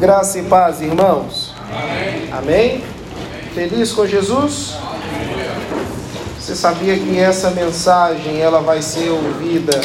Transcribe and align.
Graça 0.00 0.38
e 0.38 0.42
paz, 0.44 0.80
irmãos. 0.80 1.52
Amém. 1.70 2.32
Amém? 2.32 2.84
Feliz 3.52 3.92
com 3.92 4.06
Jesus? 4.06 4.74
Você 6.38 6.56
sabia 6.56 6.98
que 6.98 7.18
essa 7.18 7.50
mensagem 7.50 8.40
ela 8.40 8.62
vai 8.62 8.80
ser 8.80 9.10
ouvida 9.10 9.78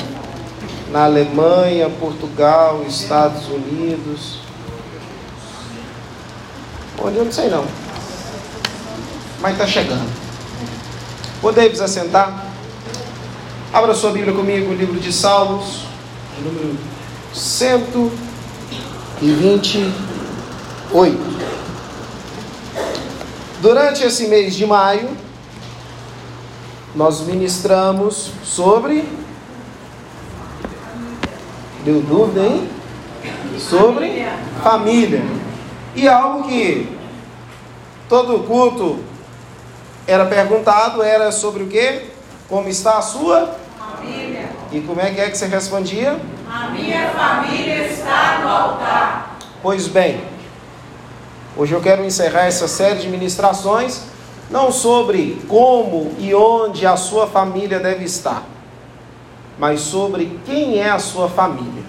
na 0.89 1.03
Alemanha, 1.03 1.89
Portugal, 1.99 2.85
Estados 2.87 3.49
Unidos? 3.49 4.39
Onde 7.03 7.17
eu 7.17 7.25
não 7.25 7.31
sei 7.33 7.49
não. 7.49 7.65
Mas 9.41 9.51
está 9.51 9.67
chegando. 9.67 10.09
Podemos 11.41 11.81
assentar? 11.81 12.45
Abra 13.73 13.93
sua 13.93 14.11
Bíblia 14.11 14.33
comigo, 14.33 14.71
o 14.71 14.75
livro 14.75 14.97
de 14.97 15.11
Salmos, 15.11 15.81
número 16.41 16.77
128. 19.19 21.35
Durante 23.61 24.03
esse 24.03 24.27
mês 24.27 24.55
de 24.55 24.65
maio, 24.65 25.09
nós 26.93 27.21
ministramos 27.21 28.31
sobre. 28.43 29.07
Deu 31.83 32.01
dúvida, 32.01 32.45
hein? 32.45 32.69
Sobre 33.59 34.25
família. 34.61 35.23
E 35.95 36.07
algo 36.07 36.47
que 36.47 36.95
todo 38.09 38.43
culto 38.43 38.99
era 40.05 40.25
perguntado 40.25 41.01
era 41.01 41.31
sobre 41.31 41.63
o 41.63 41.67
que? 41.67 42.11
Como 42.49 42.67
está 42.67 42.97
a 42.97 43.01
sua 43.01 43.55
família. 43.77 44.49
E 44.71 44.81
como 44.81 44.99
é 44.99 45.11
que 45.11 45.21
é 45.21 45.29
que 45.29 45.37
você 45.37 45.47
respondia? 45.47 46.19
A 46.55 46.69
minha 46.69 47.09
família 47.09 47.85
está 47.85 48.39
no 48.41 48.47
altar. 48.47 49.37
Pois 49.61 49.89
bem, 49.89 50.23
hoje 51.57 51.73
eu 51.73 51.81
quero 51.81 52.01
encerrar 52.05 52.45
essa 52.45 52.65
série 52.65 52.99
de 52.99 53.09
ministrações 53.09 54.03
não 54.49 54.71
sobre 54.71 55.41
como 55.49 56.15
e 56.17 56.33
onde 56.33 56.87
a 56.87 56.95
sua 56.95 57.27
família 57.27 57.77
deve 57.77 58.05
estar, 58.05 58.41
mas 59.59 59.81
sobre 59.81 60.39
quem 60.45 60.79
é 60.79 60.89
a 60.89 60.97
sua 60.97 61.27
família. 61.27 61.83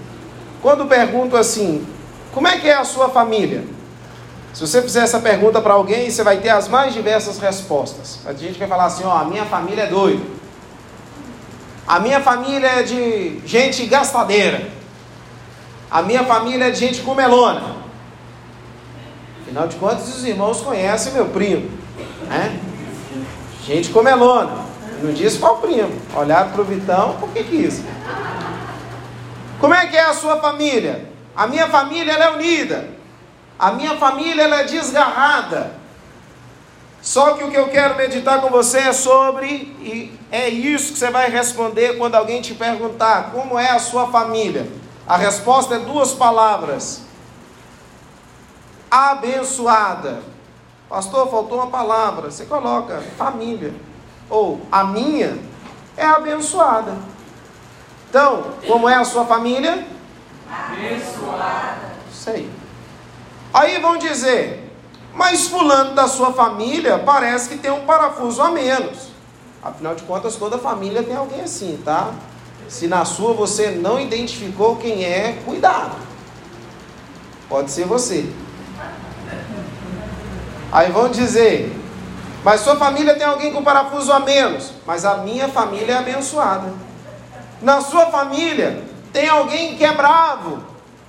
Quando 0.61 0.85
pergunto 0.87 1.37
assim, 1.37 1.87
como 2.35 2.49
é 2.49 2.59
que 2.59 2.69
é 2.69 2.75
a 2.75 2.83
sua 2.83 3.09
família? 3.09 3.63
Se 4.53 4.67
você 4.67 4.83
fizer 4.83 5.05
essa 5.05 5.21
pergunta 5.21 5.61
para 5.61 5.75
alguém, 5.75 6.11
você 6.11 6.25
vai 6.25 6.39
ter 6.39 6.49
as 6.49 6.67
mais 6.67 6.93
diversas 6.93 7.39
respostas. 7.39 8.19
A 8.27 8.33
gente 8.33 8.59
vai 8.59 8.67
falar 8.67 8.87
assim: 8.87 9.05
ó, 9.05 9.17
a 9.17 9.25
minha 9.27 9.45
família 9.45 9.85
é 9.85 9.87
doida. 9.87 10.36
A 11.87 12.01
minha 12.01 12.21
família 12.21 12.67
é 12.67 12.83
de 12.83 13.41
gente 13.47 13.87
gastadeira. 13.87 14.69
A 15.91 16.03
minha 16.03 16.25
família 16.25 16.67
é 16.67 16.71
de 16.71 16.79
gente 16.81 17.03
comelona. 17.03 17.77
Afinal 19.43 19.69
de 19.69 19.77
contas, 19.77 20.09
os 20.09 20.25
irmãos 20.25 20.61
conhecem 20.61 21.13
meu 21.13 21.27
primo. 21.27 21.71
Né? 22.29 22.59
Gente 23.65 23.91
comelona. 23.91 24.67
Não 25.01 25.13
disse 25.13 25.39
qual 25.39 25.59
primo. 25.59 25.93
Olharam 26.15 26.51
para 26.51 26.61
o 26.61 26.65
Vitão, 26.65 27.17
por 27.21 27.29
que 27.31 27.45
quis? 27.45 27.83
Como 29.61 29.73
é 29.73 29.87
que 29.87 29.97
é 29.97 30.07
a 30.07 30.15
sua 30.15 30.41
família? 30.41 31.09
A 31.37 31.47
minha 31.47 31.69
família 31.69 32.13
é 32.13 32.31
unida. 32.33 32.89
A 33.59 33.73
minha 33.73 33.97
família 33.97 34.43
é 34.43 34.65
desgarrada. 34.65 35.73
Só 37.03 37.35
que 37.35 37.45
o 37.45 37.51
que 37.51 37.57
eu 37.57 37.69
quero 37.69 37.97
meditar 37.97 38.41
com 38.41 38.49
você 38.49 38.79
é 38.79 38.93
sobre, 38.93 39.47
e 39.47 40.19
é 40.31 40.49
isso 40.49 40.93
que 40.93 40.99
você 40.99 41.11
vai 41.11 41.31
responder 41.31 41.97
quando 41.97 42.17
alguém 42.17 42.43
te 42.43 42.55
perguntar 42.55 43.31
como 43.31 43.59
é 43.59 43.71
a 43.71 43.79
sua 43.79 44.09
família. 44.09 44.67
A 45.07 45.17
resposta 45.17 45.77
é 45.77 45.79
duas 45.79 46.13
palavras: 46.13 47.03
abençoada. 48.91 50.21
Pastor, 50.89 51.29
faltou 51.31 51.59
uma 51.59 51.69
palavra. 51.69 52.31
Você 52.31 52.45
coloca 52.45 53.03
família. 53.17 53.75
Ou 54.29 54.61
a 54.71 54.85
minha 54.85 55.39
é 55.97 56.05
abençoada. 56.05 56.95
Então, 58.09 58.53
como 58.67 58.89
é 58.89 58.95
a 58.95 59.05
sua 59.05 59.25
família? 59.25 59.87
Abençoada. 60.51 61.93
Sei. 62.13 62.51
Aí 63.53 63.81
vão 63.81 63.97
dizer, 63.97 64.66
mas 65.17 65.49
fulano 65.49 65.95
da 65.95 66.07
sua 66.07 66.33
família 66.33 66.99
parece 66.99 67.49
que 67.49 67.57
tem 67.57 67.71
um 67.71 67.87
parafuso 67.87 68.43
a 68.43 68.51
menos. 68.51 69.09
Afinal 69.63 69.95
de 69.95 70.03
contas, 70.03 70.37
toda 70.37 70.59
família 70.59 71.03
tem 71.03 71.17
alguém 71.17 71.41
assim, 71.41 71.81
tá? 71.83 72.13
Se 72.69 72.87
na 72.87 73.05
sua 73.05 73.33
você 73.33 73.71
não 73.71 73.99
identificou 73.99 74.77
quem 74.77 75.05
é, 75.05 75.41
cuidado. 75.45 75.97
Pode 77.49 77.71
ser 77.71 77.87
você. 77.87 78.31
Aí 80.71 80.93
vão 80.93 81.09
dizer, 81.09 81.75
mas 82.45 82.61
sua 82.61 82.77
família 82.77 83.15
tem 83.15 83.27
alguém 83.27 83.53
com 83.53 83.63
parafuso 83.63 84.13
a 84.13 84.21
menos, 84.21 84.73
mas 84.87 85.05
a 85.05 85.19
minha 85.19 85.49
família 85.49 85.95
é 85.95 85.99
abençoada. 85.99 86.73
Na 87.63 87.81
sua 87.81 88.07
família 88.07 88.85
tem 89.13 89.29
alguém 89.29 89.77
que 89.77 89.85
é 89.85 89.93
bravo, 89.93 90.63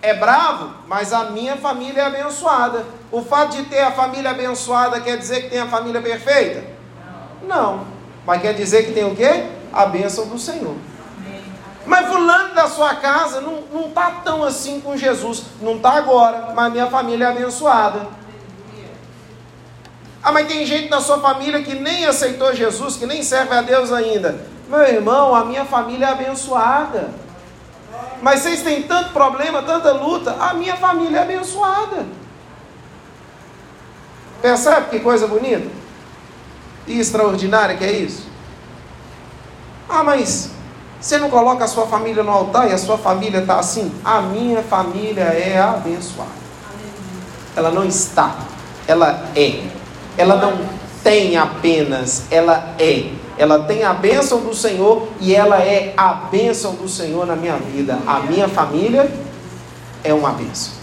é 0.08 0.14
bravo, 0.14 0.72
mas 0.88 1.12
a 1.12 1.26
minha 1.26 1.58
família 1.58 2.02
é 2.02 2.06
abençoada. 2.06 2.86
O 3.12 3.22
fato 3.22 3.58
de 3.58 3.64
ter 3.64 3.82
a 3.82 3.92
família 3.92 4.32
abençoada 4.32 5.00
quer 5.02 5.18
dizer 5.18 5.44
que 5.44 5.50
tem 5.50 5.60
a 5.60 5.68
família 5.68 6.02
perfeita? 6.02 6.64
Não. 7.44 7.86
Mas 8.26 8.42
quer 8.42 8.54
dizer 8.54 8.86
que 8.86 8.94
tem 8.94 9.06
o 9.06 9.16
quê? 9.16 9.46
A 9.72 9.86
bênção 9.86 10.28
do 10.28 10.40
Senhor. 10.40 10.76
Mas 11.86 12.08
fulano 12.08 12.54
da 12.54 12.68
sua 12.68 12.96
casa 12.96 13.40
não 13.40 13.88
está 13.88 14.12
tão 14.24 14.44
assim 14.44 14.82
com 14.82 14.98
Jesus. 14.98 15.44
Não 15.62 15.78
está 15.78 15.92
agora, 15.92 16.54
mas 16.54 16.72
minha 16.72 16.88
família 16.88 17.26
é 17.26 17.30
abençoada. 17.30 18.08
Ah, 20.22 20.32
mas 20.32 20.48
tem 20.48 20.66
gente 20.66 20.90
da 20.90 21.00
sua 21.00 21.20
família 21.20 21.64
que 21.64 21.74
nem 21.74 22.06
aceitou 22.06 22.54
Jesus, 22.54 22.98
que 22.98 23.06
nem 23.06 23.24
serve 23.24 23.54
a 23.54 23.62
Deus 23.62 23.94
ainda. 23.94 24.38
Meu 24.68 24.82
irmão, 24.82 25.34
a 25.34 25.46
minha 25.46 25.64
família 25.64 26.08
é 26.08 26.12
abençoada. 26.12 27.10
Mas 28.22 28.42
vocês 28.42 28.62
têm 28.64 28.84
tanto 28.84 29.12
problema, 29.12 29.62
tanta 29.62 29.92
luta, 29.94 30.36
a 30.40 30.54
minha 30.54 30.76
família 30.76 31.20
é 31.20 31.22
abençoada. 31.22 32.06
Percebe 34.42 34.90
que 34.90 35.00
coisa 35.00 35.28
bonita? 35.28 35.68
E 36.88 37.00
extraordinária 37.00 37.76
que 37.76 37.84
é 37.84 37.92
isso? 37.92 38.24
Ah, 39.90 40.04
mas 40.04 40.52
você 41.00 41.18
não 41.18 41.30
coloca 41.30 41.64
a 41.64 41.68
sua 41.68 41.86
família 41.88 42.24
no 42.24 42.32
altar 42.32 42.70
e 42.70 42.74
a 42.74 42.78
sua 42.78 42.98
família 42.98 43.40
está 43.40 43.60
assim? 43.60 43.92
A 44.04 44.22
minha 44.22 44.64
família 44.64 45.24
é 45.24 45.60
abençoada. 45.60 46.32
Ela 47.56 47.72
não 47.72 47.86
está, 47.86 48.36
ela 48.88 49.26
é. 49.36 49.64
Ela 50.18 50.36
não 50.36 50.60
tem 51.04 51.38
apenas, 51.38 52.24
ela 52.32 52.74
é. 52.80 53.12
Ela 53.38 53.64
tem 53.64 53.84
a 53.84 53.94
bênção 53.94 54.42
do 54.42 54.54
Senhor 54.54 55.08
e 55.20 55.36
ela 55.36 55.58
é 55.60 55.94
a 55.96 56.14
bênção 56.14 56.74
do 56.76 56.90
Senhor 56.90 57.26
na 57.26 57.36
minha 57.36 57.58
vida. 57.58 58.00
A 58.08 58.20
minha 58.22 58.50
família 58.50 59.12
é 60.04 60.14
uma 60.14 60.32
bênção. 60.32 60.74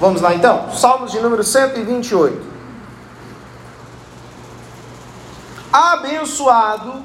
Vamos 0.00 0.22
lá 0.22 0.34
então? 0.34 0.70
Salmos 0.72 1.12
de 1.12 1.20
número 1.20 1.42
128. 1.42 2.46
Abençoado 5.72 7.02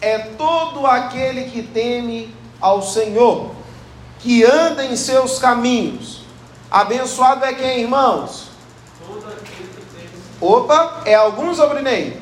é 0.00 0.18
todo 0.18 0.86
aquele 0.86 1.44
que 1.44 1.62
teme 1.62 2.34
ao 2.60 2.82
Senhor, 2.82 3.52
que 4.18 4.44
anda 4.44 4.84
em 4.84 4.96
seus 4.96 5.38
caminhos. 5.38 6.22
Abençoado 6.70 7.44
é 7.44 7.52
quem, 7.52 7.80
irmãos? 7.80 8.48
Opa, 10.40 11.02
é 11.04 11.14
alguns 11.14 11.58
ou 11.58 11.68
Brinei? 11.68 12.19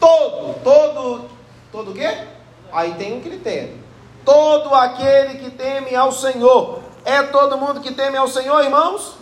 Todo, 0.00 0.54
todo, 0.62 1.24
todo 1.72 1.90
o 1.90 1.94
quê? 1.94 2.26
Aí 2.72 2.94
tem 2.94 3.14
um 3.16 3.20
critério. 3.20 3.78
Todo 4.24 4.74
aquele 4.74 5.38
que 5.38 5.50
teme 5.50 5.94
ao 5.94 6.12
Senhor. 6.12 6.80
É 7.04 7.22
todo 7.22 7.56
mundo 7.56 7.80
que 7.80 7.92
teme 7.92 8.16
ao 8.16 8.28
Senhor, 8.28 8.62
irmãos? 8.64 9.14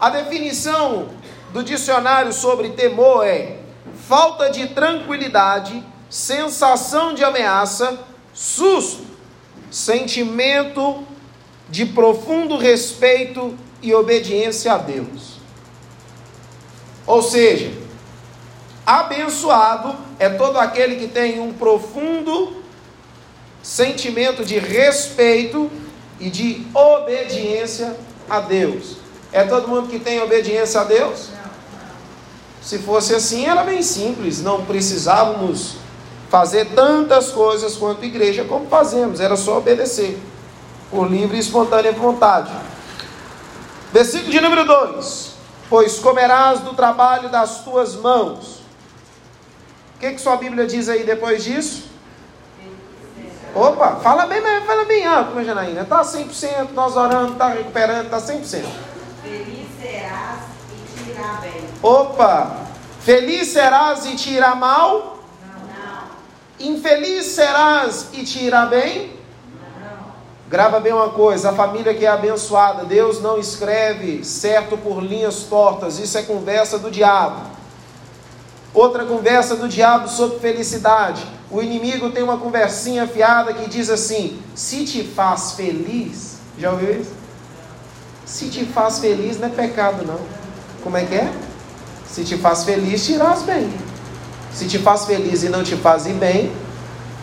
A 0.00 0.10
definição 0.10 1.08
do 1.52 1.62
dicionário 1.62 2.32
sobre 2.32 2.70
temor 2.70 3.26
é 3.26 3.58
falta 4.08 4.50
de 4.50 4.68
tranquilidade, 4.68 5.84
sensação 6.08 7.14
de 7.14 7.22
ameaça, 7.22 8.00
susto, 8.32 9.04
sentimento 9.70 11.06
de 11.68 11.86
profundo 11.86 12.56
respeito 12.56 13.56
e 13.80 13.94
obediência 13.94 14.72
a 14.72 14.78
Deus. 14.78 15.38
Ou 17.06 17.22
seja, 17.22 17.81
abençoado 18.86 19.94
é 20.18 20.28
todo 20.28 20.58
aquele 20.58 20.96
que 20.96 21.08
tem 21.08 21.40
um 21.40 21.52
profundo 21.52 22.62
sentimento 23.62 24.44
de 24.44 24.58
respeito 24.58 25.70
e 26.18 26.28
de 26.28 26.66
obediência 26.74 27.96
a 28.28 28.40
Deus. 28.40 28.96
É 29.32 29.44
todo 29.44 29.68
mundo 29.68 29.88
que 29.88 29.98
tem 29.98 30.20
obediência 30.20 30.80
a 30.80 30.84
Deus? 30.84 31.28
Se 32.60 32.78
fosse 32.78 33.14
assim, 33.14 33.46
era 33.46 33.62
bem 33.64 33.82
simples, 33.82 34.42
não 34.42 34.64
precisávamos 34.64 35.76
fazer 36.28 36.66
tantas 36.74 37.30
coisas 37.30 37.76
quanto 37.76 38.04
igreja 38.04 38.44
como 38.44 38.66
fazemos, 38.66 39.20
era 39.20 39.36
só 39.36 39.58
obedecer, 39.58 40.18
por 40.90 41.10
livre 41.10 41.36
e 41.36 41.40
espontânea 41.40 41.92
vontade. 41.92 42.52
Versículo 43.92 44.30
de 44.30 44.40
número 44.40 44.64
2: 44.64 45.32
Pois 45.68 45.98
comerás 45.98 46.60
do 46.60 46.72
trabalho 46.72 47.28
das 47.28 47.64
tuas 47.64 47.94
mãos. 47.94 48.61
O 50.02 50.04
que, 50.04 50.14
que 50.14 50.20
sua 50.20 50.34
Bíblia 50.34 50.66
diz 50.66 50.88
aí 50.88 51.04
depois 51.04 51.44
disso? 51.44 51.84
Opa, 53.54 54.00
fala 54.02 54.26
bem, 54.26 54.42
fala 54.66 54.84
bem 54.84 55.06
alto, 55.06 55.30
minha 55.30 55.44
Janaína. 55.44 55.82
Está 55.82 56.02
100%, 56.02 56.70
nós 56.74 56.96
orando, 56.96 57.34
está 57.34 57.50
recuperando, 57.50 58.06
está 58.06 58.18
100%. 58.18 58.64
Feliz 59.22 59.68
serás 59.80 60.40
e 60.72 61.04
te 61.04 61.10
irá 61.10 61.38
bem. 61.40 61.68
Opa, 61.80 62.56
feliz 63.02 63.46
serás 63.46 64.04
e 64.06 64.16
te 64.16 64.30
irá 64.30 64.56
mal? 64.56 65.18
Não. 65.68 66.66
Infeliz 66.66 67.26
serás 67.26 68.08
e 68.12 68.24
te 68.24 68.42
irá 68.44 68.66
bem? 68.66 69.16
Grava 70.48 70.80
bem 70.80 70.92
uma 70.92 71.10
coisa: 71.10 71.50
a 71.50 71.52
família 71.52 71.94
que 71.94 72.04
é 72.04 72.08
abençoada, 72.08 72.84
Deus 72.84 73.22
não 73.22 73.38
escreve 73.38 74.24
certo 74.24 74.76
por 74.76 75.00
linhas 75.00 75.44
tortas, 75.44 76.00
isso 76.00 76.18
é 76.18 76.22
conversa 76.22 76.76
do 76.76 76.90
diabo. 76.90 77.61
Outra 78.74 79.04
conversa 79.04 79.56
do 79.56 79.68
diabo 79.68 80.08
sobre 80.08 80.38
felicidade. 80.38 81.22
O 81.50 81.60
inimigo 81.60 82.10
tem 82.10 82.22
uma 82.22 82.38
conversinha 82.38 83.06
fiada 83.06 83.52
que 83.52 83.68
diz 83.68 83.90
assim: 83.90 84.40
se 84.54 84.84
te 84.84 85.04
faz 85.04 85.52
feliz, 85.52 86.38
já 86.58 86.70
ouviu 86.70 87.00
isso? 87.00 87.12
Se 88.24 88.48
te 88.48 88.64
faz 88.64 88.98
feliz 88.98 89.38
não 89.38 89.48
é 89.48 89.50
pecado, 89.50 90.06
não. 90.06 90.18
Como 90.82 90.96
é 90.96 91.04
que 91.04 91.14
é? 91.14 91.30
Se 92.08 92.24
te 92.24 92.38
faz 92.38 92.64
feliz, 92.64 93.04
te 93.04 93.12
irás 93.12 93.42
bem. 93.42 93.70
Se 94.52 94.66
te 94.66 94.78
faz 94.78 95.04
feliz 95.04 95.42
e 95.42 95.48
não 95.48 95.62
te 95.62 95.76
faz 95.76 96.06
bem, 96.06 96.50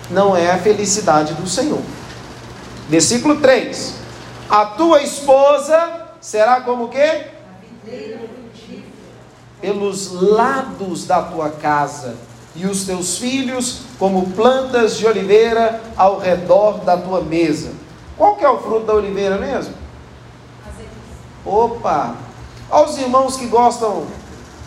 não 0.10 0.36
é 0.36 0.52
a 0.52 0.58
felicidade 0.58 1.34
do 1.34 1.48
Senhor. 1.48 1.82
Versículo 2.88 3.38
3: 3.38 3.96
A 4.50 4.66
tua 4.66 5.02
esposa 5.02 6.10
será 6.22 6.62
como 6.62 6.86
o 6.86 6.90
quê? 6.90 7.28
Pelos 9.62 10.12
lados 10.14 11.06
da 11.06 11.22
tua 11.22 11.50
casa, 11.50 12.16
e 12.56 12.66
os 12.66 12.84
teus 12.84 13.18
filhos 13.18 13.82
como 13.98 14.32
plantas 14.32 14.98
de 14.98 15.06
oliveira 15.06 15.82
ao 15.96 16.20
redor 16.20 16.80
da 16.80 16.98
tua 16.98 17.22
mesa. 17.22 17.72
Qual 18.18 18.36
que 18.36 18.44
é 18.44 18.50
o 18.50 18.60
fruto 18.60 18.86
da 18.86 18.94
oliveira 18.94 19.38
mesmo? 19.38 19.74
Opa! 21.46 22.16
Olha 22.70 22.90
os 22.90 22.98
irmãos 22.98 23.38
que 23.38 23.48
gostam. 23.48 24.06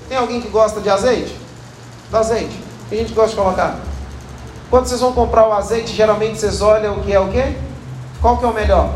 Tem 0.09 0.17
alguém 0.17 0.41
que 0.41 0.49
gosta 0.49 0.81
de 0.81 0.89
azeite? 0.89 1.37
Do 2.11 2.17
azeite. 2.17 2.59
O 2.87 2.89
que 2.89 2.95
a 2.95 2.99
gente 2.99 3.13
gosta 3.13 3.31
de 3.31 3.37
colocar? 3.37 3.79
Quando 4.71 4.87
vocês 4.87 5.01
vão 5.01 5.13
comprar 5.13 5.47
o 5.49 5.53
azeite, 5.53 5.95
geralmente 5.95 6.39
vocês 6.39 6.63
olham 6.63 6.99
o 6.99 7.03
que 7.03 7.13
é 7.13 7.21
o 7.21 7.31
quê? 7.31 7.55
Qual 8.21 8.39
que 8.39 8.45
é 8.45 8.49
o 8.49 8.55
melhor? 8.55 8.95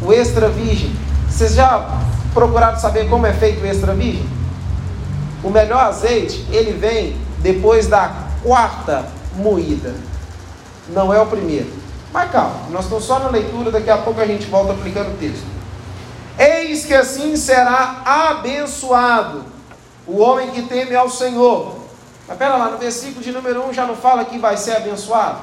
O 0.00 0.12
extra 0.12 0.48
virgem. 0.48 0.94
Vocês 1.28 1.54
já 1.54 2.00
procuraram 2.36 2.78
saber 2.78 3.08
como 3.08 3.26
é 3.26 3.32
feito 3.32 3.62
o 3.62 3.66
extra 3.66 3.94
virgem? 3.94 4.28
O 5.42 5.48
melhor 5.48 5.80
azeite, 5.84 6.46
ele 6.50 6.72
vem 6.72 7.16
depois 7.38 7.86
da 7.86 8.12
quarta 8.42 9.06
moída. 9.36 9.94
Não 10.90 11.14
é 11.14 11.18
o 11.18 11.26
primeiro. 11.26 11.72
Mas 12.12 12.30
calma, 12.30 12.68
nós 12.70 12.84
estamos 12.84 13.04
só 13.04 13.18
na 13.20 13.30
leitura, 13.30 13.70
daqui 13.70 13.88
a 13.88 13.96
pouco 13.96 14.20
a 14.20 14.26
gente 14.26 14.46
volta 14.48 14.74
aplicando 14.74 15.14
o 15.14 15.16
texto. 15.16 15.46
Eis 16.38 16.84
que 16.84 16.92
assim 16.92 17.36
será 17.36 18.02
abençoado 18.04 19.44
o 20.06 20.18
homem 20.18 20.50
que 20.50 20.60
teme 20.60 20.94
ao 20.94 21.08
Senhor. 21.08 21.76
Mas 22.28 22.36
pera 22.36 22.56
lá, 22.56 22.68
no 22.68 22.76
versículo 22.76 23.24
de 23.24 23.32
número 23.32 23.66
1 23.68 23.72
já 23.72 23.86
não 23.86 23.96
fala 23.96 24.26
que 24.26 24.38
vai 24.38 24.58
ser 24.58 24.76
abençoado? 24.76 25.38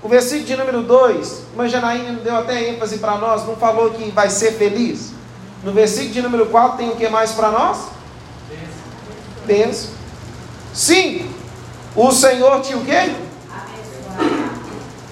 O 0.00 0.08
versículo 0.08 0.44
de 0.44 0.56
número 0.56 0.82
2, 0.82 1.42
mas 1.56 1.72
Janaína 1.72 2.20
deu 2.20 2.36
até 2.36 2.68
ênfase 2.68 2.98
para 2.98 3.16
nós, 3.16 3.44
não 3.46 3.56
falou 3.56 3.90
que 3.90 4.12
vai 4.12 4.30
ser 4.30 4.52
feliz. 4.52 5.13
No 5.64 5.72
versículo 5.72 6.12
de 6.12 6.22
número 6.22 6.46
4 6.46 6.76
tem 6.76 6.90
o 6.90 6.96
que 6.96 7.08
mais 7.08 7.32
para 7.32 7.50
nós? 7.50 7.78
Benção. 9.46 9.90
Sim, 10.74 11.30
o 11.96 12.12
Senhor 12.12 12.60
te 12.60 12.74
o 12.74 12.84
quê? 12.84 13.14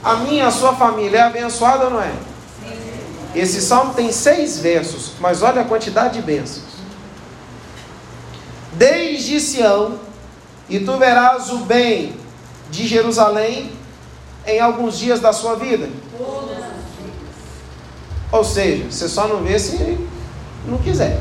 A 0.05 0.17
minha, 0.17 0.49
a 0.49 0.51
sua 0.51 0.75
família 0.75 1.19
é 1.19 1.23
abençoada 1.23 1.85
ou 1.85 1.91
não 1.93 2.03
é? 2.03 2.13
Esse 3.35 3.63
salmo 3.63 3.95
tem 3.95 4.13
seis 4.13 4.59
versos, 4.59 5.13
mas 5.21 5.43
olha 5.43 5.63
a 5.63 5.65
quantidade 5.65 6.15
de 6.15 6.23
bênçãos. 6.23 6.73
Desde 8.75 9.41
Sião, 9.41 9.99
e 10.69 10.81
tu 10.81 10.99
verás 10.99 11.51
o 11.51 11.59
bem 11.59 12.15
de 12.71 12.87
Jerusalém 12.87 13.73
em 14.47 14.61
alguns 14.61 14.99
dias 14.99 15.21
da 15.21 15.33
sua 15.33 15.55
vida. 15.55 15.89
Ou 18.31 18.45
seja, 18.45 18.91
você 18.91 19.09
só 19.09 19.29
não 19.29 19.43
vê 19.43 19.59
se 19.59 19.77
não 20.67 20.79
quiser. 20.79 21.21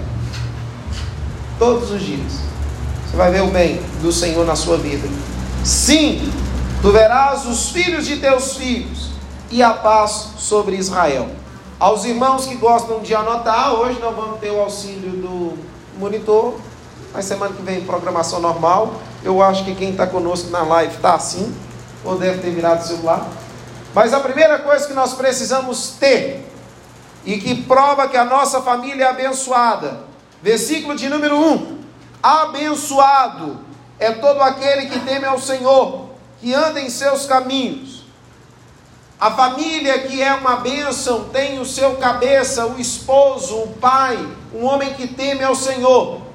Todos 1.57 1.91
os 1.91 2.01
dias. 2.01 2.33
Você 3.05 3.17
vai 3.17 3.31
ver 3.31 3.41
o 3.41 3.47
bem 3.47 3.81
do 4.01 4.11
Senhor 4.11 4.45
na 4.45 4.55
sua 4.55 4.77
vida. 4.77 5.07
Sim, 5.63 6.31
tu 6.81 6.91
verás 6.91 7.45
os 7.45 7.69
filhos 7.69 8.05
de 8.05 8.17
teus 8.17 8.55
filhos 8.55 9.11
e 9.49 9.61
a 9.61 9.73
paz 9.73 10.29
sobre 10.38 10.75
Israel. 10.75 11.29
Aos 11.79 12.05
irmãos 12.05 12.45
que 12.45 12.55
gostam 12.55 12.99
de 13.01 13.13
anotar, 13.13 13.73
hoje 13.73 13.99
nós 13.99 14.15
vamos 14.15 14.39
ter 14.39 14.51
o 14.51 14.61
auxílio 14.61 15.11
do 15.11 15.57
monitor. 15.97 16.55
Mas 17.13 17.25
semana 17.25 17.53
que 17.53 17.61
vem, 17.61 17.81
programação 17.81 18.39
normal. 18.39 19.01
Eu 19.23 19.41
acho 19.41 19.65
que 19.65 19.75
quem 19.75 19.91
está 19.91 20.07
conosco 20.07 20.49
na 20.49 20.61
live 20.61 20.95
está 20.95 21.15
assim 21.15 21.53
ou 22.03 22.17
deve 22.17 22.39
ter 22.39 22.51
virado 22.51 22.83
o 22.83 22.88
celular. 22.88 23.27
Mas 23.93 24.13
a 24.13 24.19
primeira 24.19 24.59
coisa 24.59 24.88
que 24.88 24.93
nós 24.93 25.13
precisamos 25.13 25.95
ter, 25.99 26.50
e 27.25 27.38
que 27.38 27.63
prova 27.63 28.07
que 28.07 28.18
a 28.18 28.25
nossa 28.25 28.62
família 28.62 29.06
é 29.06 29.09
abençoada, 29.09 30.03
versículo 30.41 30.95
de 30.95 31.07
número 31.09 31.38
1: 31.38 31.79
Abençoado 32.21 33.59
é 34.00 34.12
todo 34.12 34.41
aquele 34.41 34.88
que 34.88 35.00
teme 35.00 35.25
ao 35.25 35.39
Senhor, 35.39 36.09
que 36.39 36.53
anda 36.53 36.79
em 36.79 36.89
seus 36.89 37.25
caminhos. 37.25 38.01
A 39.19 39.29
família 39.29 40.00
que 40.00 40.19
é 40.19 40.33
uma 40.33 40.56
bênção 40.56 41.25
tem 41.25 41.59
o 41.59 41.65
seu 41.65 41.97
cabeça, 41.97 42.65
o 42.65 42.79
esposo, 42.79 43.56
o 43.56 43.67
pai, 43.79 44.17
um 44.51 44.65
homem 44.65 44.95
que 44.95 45.07
teme 45.07 45.44
ao 45.44 45.53
Senhor. 45.53 46.31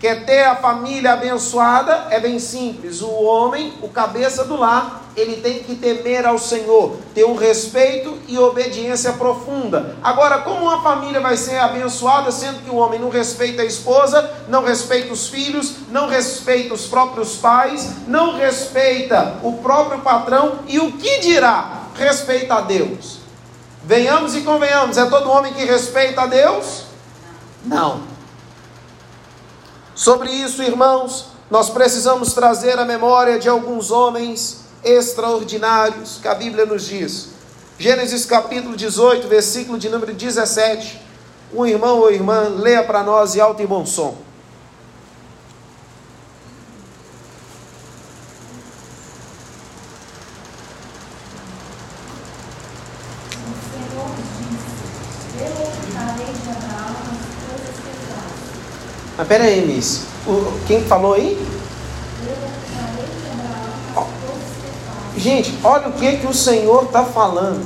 Quer 0.00 0.24
ter 0.24 0.44
a 0.44 0.56
família 0.56 1.12
abençoada? 1.12 2.06
É 2.08 2.18
bem 2.18 2.38
simples. 2.38 3.02
O 3.02 3.22
homem, 3.22 3.74
o 3.82 3.88
cabeça 3.88 4.44
do 4.44 4.56
lar, 4.56 5.04
ele 5.14 5.42
tem 5.42 5.62
que 5.62 5.74
temer 5.74 6.24
ao 6.24 6.38
Senhor, 6.38 6.96
ter 7.14 7.26
um 7.26 7.36
respeito 7.36 8.16
e 8.26 8.38
obediência 8.38 9.12
profunda. 9.12 9.94
Agora, 10.02 10.38
como 10.38 10.62
uma 10.62 10.82
família 10.82 11.20
vai 11.20 11.36
ser 11.36 11.58
abençoada, 11.58 12.32
sendo 12.32 12.64
que 12.64 12.70
o 12.70 12.76
homem 12.76 12.98
não 12.98 13.10
respeita 13.10 13.60
a 13.60 13.64
esposa, 13.66 14.30
não 14.48 14.64
respeita 14.64 15.12
os 15.12 15.28
filhos, 15.28 15.74
não 15.90 16.08
respeita 16.08 16.72
os 16.72 16.86
próprios 16.86 17.36
pais, 17.36 18.06
não 18.08 18.38
respeita 18.38 19.36
o 19.42 19.58
próprio 19.58 20.00
patrão 20.00 20.60
e 20.66 20.78
o 20.78 20.92
que 20.92 21.18
dirá? 21.18 21.82
Respeita 21.94 22.54
a 22.54 22.60
Deus. 22.62 23.18
Venhamos 23.84 24.34
e 24.34 24.40
convenhamos, 24.40 24.96
é 24.96 25.04
todo 25.04 25.30
homem 25.30 25.52
que 25.52 25.64
respeita 25.66 26.22
a 26.22 26.26
Deus? 26.26 26.84
Não. 27.66 28.09
Sobre 30.00 30.30
isso, 30.30 30.62
irmãos, 30.62 31.26
nós 31.50 31.68
precisamos 31.68 32.32
trazer 32.32 32.78
a 32.78 32.86
memória 32.86 33.38
de 33.38 33.50
alguns 33.50 33.90
homens 33.90 34.60
extraordinários 34.82 36.18
que 36.22 36.26
a 36.26 36.34
Bíblia 36.34 36.64
nos 36.64 36.86
diz. 36.86 37.28
Gênesis 37.78 38.24
capítulo 38.24 38.78
18, 38.78 39.28
versículo 39.28 39.78
de 39.78 39.90
número 39.90 40.14
17. 40.14 40.98
Um 41.52 41.66
irmão 41.66 41.98
ou 41.98 42.10
irmã, 42.10 42.48
leia 42.48 42.82
para 42.82 43.02
nós 43.02 43.36
em 43.36 43.40
alto 43.40 43.60
e 43.60 43.66
bom 43.66 43.84
som. 43.84 44.16
Mas 59.20 59.28
pera 59.28 59.44
aí, 59.44 59.66
Miss. 59.66 60.04
O, 60.26 60.50
quem 60.66 60.82
falou 60.82 61.12
aí? 61.12 61.38
Gente, 65.14 65.54
olha 65.62 65.88
o 65.88 65.92
que, 65.92 66.16
que 66.16 66.26
o 66.26 66.32
Senhor 66.32 66.84
está 66.84 67.04
falando. 67.04 67.62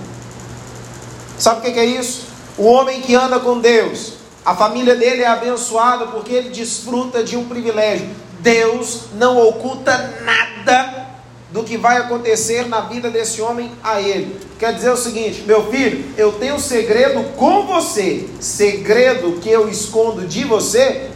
Sabe 1.38 1.60
o 1.60 1.62
que, 1.62 1.70
que 1.70 1.78
é 1.78 1.84
isso? 1.84 2.22
O 2.58 2.64
homem 2.64 3.00
que 3.00 3.14
anda 3.14 3.38
com 3.38 3.60
Deus, 3.60 4.14
a 4.44 4.56
família 4.56 4.96
dele 4.96 5.22
é 5.22 5.28
abençoada 5.28 6.08
porque 6.08 6.32
ele 6.32 6.48
desfruta 6.48 7.22
de 7.22 7.36
um 7.36 7.44
privilégio. 7.46 8.08
Deus 8.40 9.02
não 9.14 9.40
oculta 9.40 10.22
nada 10.22 11.06
do 11.52 11.62
que 11.62 11.76
vai 11.76 11.98
acontecer 11.98 12.66
na 12.66 12.80
vida 12.80 13.08
desse 13.10 13.40
homem 13.40 13.70
a 13.80 14.00
ele. 14.00 14.40
Quer 14.58 14.74
dizer 14.74 14.90
o 14.90 14.96
seguinte, 14.96 15.44
meu 15.46 15.70
filho, 15.70 16.04
eu 16.18 16.32
tenho 16.32 16.58
segredo 16.58 17.22
com 17.36 17.64
você. 17.64 18.28
Segredo 18.40 19.38
que 19.40 19.48
eu 19.48 19.68
escondo 19.68 20.26
de 20.26 20.42
você, 20.42 21.13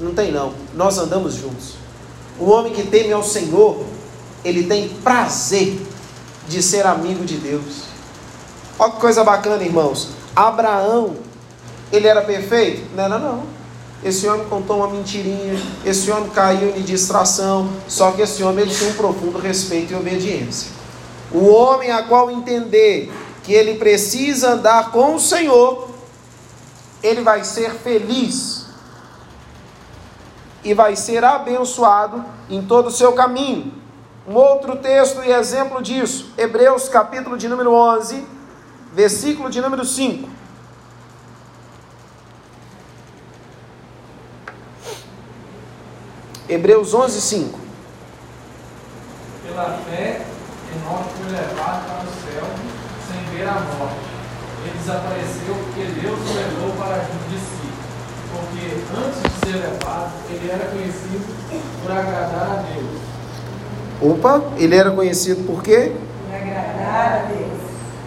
não 0.00 0.14
tem 0.14 0.32
não. 0.32 0.54
Nós 0.74 0.98
andamos 0.98 1.34
juntos. 1.34 1.74
O 2.38 2.50
homem 2.50 2.72
que 2.72 2.84
teme 2.84 3.12
ao 3.12 3.22
Senhor, 3.22 3.84
ele 4.42 4.64
tem 4.64 4.88
prazer 4.88 5.78
de 6.48 6.62
ser 6.62 6.86
amigo 6.86 7.24
de 7.24 7.36
Deus. 7.36 7.84
Olha 8.78 8.92
que 8.92 9.00
coisa 9.00 9.22
bacana, 9.22 9.62
irmãos. 9.62 10.08
Abraão, 10.34 11.16
ele 11.92 12.06
era 12.06 12.22
perfeito? 12.22 12.82
Não 12.96 13.04
era 13.04 13.18
não. 13.18 13.42
Esse 14.02 14.26
homem 14.26 14.46
contou 14.46 14.78
uma 14.78 14.88
mentirinha, 14.88 15.60
esse 15.84 16.10
homem 16.10 16.30
caiu 16.30 16.74
em 16.74 16.80
distração, 16.80 17.68
só 17.86 18.12
que 18.12 18.22
esse 18.22 18.42
homem 18.42 18.64
ele 18.64 18.74
tinha 18.74 18.88
um 18.88 18.94
profundo 18.94 19.38
respeito 19.38 19.92
e 19.92 19.96
obediência. 19.96 20.70
O 21.30 21.46
homem 21.46 21.90
a 21.90 22.02
qual 22.04 22.30
entender 22.30 23.12
que 23.42 23.52
ele 23.52 23.74
precisa 23.74 24.52
andar 24.52 24.90
com 24.90 25.16
o 25.16 25.20
Senhor, 25.20 25.90
ele 27.02 27.20
vai 27.20 27.44
ser 27.44 27.74
feliz 27.74 28.69
e 30.62 30.74
vai 30.74 30.96
ser 30.96 31.24
abençoado 31.24 32.24
em 32.48 32.62
todo 32.62 32.88
o 32.88 32.90
seu 32.90 33.12
caminho. 33.12 33.72
Um 34.26 34.34
outro 34.34 34.76
texto 34.76 35.22
e 35.24 35.32
exemplo 35.32 35.82
disso, 35.82 36.32
Hebreus 36.36 36.88
capítulo 36.88 37.36
de 37.36 37.48
número 37.48 37.72
11, 37.72 38.26
versículo 38.92 39.50
de 39.50 39.60
número 39.60 39.84
5. 39.84 40.28
Hebreus 46.48 46.92
11, 46.92 47.20
5. 47.20 47.60
Pela 49.46 49.78
fé, 49.88 50.26
Enoque 50.74 51.14
foi 51.14 51.30
levado 51.30 51.86
para 51.86 52.04
o 52.04 52.12
céu 52.24 52.44
sem 53.06 53.36
ver 53.36 53.48
a 53.48 53.54
morte. 53.54 54.10
Ele 54.64 54.78
desapareceu 54.78 55.54
porque 55.54 55.84
Deus 56.00 56.18
o 56.18 56.34
levou 56.34 56.76
para 56.76 56.98
junto. 57.04 57.29
Porque 58.60 58.76
antes 58.94 59.22
de 59.22 59.46
ser 59.46 59.56
levado, 59.56 60.12
ele 60.28 60.50
era 60.50 60.66
conhecido 60.66 61.24
por 61.82 61.90
agradar 61.90 62.50
a 62.50 62.62
Deus. 62.74 64.12
Opa, 64.12 64.42
ele 64.58 64.76
era 64.76 64.90
conhecido 64.90 65.46
por 65.46 65.62
quê? 65.62 65.92
Por 66.26 66.34
agradar 66.34 67.12
a 67.14 67.32
Deus. 67.32 67.60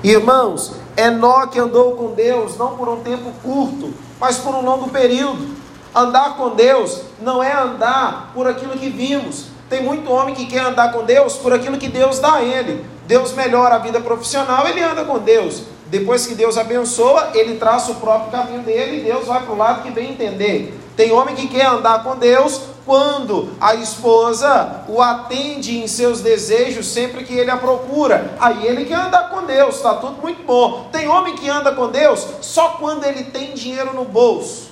Irmãos, 0.04 0.76
Enoque 0.96 1.60
andou 1.60 1.96
com 1.96 2.14
Deus 2.14 2.56
não 2.58 2.78
por 2.78 2.88
um 2.88 2.98
tempo 2.98 3.32
curto, 3.42 3.94
mas 4.20 4.38
por 4.38 4.54
um 4.54 4.62
longo 4.62 4.90
período. 4.90 5.56
Andar 5.96 6.38
com 6.38 6.56
Deus 6.56 7.02
não 7.20 7.42
é 7.42 7.52
andar 7.52 8.32
por 8.34 8.48
aquilo 8.48 8.74
que 8.74 8.90
vimos. 8.90 9.46
Tem 9.70 9.82
muito 9.82 10.12
homem 10.12 10.36
que 10.36 10.46
quer 10.46 10.62
andar 10.62 10.92
com 10.92 11.04
Deus 11.04 11.34
por 11.34 11.52
aquilo 11.52 11.78
que 11.78 11.88
Deus 11.88 12.20
dá 12.20 12.36
a 12.36 12.44
ele. 12.44 12.86
Deus 13.08 13.34
melhora 13.34 13.76
a 13.76 13.80
vida 13.80 14.00
profissional, 14.00 14.68
ele 14.68 14.82
anda 14.82 15.04
com 15.04 15.18
Deus. 15.18 15.64
Depois 15.94 16.26
que 16.26 16.34
Deus 16.34 16.58
abençoa, 16.58 17.30
ele 17.36 17.60
traça 17.60 17.92
o 17.92 17.96
próprio 17.98 18.32
caminho 18.32 18.64
dele 18.64 18.98
e 18.98 19.02
Deus 19.02 19.28
vai 19.28 19.44
para 19.44 19.54
o 19.54 19.56
lado 19.56 19.84
que 19.84 19.92
vem 19.92 20.10
entender. 20.10 20.76
Tem 20.98 21.12
homem 21.12 21.36
que 21.36 21.48
quer 21.48 21.68
andar 21.68 22.04
com 22.04 22.16
Deus 22.16 22.62
quando 22.84 23.50
a 23.62 23.76
esposa 23.76 24.86
o 24.88 25.00
atende 25.00 25.78
em 25.78 25.86
seus 25.86 26.20
desejos 26.20 26.88
sempre 26.88 27.24
que 27.24 27.36
ele 27.36 27.52
a 27.52 27.58
procura. 27.58 28.34
Aí 28.40 28.66
ele 28.66 28.86
quer 28.86 28.96
andar 28.96 29.30
com 29.30 29.46
Deus, 29.46 29.76
está 29.76 29.94
tudo 29.94 30.20
muito 30.20 30.42
bom. 30.42 30.90
Tem 30.92 31.08
homem 31.08 31.36
que 31.36 31.48
anda 31.48 31.72
com 31.74 31.88
Deus 31.90 32.26
só 32.42 32.70
quando 32.70 33.06
ele 33.06 33.26
tem 33.26 33.54
dinheiro 33.54 33.94
no 33.94 34.04
bolso. 34.04 34.72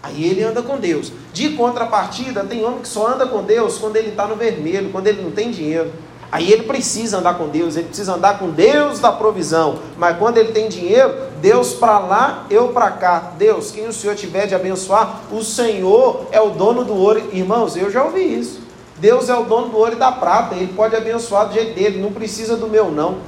Aí 0.00 0.26
ele 0.26 0.44
anda 0.44 0.62
com 0.62 0.78
Deus. 0.78 1.10
De 1.32 1.56
contrapartida, 1.56 2.44
tem 2.44 2.64
homem 2.64 2.82
que 2.82 2.88
só 2.88 3.08
anda 3.08 3.26
com 3.26 3.42
Deus 3.42 3.78
quando 3.78 3.96
ele 3.96 4.10
está 4.10 4.28
no 4.28 4.36
vermelho, 4.36 4.92
quando 4.92 5.08
ele 5.08 5.22
não 5.22 5.32
tem 5.32 5.50
dinheiro. 5.50 5.92
Aí 6.30 6.52
ele 6.52 6.64
precisa 6.64 7.18
andar 7.18 7.34
com 7.34 7.48
Deus, 7.48 7.76
ele 7.76 7.86
precisa 7.86 8.14
andar 8.14 8.38
com 8.38 8.50
Deus 8.50 8.98
da 8.98 9.12
provisão. 9.12 9.78
Mas 9.96 10.18
quando 10.18 10.38
ele 10.38 10.52
tem 10.52 10.68
dinheiro, 10.68 11.14
Deus 11.40 11.72
para 11.74 11.98
lá, 11.98 12.46
eu 12.50 12.68
para 12.68 12.90
cá. 12.90 13.32
Deus, 13.38 13.70
quem 13.70 13.86
o 13.86 13.92
Senhor 13.92 14.16
tiver 14.16 14.46
de 14.46 14.54
abençoar, 14.54 15.22
o 15.30 15.42
Senhor 15.42 16.26
é 16.32 16.40
o 16.40 16.50
dono 16.50 16.84
do 16.84 16.94
ouro. 16.94 17.30
Irmãos, 17.32 17.76
eu 17.76 17.90
já 17.90 18.04
ouvi 18.04 18.22
isso. 18.22 18.66
Deus 18.98 19.28
é 19.28 19.36
o 19.36 19.44
dono 19.44 19.68
do 19.68 19.76
ouro 19.76 19.92
e 19.92 19.96
da 19.96 20.10
prata, 20.10 20.54
ele 20.54 20.72
pode 20.72 20.96
abençoar 20.96 21.48
do 21.48 21.54
jeito 21.54 21.74
dele, 21.74 22.00
não 22.00 22.12
precisa 22.12 22.56
do 22.56 22.66
meu 22.66 22.90
não. 22.90 23.18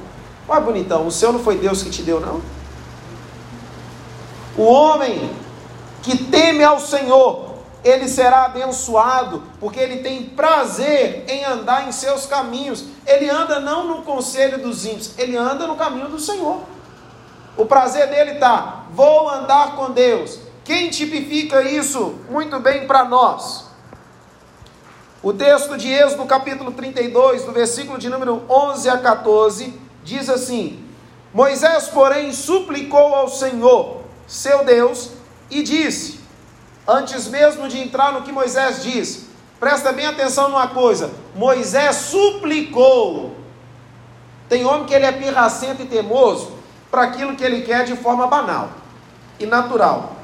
Olha 0.47 0.61
bonitão, 0.61 1.05
o 1.05 1.11
seu 1.11 1.31
não 1.31 1.39
foi 1.39 1.57
Deus 1.57 1.83
que 1.83 1.91
te 1.91 2.01
deu 2.01 2.19
não? 2.19 2.41
O 4.57 4.63
homem 4.63 5.29
que 6.01 6.17
teme 6.17 6.63
ao 6.63 6.79
Senhor, 6.79 7.48
ele 7.83 8.07
será 8.09 8.45
abençoado, 8.45 9.43
porque 9.59 9.79
ele 9.79 9.97
tem 9.97 10.23
prazer 10.23 11.23
em 11.27 11.45
andar 11.45 11.87
em 11.87 11.91
seus 11.91 12.25
caminhos. 12.25 12.85
Ele 13.05 13.29
anda 13.29 13.59
não 13.59 13.87
no 13.87 14.01
conselho 14.03 14.57
dos 14.57 14.85
ímpios, 14.85 15.17
ele 15.17 15.37
anda 15.37 15.65
no 15.65 15.75
caminho 15.75 16.09
do 16.09 16.19
Senhor. 16.19 16.61
O 17.55 17.65
prazer 17.65 18.07
dele 18.07 18.31
está, 18.31 18.85
vou 18.91 19.29
andar 19.29 19.75
com 19.75 19.91
Deus. 19.91 20.39
Quem 20.63 20.89
tipifica 20.89 21.61
isso 21.61 22.15
muito 22.29 22.59
bem 22.59 22.85
para 22.85 23.05
nós? 23.05 23.65
O 25.21 25.33
texto 25.33 25.77
de 25.77 25.91
Êxodo, 25.91 26.25
capítulo 26.25 26.71
32, 26.71 27.43
do 27.43 27.51
versículo 27.51 27.97
de 27.97 28.07
número 28.07 28.43
11 28.49 28.89
a 28.89 28.97
14, 28.97 29.73
diz 30.03 30.29
assim: 30.29 30.85
Moisés, 31.33 31.87
porém, 31.89 32.31
suplicou 32.31 33.13
ao 33.13 33.27
Senhor, 33.27 34.01
seu 34.27 34.63
Deus, 34.63 35.11
e 35.49 35.61
disse, 35.61 36.18
antes 36.89 37.27
mesmo 37.27 37.67
de 37.67 37.79
entrar 37.79 38.11
no 38.11 38.23
que 38.23 38.31
Moisés 38.31 38.81
disse, 38.81 39.29
presta 39.59 39.91
bem 39.91 40.07
atenção 40.07 40.49
numa 40.49 40.67
coisa: 40.69 41.11
Moisés 41.35 41.95
suplicou. 41.95 43.35
Tem 44.47 44.65
homem 44.65 44.85
que 44.85 44.93
ele 44.93 45.05
é 45.05 45.11
pirracento 45.11 45.83
e 45.83 45.85
teimoso 45.85 46.51
para 46.89 47.03
aquilo 47.03 47.35
que 47.35 47.43
ele 47.43 47.61
quer 47.61 47.85
de 47.85 47.95
forma 47.95 48.25
banal 48.25 48.69
e 49.39 49.45
natural. 49.45 50.15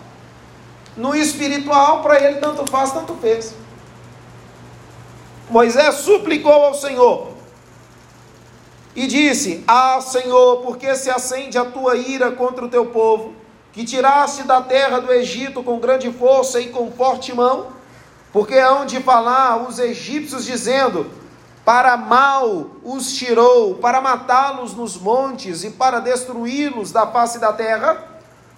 No 0.98 1.16
espiritual, 1.16 2.02
para 2.02 2.20
ele, 2.20 2.40
tanto 2.40 2.70
faz, 2.72 2.92
tanto 2.92 3.14
fez. 3.16 3.54
Moisés 5.48 5.96
suplicou 5.96 6.52
ao 6.52 6.74
Senhor 6.74 7.34
e 8.96 9.06
disse: 9.06 9.64
Ah, 9.68 10.00
Senhor, 10.02 10.62
por 10.62 10.78
que 10.78 10.96
se 10.96 11.10
acende 11.12 11.58
a 11.58 11.66
tua 11.66 11.96
ira 11.96 12.32
contra 12.32 12.66
o 12.66 12.70
teu 12.70 12.88
povo? 12.88 13.45
Que 13.75 13.84
tiraste 13.84 14.44
da 14.44 14.62
terra 14.62 15.01
do 15.01 15.12
Egito 15.12 15.62
com 15.62 15.79
grande 15.79 16.10
força 16.10 16.62
e 16.62 16.70
com 16.70 16.89
forte 16.89 17.36
mão, 17.36 17.67
porque 18.32 18.55
hão 18.55 18.86
de 18.86 19.01
falar 19.01 19.67
os 19.67 19.79
egípcios 19.79 20.46
dizendo: 20.46 21.12
para 21.65 21.98
mal 21.98 22.67
os 22.82 23.12
tirou, 23.12 23.75
para 23.75 24.00
matá-los 24.00 24.74
nos 24.74 24.98
montes 24.98 25.65
e 25.65 25.72
para 25.72 26.00
destruí-los 26.00 26.94
da 26.94 27.05
face 27.05 27.38
da 27.38 27.51
terra. 27.51 28.15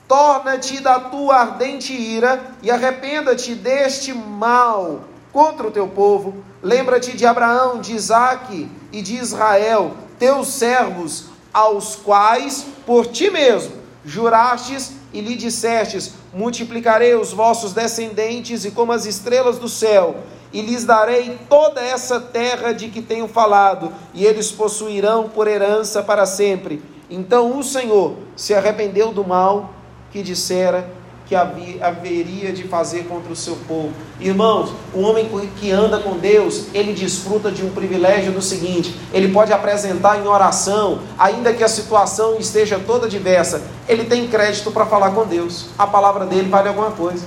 Torna-te 0.07 0.79
da 0.81 0.99
tua 0.99 1.35
ardente 1.35 1.93
ira 1.93 2.39
e 2.61 2.69
arrependa-te 2.69 3.55
deste 3.55 4.13
mal 4.13 5.01
contra 5.33 5.67
o 5.67 5.71
teu 5.71 5.87
povo. 5.87 6.43
Lembra-te 6.61 7.17
de 7.17 7.25
Abraão, 7.25 7.81
de 7.81 7.93
Isaque 7.93 8.69
e 8.91 9.01
de 9.01 9.15
Israel, 9.15 9.97
teus 10.19 10.49
servos, 10.49 11.25
aos 11.51 11.95
quais 11.95 12.67
por 12.85 13.07
ti 13.07 13.31
mesmo 13.31 13.87
jurastes 14.07 14.93
e 15.17 15.21
lhe 15.21 15.35
dissestes: 15.35 16.13
Multiplicarei 16.31 17.15
os 17.15 17.33
vossos 17.33 17.73
descendentes 17.73 18.65
e 18.65 18.71
como 18.71 18.91
as 18.91 19.07
estrelas 19.07 19.57
do 19.57 19.67
céu, 19.67 20.17
e 20.53 20.61
lhes 20.61 20.85
darei 20.85 21.39
toda 21.49 21.81
essa 21.81 22.19
terra 22.19 22.71
de 22.71 22.89
que 22.89 23.01
tenho 23.01 23.27
falado, 23.27 23.91
e 24.13 24.25
eles 24.25 24.51
possuirão 24.51 25.27
por 25.27 25.47
herança 25.47 26.03
para 26.03 26.27
sempre. 26.27 26.83
Então 27.09 27.57
o 27.57 27.63
Senhor 27.63 28.15
se 28.35 28.53
arrependeu 28.53 29.11
do 29.11 29.25
mal 29.25 29.73
que 30.11 30.21
dissera 30.21 30.87
que 31.27 31.35
haveria 31.35 32.53
de 32.53 32.63
fazer 32.63 33.03
contra 33.03 33.31
o 33.31 33.35
seu 33.35 33.57
povo. 33.67 33.91
Irmãos, 34.19 34.71
o 34.93 35.01
homem 35.01 35.29
que 35.59 35.71
anda 35.71 35.99
com 35.99 36.17
Deus, 36.17 36.67
ele 36.73 36.93
desfruta 36.93 37.51
de 37.51 37.65
um 37.65 37.71
privilégio 37.71 38.31
do 38.31 38.41
seguinte: 38.41 38.95
ele 39.13 39.33
pode 39.33 39.51
apresentar 39.51 40.19
em 40.19 40.27
oração, 40.27 40.99
ainda 41.17 41.53
que 41.53 41.63
a 41.63 41.67
situação 41.67 42.37
esteja 42.39 42.79
toda 42.79 43.09
diversa, 43.09 43.61
ele 43.87 44.05
tem 44.05 44.27
crédito 44.27 44.71
para 44.71 44.85
falar 44.85 45.11
com 45.11 45.25
Deus. 45.25 45.67
A 45.77 45.85
palavra 45.85 46.25
dele 46.25 46.49
vale 46.49 46.69
alguma 46.69 46.91
coisa. 46.91 47.25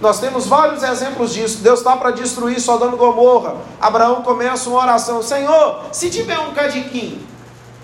Nós 0.00 0.18
temos 0.18 0.46
vários 0.46 0.82
exemplos 0.82 1.32
disso. 1.32 1.58
Deus 1.62 1.78
está 1.78 1.96
para 1.96 2.10
destruir 2.10 2.60
Sodoma 2.60 2.94
e 2.94 2.98
Gomorra. 2.98 3.56
Abraão 3.80 4.22
começa 4.22 4.68
uma 4.68 4.80
oração: 4.80 5.22
Senhor, 5.22 5.84
se 5.92 6.08
tiver 6.10 6.38
um 6.38 6.52
cadiquinho, 6.52 7.20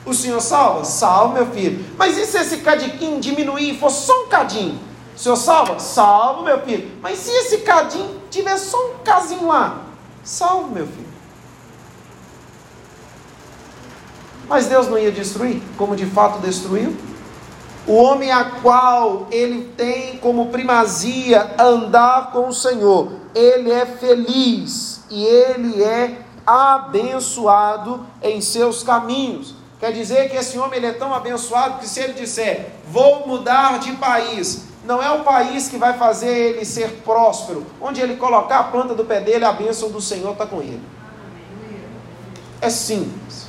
o 0.05 0.15
Senhor 0.15 0.41
salva? 0.41 0.85
Salva, 0.85 1.35
meu 1.35 1.47
filho. 1.47 1.85
Mas 1.99 2.17
e 2.17 2.25
se 2.25 2.39
esse 2.39 2.59
cadiquinho 2.59 3.21
diminuir 3.21 3.75
e 3.75 3.79
for 3.79 3.91
só 3.91 4.25
um 4.25 4.29
cadinho? 4.29 4.90
O 5.21 5.23
senhor 5.23 5.37
salva? 5.37 5.79
Salvo, 5.79 6.43
meu 6.43 6.63
filho. 6.63 6.93
Mas 7.03 7.19
se 7.19 7.31
esse 7.31 7.59
cadinho 7.59 8.23
tiver 8.31 8.57
só 8.57 8.79
um 8.87 8.99
casinho 9.05 9.49
lá? 9.49 9.83
Salvo, 10.25 10.71
meu 10.71 10.87
filho. 10.87 11.11
Mas 14.49 14.65
Deus 14.65 14.89
não 14.89 14.99
ia 14.99 15.13
destruir, 15.13 15.63
como 15.77 15.95
de 15.95 16.07
fato 16.07 16.39
destruiu? 16.39 16.97
O 17.87 17.97
homem 17.97 18.33
a 18.33 18.47
qual 18.63 19.27
ele 19.31 19.71
tem 19.77 20.17
como 20.17 20.47
primazia 20.47 21.55
andar 21.59 22.33
com 22.33 22.49
o 22.49 22.55
Senhor, 22.55 23.13
ele 23.35 23.71
é 23.71 23.85
feliz 23.85 25.05
e 25.11 25.23
ele 25.23 25.83
é 25.83 26.23
abençoado 26.47 28.07
em 28.23 28.41
seus 28.41 28.83
caminhos. 28.83 29.55
Quer 29.79 29.93
dizer 29.93 30.31
que 30.31 30.37
esse 30.37 30.59
homem 30.59 30.79
ele 30.79 30.87
é 30.87 30.93
tão 30.93 31.15
abençoado 31.15 31.79
que 31.79 31.87
se 31.87 32.01
ele 32.01 32.15
disser, 32.15 32.71
vou 32.89 33.27
mudar 33.27 33.79
de 33.81 33.93
país, 33.93 34.70
não 34.91 35.01
é 35.01 35.09
o 35.09 35.21
país 35.21 35.69
que 35.69 35.77
vai 35.77 35.97
fazer 35.97 36.37
ele 36.37 36.65
ser 36.65 37.03
próspero. 37.05 37.65
Onde 37.81 38.01
ele 38.01 38.17
colocar 38.17 38.59
a 38.59 38.65
planta 38.65 38.93
do 38.93 39.05
pé 39.05 39.21
dele, 39.21 39.45
a 39.45 39.53
bênção 39.53 39.89
do 39.89 40.01
Senhor 40.01 40.33
está 40.33 40.45
com 40.45 40.61
ele. 40.61 40.83
É 42.61 42.69
simples. 42.69 43.47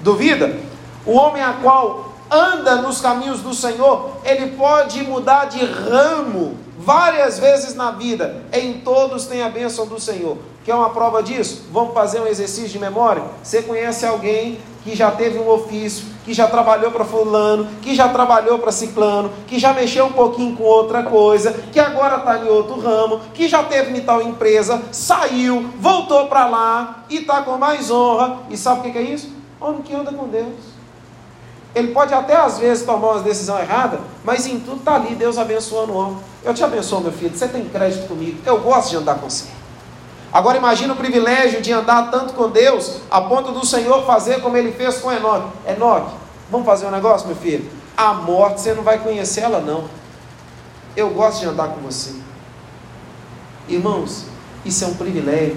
Duvida? 0.00 0.58
O 1.06 1.12
homem 1.12 1.40
a 1.40 1.52
qual 1.52 2.12
anda 2.28 2.82
nos 2.82 3.00
caminhos 3.00 3.38
do 3.38 3.54
Senhor, 3.54 4.16
ele 4.24 4.56
pode 4.56 5.04
mudar 5.04 5.44
de 5.44 5.64
ramo 5.64 6.58
várias 6.76 7.38
vezes 7.38 7.76
na 7.76 7.92
vida. 7.92 8.42
Em 8.52 8.80
todos 8.80 9.26
tem 9.26 9.40
a 9.40 9.48
bênção 9.48 9.86
do 9.86 10.00
Senhor. 10.00 10.36
Quer 10.64 10.74
uma 10.74 10.90
prova 10.90 11.22
disso? 11.22 11.66
Vamos 11.70 11.94
fazer 11.94 12.20
um 12.20 12.26
exercício 12.26 12.70
de 12.70 12.78
memória? 12.80 13.22
Você 13.40 13.62
conhece 13.62 14.04
alguém 14.04 14.58
que 14.82 14.96
já 14.96 15.12
teve 15.12 15.38
um 15.38 15.48
ofício, 15.48 16.06
que 16.24 16.32
já 16.32 16.46
trabalhou 16.46 16.90
para 16.90 17.04
fulano, 17.04 17.66
que 17.80 17.94
já 17.94 18.08
trabalhou 18.08 18.58
para 18.58 18.72
ciclano, 18.72 19.30
que 19.46 19.58
já 19.58 19.72
mexeu 19.72 20.06
um 20.06 20.12
pouquinho 20.12 20.56
com 20.56 20.64
outra 20.64 21.02
coisa, 21.02 21.52
que 21.72 21.80
agora 21.80 22.16
está 22.16 22.38
em 22.38 22.48
outro 22.48 22.80
ramo, 22.80 23.20
que 23.34 23.48
já 23.48 23.62
teve 23.62 23.96
em 23.96 24.00
tal 24.02 24.22
empresa, 24.22 24.82
saiu, 24.92 25.70
voltou 25.78 26.26
para 26.26 26.46
lá 26.46 27.04
e 27.08 27.18
está 27.18 27.42
com 27.42 27.56
mais 27.56 27.90
honra. 27.90 28.40
E 28.50 28.56
sabe 28.56 28.88
o 28.88 28.92
que 28.92 28.98
é 28.98 29.02
isso? 29.02 29.30
Homem 29.60 29.82
que 29.82 29.94
anda 29.94 30.12
com 30.12 30.28
Deus. 30.28 30.72
Ele 31.74 31.88
pode 31.88 32.12
até 32.12 32.36
às 32.36 32.58
vezes 32.58 32.84
tomar 32.84 33.12
uma 33.12 33.22
decisão 33.22 33.58
errada, 33.58 34.00
mas 34.24 34.46
em 34.46 34.60
tudo 34.60 34.78
está 34.78 34.94
ali, 34.94 35.14
Deus 35.14 35.38
abençoando 35.38 35.92
o 35.92 35.96
homem. 35.96 36.18
Eu 36.44 36.52
te 36.52 36.62
abençoo, 36.62 37.00
meu 37.00 37.12
filho, 37.12 37.34
você 37.34 37.48
tem 37.48 37.64
crédito 37.64 38.06
comigo, 38.06 38.38
eu 38.44 38.60
gosto 38.60 38.90
de 38.90 38.96
andar 38.96 39.14
com 39.14 39.30
você. 39.30 39.61
Agora 40.32 40.56
imagina 40.56 40.94
o 40.94 40.96
privilégio 40.96 41.60
de 41.60 41.72
andar 41.72 42.10
tanto 42.10 42.32
com 42.32 42.48
Deus, 42.48 43.00
a 43.10 43.20
ponto 43.20 43.52
do 43.52 43.66
Senhor 43.66 44.06
fazer 44.06 44.40
como 44.40 44.56
ele 44.56 44.72
fez 44.72 44.96
com 44.96 45.12
Enoque. 45.12 45.48
Enoque, 45.68 46.14
vamos 46.50 46.66
fazer 46.66 46.86
um 46.86 46.90
negócio, 46.90 47.26
meu 47.26 47.36
filho? 47.36 47.70
A 47.94 48.14
morte, 48.14 48.62
você 48.62 48.72
não 48.72 48.82
vai 48.82 48.98
conhecer 48.98 49.42
ela 49.42 49.60
não. 49.60 49.84
Eu 50.96 51.10
gosto 51.10 51.40
de 51.40 51.46
andar 51.46 51.68
com 51.68 51.82
você. 51.82 52.14
Irmãos, 53.68 54.24
isso 54.64 54.84
é 54.84 54.88
um 54.88 54.94
privilégio. 54.94 55.56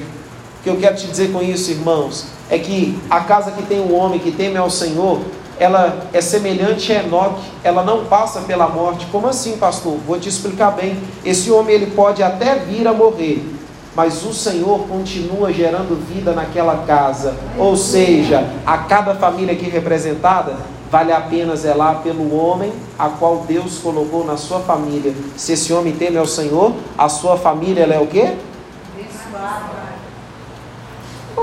O 0.60 0.64
que 0.64 0.70
eu 0.70 0.78
quero 0.78 0.96
te 0.98 1.08
dizer 1.08 1.32
com 1.32 1.42
isso, 1.42 1.72
irmãos, 1.72 2.26
é 2.50 2.60
que 2.60 3.00
a 3.10 3.22
casa 3.22 3.52
que 3.52 3.64
tem 3.64 3.80
um 3.80 3.96
homem 3.96 4.20
que 4.20 4.32
teme 4.32 4.58
ao 4.58 4.70
Senhor, 4.70 5.22
ela 5.58 6.06
é 6.12 6.20
semelhante 6.20 6.92
a 6.92 7.02
Enoque, 7.02 7.42
ela 7.64 7.82
não 7.82 8.06
passa 8.06 8.42
pela 8.42 8.68
morte. 8.68 9.06
Como 9.10 9.28
assim, 9.28 9.58
pastor? 9.58 9.98
Vou 10.06 10.20
te 10.20 10.28
explicar 10.28 10.72
bem. 10.72 11.02
Esse 11.24 11.50
homem 11.50 11.76
ele 11.76 11.92
pode 11.92 12.22
até 12.22 12.56
vir 12.56 12.86
a 12.88 12.94
morrer, 12.94 13.55
mas 13.96 14.26
o 14.26 14.34
Senhor 14.34 14.88
continua 14.88 15.54
gerando 15.54 15.96
vida 15.96 16.34
naquela 16.34 16.86
casa. 16.86 17.36
Ou 17.58 17.78
seja, 17.78 18.46
a 18.66 18.80
cada 18.80 19.16
família 19.16 19.54
aqui 19.54 19.70
representada, 19.70 20.58
vale 20.92 21.14
a 21.14 21.22
pena 21.22 21.56
zelar 21.56 22.02
pelo 22.02 22.36
homem 22.36 22.74
a 23.00 23.10
qual 23.10 23.46
Deus 23.48 23.78
colocou 23.78 24.26
na 24.26 24.36
sua 24.36 24.60
família. 24.60 25.16
Se 25.38 25.54
esse 25.54 25.72
homem 25.72 25.96
teme 25.96 26.18
ao 26.18 26.28
Senhor, 26.28 26.74
a 26.98 27.08
sua 27.08 27.38
família 27.38 27.84
ela 27.84 27.94
é 27.94 28.00
o 28.00 28.08
quê? 28.08 28.36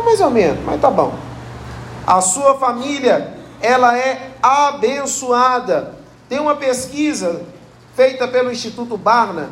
mais 0.05 0.21
ou 0.21 0.31
menos, 0.31 0.59
mas 0.65 0.81
tá 0.81 0.91
bom. 0.91 1.15
A 2.07 2.21
sua 2.21 2.59
família, 2.59 3.35
ela 3.61 3.97
é 3.97 4.31
abençoada. 4.43 5.95
Tem 6.29 6.39
uma 6.39 6.57
pesquisa 6.57 7.43
feita 7.95 8.27
pelo 8.29 8.51
Instituto 8.51 8.97
Barna 8.97 9.51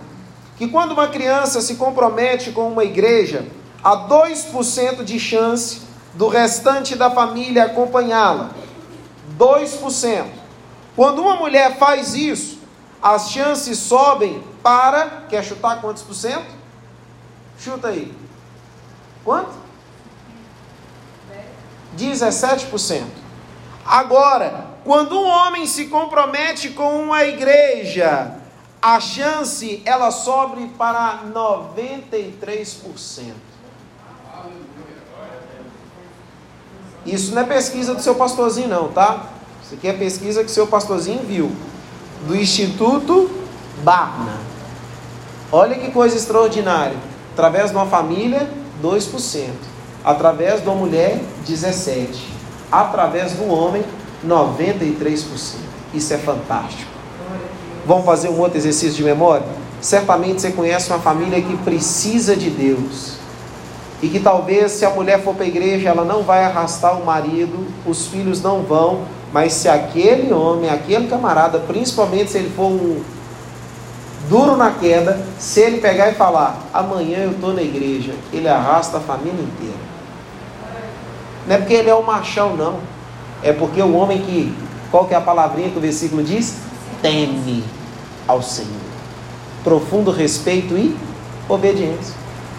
que 0.60 0.68
quando 0.68 0.92
uma 0.92 1.08
criança 1.08 1.62
se 1.62 1.76
compromete 1.76 2.50
com 2.50 2.68
uma 2.68 2.84
igreja, 2.84 3.46
há 3.82 3.96
2% 4.06 5.02
de 5.02 5.18
chance 5.18 5.80
do 6.12 6.28
restante 6.28 6.94
da 6.94 7.10
família 7.10 7.64
acompanhá-la. 7.64 8.50
2%. 9.38 10.26
Quando 10.94 11.22
uma 11.22 11.36
mulher 11.36 11.78
faz 11.78 12.14
isso, 12.14 12.58
as 13.00 13.30
chances 13.30 13.78
sobem 13.78 14.44
para. 14.62 15.22
Quer 15.30 15.42
chutar 15.42 15.80
quantos 15.80 16.02
por 16.02 16.12
cento? 16.12 16.54
Chuta 17.58 17.88
aí. 17.88 18.14
Quanto? 19.24 19.54
17%. 21.96 23.04
Agora, 23.86 24.66
quando 24.84 25.18
um 25.18 25.26
homem 25.26 25.66
se 25.66 25.86
compromete 25.86 26.68
com 26.68 27.02
uma 27.02 27.24
igreja, 27.24 28.39
a 28.82 28.98
chance 28.98 29.82
ela 29.84 30.10
sobe 30.10 30.68
para 30.78 31.24
93%. 31.32 33.32
Isso 37.04 37.34
não 37.34 37.42
é 37.42 37.44
pesquisa 37.44 37.94
do 37.94 38.02
seu 38.02 38.14
pastorzinho 38.14 38.68
não, 38.68 38.88
tá? 38.88 39.26
Isso 39.62 39.74
aqui 39.74 39.88
é 39.88 39.92
pesquisa 39.92 40.44
que 40.44 40.50
seu 40.50 40.66
pastorzinho 40.66 41.22
viu 41.22 41.50
do 42.26 42.36
Instituto 42.36 43.30
Barna. 43.82 44.38
Olha 45.52 45.76
que 45.76 45.90
coisa 45.90 46.16
extraordinária. 46.16 46.96
Através 47.32 47.70
de 47.70 47.76
uma 47.76 47.86
família, 47.86 48.48
2%. 48.82 49.48
Através 50.04 50.62
de 50.62 50.68
uma 50.68 50.76
mulher, 50.76 51.20
17%. 51.46 52.08
Através 52.70 53.32
do 53.32 53.48
homem, 53.48 53.82
93%. 54.26 55.56
Isso 55.94 56.14
é 56.14 56.18
fantástico. 56.18 56.89
Vamos 57.86 58.04
fazer 58.04 58.28
um 58.28 58.38
outro 58.38 58.58
exercício 58.58 58.96
de 58.96 59.02
memória? 59.02 59.46
Certamente 59.80 60.40
você 60.40 60.50
conhece 60.50 60.90
uma 60.90 60.98
família 60.98 61.40
que 61.40 61.56
precisa 61.58 62.36
de 62.36 62.50
Deus. 62.50 63.14
E 64.02 64.08
que 64.08 64.18
talvez, 64.18 64.72
se 64.72 64.84
a 64.84 64.90
mulher 64.90 65.22
for 65.22 65.34
para 65.34 65.44
a 65.44 65.48
igreja, 65.48 65.88
ela 65.88 66.04
não 66.04 66.22
vai 66.22 66.44
arrastar 66.44 66.98
o 66.98 67.04
marido, 67.04 67.66
os 67.86 68.06
filhos 68.06 68.42
não 68.42 68.62
vão, 68.62 69.02
mas 69.32 69.52
se 69.52 69.68
aquele 69.68 70.32
homem, 70.32 70.70
aquele 70.70 71.06
camarada, 71.06 71.58
principalmente 71.60 72.30
se 72.30 72.38
ele 72.38 72.50
for 72.50 72.66
um 72.66 73.02
duro 74.28 74.56
na 74.56 74.70
queda, 74.70 75.20
se 75.38 75.60
ele 75.60 75.80
pegar 75.80 76.10
e 76.10 76.14
falar, 76.14 76.58
amanhã 76.72 77.18
eu 77.18 77.32
estou 77.32 77.52
na 77.52 77.62
igreja, 77.62 78.14
ele 78.32 78.48
arrasta 78.48 78.98
a 78.98 79.00
família 79.00 79.32
inteira. 79.32 79.90
Não 81.46 81.56
é 81.56 81.58
porque 81.58 81.74
ele 81.74 81.90
é 81.90 81.94
um 81.94 82.02
machão, 82.02 82.56
não. 82.56 82.78
É 83.42 83.52
porque 83.52 83.80
o 83.80 83.94
homem 83.94 84.20
que, 84.22 84.54
qual 84.90 85.06
que 85.06 85.14
é 85.14 85.16
a 85.16 85.20
palavrinha 85.20 85.70
que 85.70 85.78
o 85.78 85.80
versículo 85.80 86.22
diz? 86.22 86.69
Teme 87.02 87.64
ao 88.26 88.42
Senhor. 88.42 88.68
Profundo 89.64 90.10
respeito 90.10 90.76
e 90.76 90.96
obediência. 91.48 92.14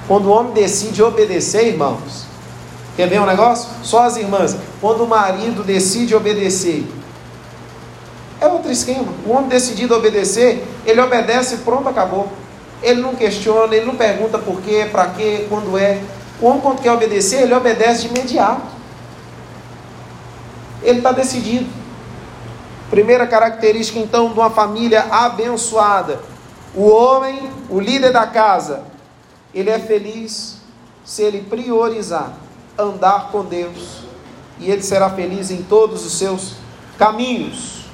Quando 0.08 0.26
o 0.26 0.32
homem 0.32 0.52
decide 0.54 1.02
obedecer, 1.02 1.68
irmãos, 1.68 2.26
quer 2.96 3.08
ver 3.08 3.22
um 3.22 3.26
negócio? 3.26 3.70
Só 3.84 4.04
as 4.04 4.18
irmãs. 4.18 4.56
Quando 4.80 5.04
o 5.04 5.08
marido 5.08 5.64
decide 5.64 6.16
obedecer, 6.16 6.86
é 8.40 8.48
outro 8.48 8.72
esquema. 8.72 9.08
O 9.26 9.32
homem 9.32 9.48
decidido 9.48 9.96
obedecer, 9.96 10.68
ele 10.86 11.00
obedece 11.00 11.56
e 11.56 11.58
pronto, 11.60 11.88
acabou. 11.88 12.28
Ele 12.82 13.00
não 13.00 13.14
questiona, 13.16 13.76
ele 13.76 13.86
não 13.86 13.96
pergunta 13.96 14.40
por 14.40 14.60
quê, 14.62 14.88
para 14.92 15.06
quê, 15.10 15.46
quando 15.48 15.78
é. 15.78 16.02
O 16.42 16.48
homem, 16.48 16.62
quando 16.62 16.82
quer 16.82 16.92
obedecer, 16.92 17.44
ele 17.44 17.54
obedece 17.54 18.02
de 18.02 18.08
imediato. 18.08 18.64
Ele 20.82 20.98
está 20.98 21.12
decidido. 21.12 21.68
Primeira 22.92 23.26
característica, 23.26 23.98
então, 23.98 24.34
de 24.34 24.38
uma 24.38 24.50
família 24.50 25.08
abençoada: 25.10 26.20
o 26.76 26.90
homem, 26.90 27.50
o 27.70 27.80
líder 27.80 28.12
da 28.12 28.28
casa, 28.28 28.84
ele 29.54 29.70
é 29.70 29.80
feliz 29.80 30.58
se 31.06 31.24
ele 31.24 31.42
priorizar 31.42 32.34
andar 32.78 33.30
com 33.32 33.46
Deus, 33.46 34.00
e 34.60 34.70
ele 34.70 34.84
será 34.84 35.10
feliz 35.10 35.50
em 35.52 35.64
todos 35.64 36.06
os 36.06 36.18
seus 36.18 36.56
caminhos. 36.98 37.86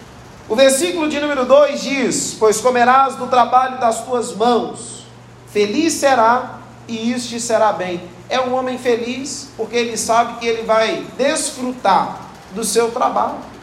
O 0.50 0.56
versículo 0.56 1.08
de 1.08 1.20
número 1.20 1.46
2 1.46 1.80
diz: 1.80 2.36
Pois 2.40 2.60
comerás 2.60 3.16
do 3.18 3.28
trabalho 3.28 3.80
das 3.80 4.04
tuas 4.04 4.34
mãos, 4.34 5.06
feliz 5.46 5.94
será, 5.94 6.58
e 6.88 7.12
isso 7.12 7.30
te 7.30 7.40
será 7.40 7.72
bem. 7.72 8.02
É 8.28 8.42
um 8.42 8.56
homem 8.56 8.80
feliz 8.80 9.50
porque 9.56 9.76
ele 9.76 9.96
sabe 9.96 10.40
que 10.40 10.48
ele 10.48 10.64
vai 10.64 11.06
desfrutar 11.16 12.20
do 12.56 12.64
seu 12.64 12.90
trabalho. 12.90 13.57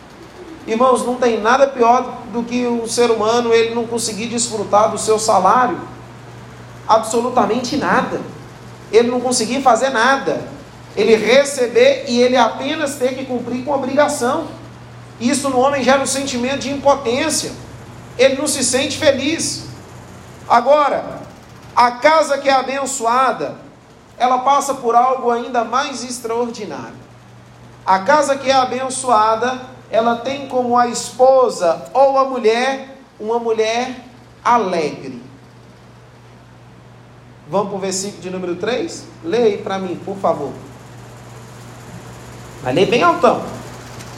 Irmãos, 0.66 1.04
não 1.04 1.16
tem 1.16 1.40
nada 1.40 1.66
pior 1.66 2.22
do 2.32 2.42
que 2.42 2.66
um 2.66 2.86
ser 2.88 3.10
humano 3.10 3.52
ele 3.52 3.74
não 3.74 3.86
conseguir 3.86 4.26
desfrutar 4.26 4.90
do 4.90 4.98
seu 4.98 5.18
salário. 5.18 5.78
Absolutamente 6.88 7.76
nada. 7.76 8.20
Ele 8.90 9.10
não 9.10 9.20
conseguir 9.20 9.60
fazer 9.60 9.90
nada. 9.90 10.42
Ele 10.96 11.16
receber 11.16 12.04
e 12.08 12.20
ele 12.20 12.36
apenas 12.36 12.94
ter 12.94 13.14
que 13.14 13.26
cumprir 13.26 13.64
com 13.64 13.72
obrigação. 13.72 14.46
Isso 15.20 15.48
no 15.50 15.58
homem 15.58 15.82
gera 15.82 16.02
um 16.02 16.06
sentimento 16.06 16.60
de 16.60 16.70
impotência. 16.70 17.52
Ele 18.16 18.36
não 18.36 18.46
se 18.46 18.64
sente 18.64 18.96
feliz. 18.96 19.64
Agora, 20.48 21.20
a 21.76 21.90
casa 21.92 22.38
que 22.38 22.48
é 22.48 22.52
abençoada, 22.52 23.56
ela 24.16 24.38
passa 24.38 24.74
por 24.74 24.94
algo 24.94 25.30
ainda 25.30 25.64
mais 25.64 26.04
extraordinário. 26.04 27.04
A 27.84 27.98
casa 27.98 28.36
que 28.36 28.50
é 28.50 28.54
abençoada, 28.54 29.60
ela 29.90 30.16
tem 30.16 30.48
como 30.48 30.76
a 30.76 30.88
esposa 30.88 31.90
ou 31.92 32.18
a 32.18 32.24
mulher 32.24 32.98
uma 33.18 33.38
mulher 33.38 34.04
alegre. 34.44 35.22
Vamos 37.48 37.68
para 37.68 37.76
o 37.76 37.80
versículo 37.80 38.22
de 38.22 38.30
número 38.30 38.56
3? 38.56 39.04
Leia 39.22 39.44
aí 39.44 39.58
para 39.58 39.78
mim, 39.78 39.96
por 40.04 40.16
favor. 40.16 40.52
Mas 42.62 42.74
leia 42.74 42.86
bem 42.86 43.02
altão. 43.02 43.42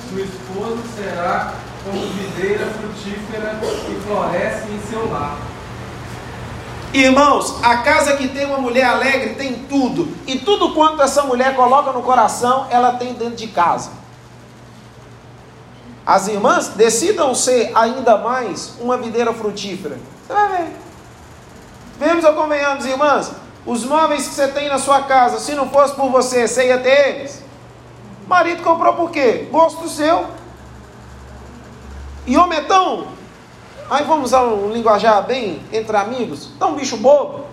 Sua 0.09 0.21
esposa 0.21 0.83
será 0.97 1.55
como 1.85 2.01
videira 2.07 2.67
frutífera 2.67 3.59
que 3.61 3.95
floresce 4.07 4.69
em 4.71 4.81
seu 4.89 5.11
lar. 5.11 5.37
Irmãos, 6.93 7.63
a 7.63 7.79
casa 7.79 8.17
que 8.17 8.29
tem 8.29 8.47
uma 8.47 8.59
mulher 8.59 8.85
alegre 8.85 9.35
tem 9.35 9.55
tudo. 9.69 10.09
E 10.27 10.39
tudo 10.39 10.73
quanto 10.73 11.03
essa 11.03 11.23
mulher 11.25 11.55
coloca 11.55 11.93
no 11.93 12.03
coração, 12.03 12.69
ela 12.71 12.93
tem 12.93 13.13
dentro 13.13 13.37
de 13.37 13.49
casa. 13.49 13.91
As 16.07 16.29
irmãs, 16.29 16.69
decidam 16.69 17.35
ser 17.35 17.73
ainda 17.75 18.17
mais 18.17 18.75
uma 18.81 18.97
videira 18.97 19.35
frutífera. 19.35 19.99
Você 20.25 20.33
vai 20.33 20.49
ver. 20.57 20.77
Vemos 21.99 22.25
ou 22.25 22.33
convenhamos, 22.35 22.87
irmãs? 22.87 23.33
Os 23.67 23.85
móveis 23.85 24.29
que 24.29 24.35
você 24.35 24.47
tem 24.47 24.69
na 24.69 24.79
sua 24.79 25.03
casa, 25.03 25.41
se 25.41 25.53
não 25.55 25.69
fosse 25.69 25.97
por 25.97 26.09
você, 26.09 26.47
você 26.47 26.69
ia 26.69 26.79
ter 26.79 27.09
eles? 27.09 27.43
Marido 28.29 28.63
comprou 28.63 28.95
por 28.95 29.11
quê? 29.11 29.49
Gosto 29.51 29.89
seu. 29.89 30.27
E 32.25 32.37
homem 32.37 32.61
é. 32.61 32.67
Aí 33.91 34.05
vamos 34.05 34.27
usar 34.27 34.43
um 34.43 34.71
linguajar 34.71 35.25
bem 35.25 35.61
entre 35.73 35.97
amigos. 35.97 36.51
Tão 36.57 36.75
bicho 36.75 36.97
bobo. 36.99 37.47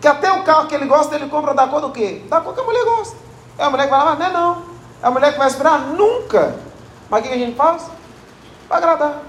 Que 0.00 0.08
até 0.08 0.32
o 0.32 0.42
carro 0.42 0.66
que 0.66 0.74
ele 0.74 0.86
gosta, 0.86 1.14
ele 1.14 1.28
compra 1.28 1.54
da 1.54 1.68
cor 1.68 1.80
do 1.80 1.90
quê? 1.90 2.24
Da 2.28 2.40
cor 2.40 2.54
que 2.54 2.60
a 2.60 2.64
mulher 2.64 2.84
gosta. 2.84 3.16
É 3.56 3.64
a 3.64 3.70
mulher 3.70 3.84
que 3.84 3.90
vai 3.90 4.04
lá, 4.04 4.16
não 4.16 4.26
é 4.26 4.32
não. 4.32 4.62
É 5.02 5.06
a 5.06 5.10
mulher 5.12 5.32
que 5.32 5.38
vai 5.38 5.46
esperar? 5.46 5.80
Nunca. 5.80 6.63
Mas 7.14 7.24
o 7.24 7.28
que 7.28 7.34
a 7.34 7.38
gente 7.38 7.54
faz? 7.54 7.84
Para 8.66 8.78
agradar. 8.78 9.22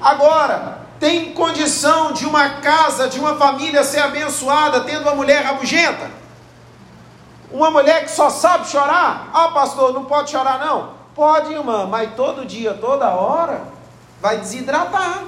Agora, 0.00 0.78
tem 0.98 1.34
condição 1.34 2.14
de 2.14 2.24
uma 2.24 2.48
casa, 2.62 3.06
de 3.06 3.20
uma 3.20 3.36
família 3.36 3.84
ser 3.84 4.00
abençoada 4.00 4.80
tendo 4.80 5.02
uma 5.02 5.14
mulher 5.14 5.44
rabugenta? 5.44 6.10
Uma 7.52 7.70
mulher 7.70 8.04
que 8.04 8.10
só 8.10 8.30
sabe 8.30 8.66
chorar? 8.66 9.28
Ah, 9.34 9.48
pastor, 9.48 9.92
não 9.92 10.06
pode 10.06 10.30
chorar 10.30 10.58
não? 10.58 10.94
Pode, 11.14 11.52
irmã, 11.52 11.86
mas 11.86 12.14
todo 12.14 12.46
dia, 12.46 12.72
toda 12.72 13.10
hora, 13.10 13.60
vai 14.22 14.38
desidratar. 14.38 15.22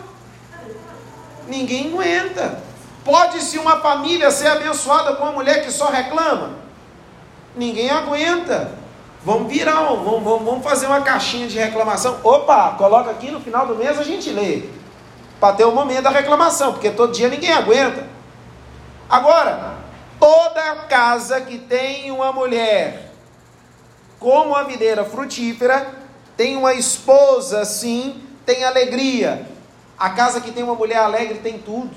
Ninguém 1.47 1.93
aguenta. 1.93 2.63
Pode-se 3.05 3.59
uma 3.59 3.79
família 3.81 4.31
ser 4.31 4.47
abençoada 4.47 5.15
com 5.17 5.25
uma 5.25 5.33
mulher 5.33 5.63
que 5.63 5.71
só 5.71 5.91
reclama? 5.91 6.53
Ninguém 7.55 7.91
aguenta. 7.91 8.86
Vamos 9.27 9.53
virar, 9.53 9.83
vamos, 9.83 10.23
vamos, 10.23 10.45
vamos 10.45 10.63
fazer 10.63 10.87
uma 10.87 11.01
caixinha 11.01 11.49
de 11.49 11.59
reclamação. 11.59 12.21
Opa, 12.23 12.77
coloca 12.79 13.11
aqui 13.11 13.29
no 13.29 13.41
final 13.41 13.67
do 13.67 13.75
mês 13.75 13.99
a 13.99 14.05
gente 14.05 14.31
lê. 14.31 14.63
Para 15.41 15.57
ter 15.57 15.65
o 15.65 15.73
momento 15.73 16.05
da 16.05 16.11
reclamação, 16.11 16.75
porque 16.75 16.91
todo 16.91 17.13
dia 17.13 17.29
ninguém 17.29 17.51
aguenta. 17.53 18.07
Agora, 19.11 19.79
toda 20.21 20.77
casa 20.89 21.41
que 21.41 21.59
tem 21.59 22.13
uma 22.13 22.33
mulher 22.33 23.11
como 24.21 24.55
a 24.55 24.63
videira 24.63 25.05
frutífera, 25.05 25.93
tem 26.37 26.57
uma 26.57 26.75
esposa 26.75 27.63
assim, 27.63 28.23
tem 28.47 28.63
alegria. 28.63 29.45
A 29.99 30.11
casa 30.11 30.41
que 30.41 30.53
tem 30.53 30.63
uma 30.63 30.77
mulher 30.77 30.99
alegre 30.99 31.41
tem 31.41 31.59
tudo. 31.59 31.91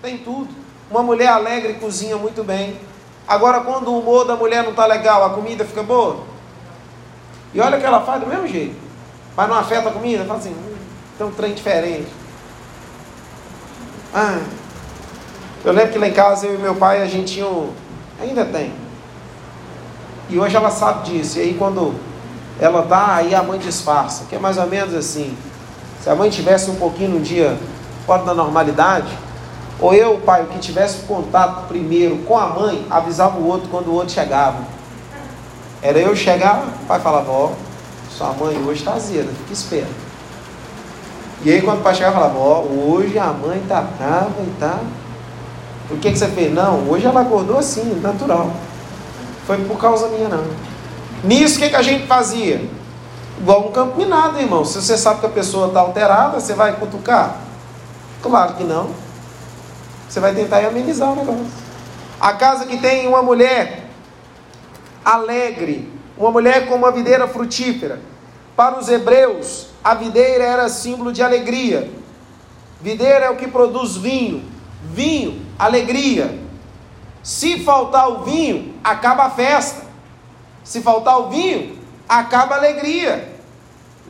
Tem 0.00 0.16
tudo. 0.16 0.54
Uma 0.88 1.02
mulher 1.02 1.26
alegre 1.26 1.74
cozinha 1.74 2.16
muito 2.16 2.44
bem. 2.44 2.78
Agora, 3.26 3.62
quando 3.62 3.88
o 3.88 3.98
humor 3.98 4.24
da 4.24 4.36
mulher 4.36 4.62
não 4.62 4.70
está 4.70 4.86
legal, 4.86 5.24
a 5.24 5.30
comida 5.30 5.64
fica 5.64 5.82
boa. 5.82 6.30
E 7.54 7.60
olha 7.60 7.78
que 7.78 7.84
ela 7.84 8.00
faz 8.00 8.20
do 8.20 8.26
mesmo 8.26 8.46
jeito. 8.46 8.76
Mas 9.36 9.48
não 9.48 9.56
afeta 9.56 9.88
a 9.88 9.92
comida, 9.92 10.24
fala 10.24 10.38
assim, 10.38 10.54
tem 11.16 11.26
um 11.26 11.30
trem 11.30 11.54
diferente. 11.54 12.08
Ah, 14.14 14.40
eu 15.64 15.72
lembro 15.72 15.92
que 15.92 15.98
lá 15.98 16.08
em 16.08 16.12
casa 16.12 16.46
eu 16.46 16.54
e 16.54 16.58
meu 16.58 16.74
pai 16.74 17.02
a 17.02 17.06
gente 17.06 17.34
tinha 17.34 17.46
um, 17.46 17.70
ainda 18.20 18.44
tem. 18.44 18.72
E 20.28 20.38
hoje 20.38 20.56
ela 20.56 20.70
sabe 20.70 21.10
disso. 21.10 21.38
E 21.38 21.42
aí 21.42 21.54
quando 21.54 21.94
ela 22.60 22.82
tá, 22.82 23.16
aí 23.16 23.34
a 23.34 23.42
mãe 23.42 23.58
disfarça, 23.58 24.24
que 24.28 24.36
é 24.36 24.38
mais 24.38 24.58
ou 24.58 24.66
menos 24.66 24.94
assim. 24.94 25.36
Se 26.02 26.10
a 26.10 26.14
mãe 26.14 26.28
tivesse 26.30 26.70
um 26.70 26.76
pouquinho 26.76 27.10
no 27.10 27.20
dia 27.20 27.56
fora 28.06 28.24
da 28.24 28.34
normalidade, 28.34 29.16
ou 29.80 29.94
eu, 29.94 30.18
pai, 30.18 30.46
que 30.52 30.58
tivesse 30.58 31.04
contato 31.06 31.66
primeiro 31.66 32.18
com 32.18 32.36
a 32.36 32.46
mãe, 32.46 32.86
avisava 32.90 33.38
o 33.38 33.46
outro 33.46 33.68
quando 33.68 33.88
o 33.88 33.94
outro 33.94 34.12
chegava. 34.12 34.58
Era 35.82 35.98
eu 35.98 36.14
chegar, 36.14 36.64
o 36.82 36.86
pai 36.86 37.00
falava, 37.00 37.30
ó, 37.30 37.50
sua 38.08 38.32
mãe 38.34 38.56
hoje 38.58 38.80
está 38.80 38.92
azeda, 38.92 39.28
fica 39.40 39.52
esperto. 39.52 40.12
E 41.44 41.50
aí 41.50 41.60
quando 41.60 41.80
o 41.80 41.82
pai 41.82 41.94
chegava, 41.94 42.20
falava, 42.20 42.38
ó, 42.38 42.60
hoje 42.60 43.18
a 43.18 43.26
mãe 43.26 43.58
está 43.58 43.80
brava 43.80 44.34
e 44.40 44.50
tá. 44.60 44.78
Por 45.88 45.98
que, 45.98 46.12
que 46.12 46.18
você 46.18 46.28
fez? 46.28 46.54
Não, 46.54 46.88
hoje 46.88 47.04
ela 47.04 47.22
acordou 47.22 47.58
assim, 47.58 48.00
natural. 48.00 48.50
Foi 49.46 49.58
por 49.58 49.76
causa 49.76 50.06
minha, 50.08 50.28
não. 50.28 50.44
Nisso, 51.24 51.56
o 51.56 51.58
que, 51.58 51.70
que 51.70 51.76
a 51.76 51.82
gente 51.82 52.06
fazia? 52.06 52.64
Igual 53.38 53.68
um 53.68 53.72
campo 53.72 53.98
minado, 53.98 54.38
irmão. 54.38 54.64
Se 54.64 54.80
você 54.80 54.96
sabe 54.96 55.20
que 55.20 55.26
a 55.26 55.30
pessoa 55.30 55.66
está 55.68 55.80
alterada, 55.80 56.38
você 56.38 56.54
vai 56.54 56.76
cutucar? 56.76 57.38
Claro 58.22 58.54
que 58.54 58.62
não. 58.62 58.90
Você 60.08 60.20
vai 60.20 60.32
tentar 60.32 60.58
amenizar 60.58 61.12
o 61.12 61.16
negócio. 61.16 61.46
A 62.20 62.34
casa 62.34 62.66
que 62.66 62.76
tem 62.76 63.08
uma 63.08 63.22
mulher 63.22 63.81
alegre, 65.04 65.90
uma 66.16 66.30
mulher 66.30 66.66
com 66.66 66.74
uma 66.74 66.92
videira 66.92 67.26
frutífera. 67.28 68.00
Para 68.56 68.78
os 68.78 68.88
hebreus, 68.88 69.68
a 69.82 69.94
videira 69.94 70.44
era 70.44 70.68
símbolo 70.68 71.12
de 71.12 71.22
alegria. 71.22 71.90
Videira 72.80 73.26
é 73.26 73.30
o 73.30 73.36
que 73.36 73.48
produz 73.48 73.96
vinho. 73.96 74.44
Vinho, 74.84 75.44
alegria. 75.58 76.38
Se 77.22 77.60
faltar 77.64 78.08
o 78.08 78.24
vinho, 78.24 78.74
acaba 78.82 79.24
a 79.24 79.30
festa. 79.30 79.86
Se 80.64 80.80
faltar 80.80 81.18
o 81.20 81.28
vinho, 81.28 81.78
acaba 82.08 82.54
a 82.54 82.58
alegria. 82.58 83.32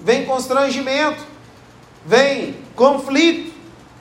Vem 0.03 0.25
constrangimento, 0.25 1.23
vem 2.05 2.57
conflito. 2.75 3.53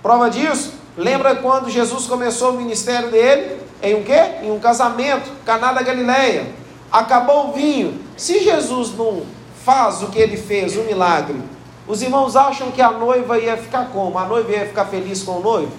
Prova 0.01 0.29
disso, 0.29 0.73
lembra 0.97 1.35
quando 1.35 1.69
Jesus 1.69 2.07
começou 2.07 2.51
o 2.51 2.57
ministério 2.57 3.11
dele? 3.11 3.61
Em 3.83 3.95
um 3.95 4.03
quê? 4.03 4.19
Em 4.43 4.51
um 4.51 4.59
casamento, 4.59 5.29
Caná 5.45 5.73
da 5.73 5.81
Galileia. 5.81 6.60
Acabou 6.91 7.49
o 7.49 7.53
vinho. 7.53 7.99
Se 8.17 8.43
Jesus 8.43 8.95
não 8.97 9.23
faz 9.63 10.01
o 10.03 10.07
que 10.07 10.19
ele 10.19 10.37
fez, 10.37 10.75
o 10.75 10.81
milagre, 10.81 11.41
os 11.87 12.01
irmãos 12.01 12.35
acham 12.35 12.71
que 12.71 12.81
a 12.81 12.91
noiva 12.91 13.37
ia 13.37 13.57
ficar 13.57 13.89
como? 13.91 14.17
A 14.17 14.25
noiva 14.25 14.51
ia 14.51 14.65
ficar 14.65 14.85
feliz 14.85 15.23
com 15.23 15.33
o 15.33 15.41
noivo? 15.41 15.71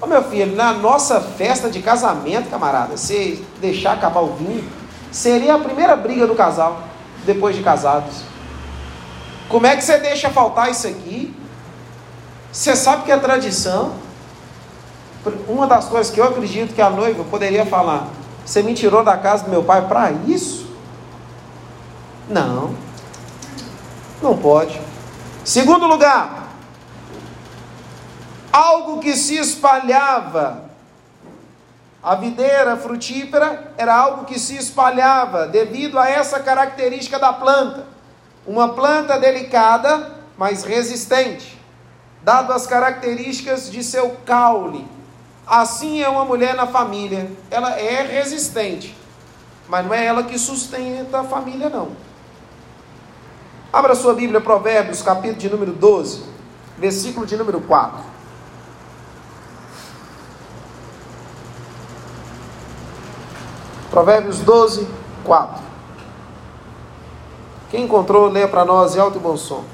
Ô 0.00 0.06
meu 0.06 0.22
filho, 0.24 0.56
na 0.56 0.72
nossa 0.72 1.20
festa 1.20 1.68
de 1.68 1.82
casamento, 1.82 2.48
camarada, 2.48 2.96
se 2.96 3.44
deixar 3.60 3.92
acabar 3.92 4.20
o 4.20 4.34
vinho, 4.34 4.66
seria 5.12 5.54
a 5.54 5.58
primeira 5.58 5.94
briga 5.94 6.26
do 6.26 6.34
casal, 6.34 6.82
depois 7.26 7.54
de 7.54 7.62
casados. 7.62 8.22
Como 9.48 9.66
é 9.66 9.76
que 9.76 9.82
você 9.82 9.98
deixa 9.98 10.30
faltar 10.30 10.70
isso 10.70 10.86
aqui? 10.86 11.34
Você 12.52 12.74
sabe 12.74 13.04
que 13.04 13.12
é 13.12 13.18
tradição. 13.18 13.92
Uma 15.46 15.66
das 15.66 15.86
coisas 15.86 16.10
que 16.12 16.18
eu 16.18 16.24
acredito 16.24 16.74
que 16.74 16.80
a 16.80 16.88
noiva 16.88 17.22
poderia 17.24 17.66
falar: 17.66 18.08
Você 18.50 18.64
me 18.64 18.74
tirou 18.74 19.04
da 19.04 19.16
casa 19.16 19.44
do 19.44 19.50
meu 19.50 19.62
pai 19.62 19.86
para 19.86 20.10
isso? 20.10 20.68
Não, 22.28 22.74
não 24.20 24.36
pode. 24.36 24.80
Segundo 25.44 25.86
lugar, 25.86 26.48
algo 28.52 28.98
que 28.98 29.14
se 29.14 29.36
espalhava. 29.36 30.64
A 32.02 32.16
videira 32.16 32.76
frutífera 32.76 33.72
era 33.78 33.94
algo 33.94 34.24
que 34.24 34.36
se 34.36 34.56
espalhava 34.56 35.46
devido 35.46 35.96
a 35.96 36.10
essa 36.10 36.40
característica 36.40 37.20
da 37.20 37.32
planta. 37.32 37.86
Uma 38.44 38.70
planta 38.70 39.16
delicada, 39.16 40.10
mas 40.36 40.64
resistente, 40.64 41.56
dado 42.24 42.52
as 42.52 42.66
características 42.66 43.70
de 43.70 43.84
seu 43.84 44.16
caule. 44.26 44.88
Assim 45.50 46.00
é 46.00 46.08
uma 46.08 46.24
mulher 46.24 46.54
na 46.54 46.64
família. 46.64 47.28
Ela 47.50 47.72
é 47.76 48.02
resistente, 48.02 48.96
mas 49.68 49.84
não 49.84 49.92
é 49.92 50.06
ela 50.06 50.22
que 50.22 50.38
sustenta 50.38 51.18
a 51.18 51.24
família, 51.24 51.68
não. 51.68 51.88
Abra 53.72 53.96
sua 53.96 54.14
Bíblia, 54.14 54.40
Provérbios, 54.40 55.02
capítulo 55.02 55.40
de 55.40 55.50
número 55.50 55.72
12, 55.72 56.22
versículo 56.78 57.26
de 57.26 57.36
número 57.36 57.60
4. 57.62 57.98
Provérbios 63.90 64.38
12, 64.38 64.86
4. 65.24 65.62
Quem 67.72 67.86
encontrou, 67.86 68.28
leia 68.28 68.46
para 68.46 68.64
nós 68.64 68.94
em 68.94 69.00
alto 69.00 69.18
e 69.18 69.20
bom 69.20 69.36
som. 69.36 69.64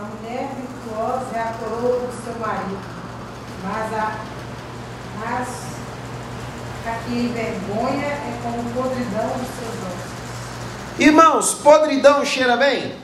A 0.00 0.02
mulher 0.02 0.48
virtuosa 0.56 1.36
é 1.36 1.40
a 1.40 1.52
coroa 1.52 2.08
do 2.08 2.24
seu 2.24 2.34
marido, 2.40 2.78
mas 3.62 3.94
a, 3.94 4.31
mas 5.24 5.48
a 6.86 6.98
que 7.04 7.12
envergonha 7.12 8.06
é 8.06 8.38
como 8.42 8.62
podridão 8.70 9.28
dos 9.28 9.48
seus 9.58 9.74
ossos. 9.86 10.98
Irmãos, 10.98 11.54
podridão 11.54 12.24
cheira 12.24 12.56
bem? 12.56 12.94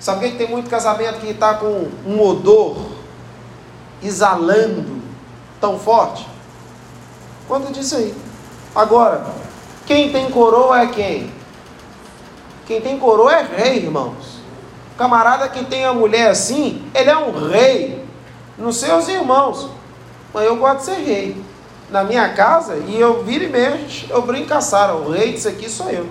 Sabe 0.00 0.30
que 0.30 0.36
tem 0.36 0.48
muito 0.48 0.68
casamento 0.68 1.20
que 1.20 1.28
está 1.28 1.54
com 1.54 1.88
um 2.06 2.20
odor 2.20 2.76
exalando 4.02 5.00
tão 5.60 5.78
forte? 5.78 6.26
Quando 7.48 7.72
disse 7.72 7.94
aí. 7.96 8.14
Agora, 8.74 9.26
quem 9.86 10.12
tem 10.12 10.30
coroa 10.30 10.82
é 10.82 10.86
quem? 10.88 11.32
Quem 12.66 12.80
tem 12.80 12.98
coroa 12.98 13.32
é 13.32 13.42
rei, 13.42 13.76
irmãos. 13.84 14.40
Camarada 14.98 15.48
que 15.48 15.64
tem 15.64 15.84
a 15.84 15.94
mulher 15.94 16.30
assim, 16.30 16.84
ele 16.94 17.08
é 17.08 17.16
um 17.16 17.48
rei. 17.48 18.04
Não 18.58 18.72
sei 18.72 18.92
os 18.92 19.08
irmãos, 19.08 19.68
mas 20.36 20.44
eu 20.44 20.56
gosto 20.56 20.80
de 20.80 20.84
ser 20.84 20.96
rei. 20.96 21.42
Na 21.90 22.04
minha 22.04 22.28
casa, 22.34 22.76
e 22.76 23.00
eu 23.00 23.24
viro 23.24 23.44
e 23.44 23.48
mexo, 23.48 24.04
eu 24.10 24.20
brinco 24.20 24.48
com 24.48 24.54
a 24.54 24.60
Sara, 24.60 24.92
o 24.92 25.10
rei 25.10 25.32
disso 25.32 25.48
aqui 25.48 25.66
sou 25.66 25.88
eu. 25.88 26.06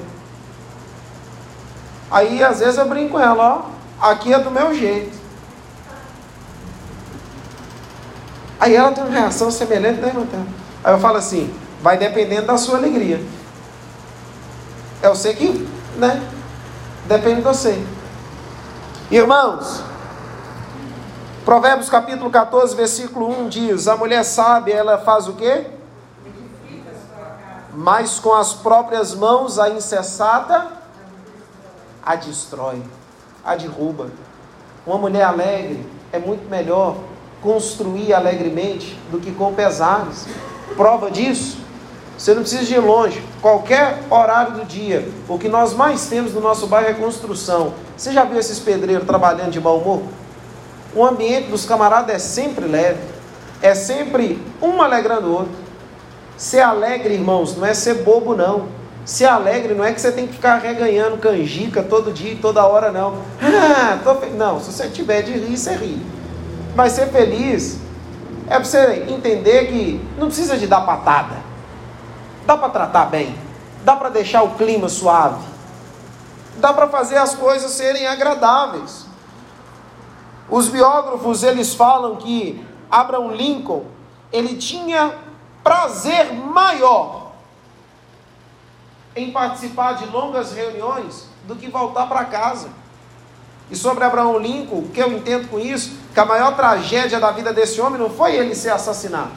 Aí 2.10 2.44
às 2.44 2.60
vezes 2.60 2.80
eu 2.80 2.90
brinco 2.90 3.12
com 3.12 3.20
ela, 3.20 3.70
ó, 4.02 4.10
aqui 4.10 4.34
é 4.34 4.40
do 4.40 4.50
meu 4.50 4.74
jeito. 4.74 5.16
Aí 8.60 8.76
ela 8.76 8.92
tem 8.94 9.04
uma 9.04 9.14
reação 9.14 9.52
semelhante, 9.52 10.02
né, 10.02 10.08
irmã? 10.08 10.26
Aí 10.84 10.92
eu 10.92 11.00
falo 11.00 11.18
assim, 11.18 11.54
vai 11.80 11.96
dependendo 11.96 12.48
da 12.48 12.58
sua 12.58 12.80
alegria. 12.80 13.24
É 15.04 15.10
você 15.10 15.36
que, 15.36 15.70
né? 15.98 16.28
Depende 17.06 17.36
de 17.36 17.42
você. 17.42 17.80
Irmãos, 19.12 19.84
Provérbios 21.46 21.92
capítulo 21.92 22.32
14, 22.32 22.76
versículo 22.76 23.30
1 23.42 23.50
diz: 23.50 23.88
A 23.88 23.96
mulher 23.96 24.26
sábia, 24.26 24.74
ela 24.74 24.98
faz 24.98 25.28
o 25.28 25.34
quê? 25.34 25.68
Mas 27.72 28.18
com 28.18 28.34
as 28.34 28.54
próprias 28.54 29.14
mãos 29.14 29.60
a 29.60 29.70
incessada 29.70 30.66
a 32.04 32.16
destrói, 32.16 32.82
a 33.44 33.56
derruba. 33.56 34.08
Uma 34.88 34.98
mulher 34.98 35.24
alegre 35.24 35.86
é 36.12 36.18
muito 36.18 36.50
melhor 36.50 36.98
construir 37.44 38.12
alegremente 38.12 39.00
do 39.12 39.20
que 39.20 39.32
com 39.32 39.54
pesares. 39.54 40.26
Prova 40.76 41.12
disso, 41.12 41.60
você 42.18 42.34
não 42.34 42.42
precisa 42.42 42.74
ir 42.74 42.80
longe. 42.80 43.24
Qualquer 43.40 44.04
horário 44.10 44.54
do 44.54 44.66
dia, 44.66 45.08
o 45.30 45.38
que 45.38 45.48
nós 45.48 45.74
mais 45.74 46.08
temos 46.08 46.34
no 46.34 46.42
nosso 46.42 46.66
bairro 46.66 46.90
é 46.90 46.94
construção. 46.94 47.76
Você 47.96 48.12
já 48.12 48.24
viu 48.24 48.40
esses 48.40 48.60
pedreiros 48.60 49.06
trabalhando 49.06 49.52
de 49.52 49.62
mau 49.62 49.78
humor? 49.78 50.02
O 50.96 51.06
ambiente 51.06 51.50
dos 51.50 51.66
camaradas 51.66 52.16
é 52.16 52.20
sempre 52.20 52.66
leve, 52.66 53.02
é 53.62 53.76
sempre 53.76 54.42
um 54.62 54.82
alegrando 54.82 55.28
o 55.28 55.34
outro. 55.34 55.66
Ser 56.38 56.62
alegre, 56.62 57.14
irmãos, 57.14 57.56
não 57.58 57.66
é 57.66 57.74
ser 57.74 57.96
bobo, 57.96 58.34
não. 58.34 58.68
Ser 59.04 59.26
alegre 59.26 59.74
não 59.74 59.84
é 59.84 59.94
que 59.94 60.00
você 60.00 60.12
tem 60.12 60.26
que 60.26 60.34
ficar 60.34 60.58
reganhando 60.58 61.18
canjica 61.18 61.84
todo 61.84 62.14
dia 62.14 62.32
e 62.32 62.38
toda 62.38 62.66
hora, 62.66 62.92
não. 62.92 63.18
Ah. 63.42 64.00
Não, 64.36 64.60
se 64.60 64.72
você 64.72 64.88
tiver 64.88 65.22
de 65.22 65.34
rir, 65.34 65.58
você 65.58 65.76
ri. 65.76 66.02
Mas 66.76 66.94
ser 66.94 67.08
feliz 67.08 67.78
é 68.48 68.56
para 68.56 68.64
você 68.64 69.06
entender 69.10 69.68
que 69.68 70.02
não 70.18 70.28
precisa 70.28 70.58
de 70.58 70.66
dar 70.66 70.82
patada. 70.82 71.36
Dá 72.46 72.58
para 72.58 72.70
tratar 72.70 73.06
bem. 73.06 73.36
Dá 73.84 73.96
para 73.96 74.10
deixar 74.10 74.44
o 74.44 74.52
clima 74.52 74.88
suave. 74.88 75.44
Dá 76.58 76.74
para 76.74 76.88
fazer 76.88 77.18
as 77.18 77.36
coisas 77.36 77.72
serem 77.72 78.08
agradáveis. 78.08 79.05
Os 80.50 80.68
biógrafos 80.68 81.44
eles 81.44 81.74
falam 81.74 82.16
que 82.18 82.64
Abraham 82.90 83.32
Lincoln 83.32 83.86
ele 84.32 84.56
tinha 84.56 85.16
prazer 85.64 86.34
maior 86.34 87.32
em 89.16 89.32
participar 89.32 89.94
de 89.94 90.06
longas 90.08 90.52
reuniões 90.52 91.28
do 91.48 91.56
que 91.56 91.70
voltar 91.70 92.08
para 92.08 92.26
casa. 92.26 92.70
E 93.72 93.76
sobre 93.76 94.04
Abraão 94.04 94.38
Lincoln, 94.38 94.80
o 94.80 94.90
que 94.90 95.02
eu 95.02 95.12
entendo 95.12 95.48
com 95.50 95.60
isso? 95.60 95.98
Que 96.14 96.20
a 96.20 96.26
maior 96.26 96.56
tragédia 96.56 97.20
da 97.20 97.32
vida 97.32 97.52
desse 97.52 97.82
homem 97.82 98.00
não 98.00 98.10
foi 98.10 98.36
ele 98.36 98.54
ser 98.54 98.70
assassinado, 98.70 99.32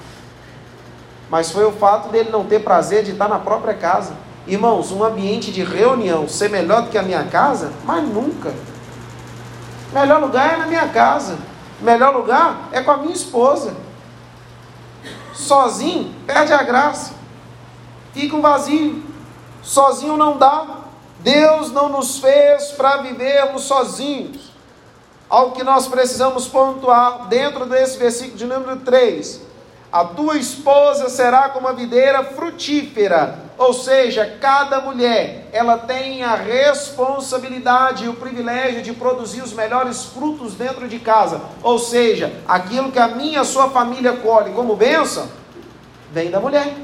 mas 1.31 1.51
foi 1.51 1.64
o 1.64 1.73
fato 1.73 2.11
dele 2.11 2.31
não 2.31 2.44
ter 2.44 2.62
prazer 2.62 3.05
de 3.05 3.12
estar 3.12 3.29
na 3.29 3.38
própria 3.38 3.75
casa. 3.75 4.14
Irmãos, 4.47 4.92
um 4.92 5.05
ambiente 5.05 5.51
de 5.51 5.62
reunião 5.62 6.29
ser 6.29 6.51
melhor 6.51 6.83
do 6.83 6.90
que 6.90 6.99
a 6.99 7.03
minha 7.03 7.25
casa? 7.25 7.73
Mas 7.85 8.07
nunca. 8.07 8.53
Melhor 9.92 10.20
lugar 10.20 10.55
é 10.55 10.57
na 10.57 10.66
minha 10.66 10.88
casa. 10.88 11.38
Melhor 11.81 12.14
lugar 12.14 12.68
é 12.72 12.83
com 12.83 12.90
a 12.90 12.96
minha 12.98 13.14
esposa. 13.14 13.74
Sozinho, 15.33 16.14
perde 16.27 16.53
a 16.53 16.62
graça. 16.62 17.14
Fica 18.12 18.37
um 18.37 18.40
vazio. 18.40 19.03
Sozinho 19.62 20.16
não 20.16 20.37
dá. 20.37 20.79
Deus 21.20 21.72
não 21.72 21.88
nos 21.88 22.18
fez 22.18 22.72
para 22.72 22.98
vivermos 22.98 23.62
sozinhos. 23.62 24.53
Ao 25.29 25.53
que 25.53 25.62
nós 25.62 25.87
precisamos 25.87 26.48
pontuar 26.48 27.27
dentro 27.29 27.66
desse 27.66 27.98
versículo 27.98 28.37
de 28.37 28.46
número 28.46 28.77
3. 28.81 29.47
A 29.90 30.05
tua 30.05 30.37
esposa 30.37 31.09
será 31.09 31.48
como 31.48 31.66
a 31.66 31.72
videira 31.72 32.22
frutífera, 32.22 33.38
ou 33.57 33.72
seja, 33.72 34.37
cada 34.40 34.81
mulher, 34.81 35.48
ela 35.51 35.79
tem 35.79 36.22
a 36.22 36.35
responsabilidade 36.35 38.05
e 38.05 38.09
o 38.09 38.14
privilégio 38.14 38.83
de 38.83 38.92
produzir 38.92 39.40
os 39.40 39.53
melhores 39.53 40.05
frutos 40.05 40.55
dentro 40.55 40.87
de 40.87 40.98
casa. 40.98 41.40
Ou 41.62 41.79
seja, 41.79 42.33
aquilo 42.46 42.92
que 42.92 42.98
a 42.98 43.09
minha 43.09 43.38
e 43.38 43.40
a 43.40 43.44
sua 43.44 43.70
família 43.70 44.12
colhe 44.12 44.53
como 44.53 44.77
bênção, 44.77 45.27
vem 46.12 46.31
da 46.31 46.38
mulher. 46.38 46.74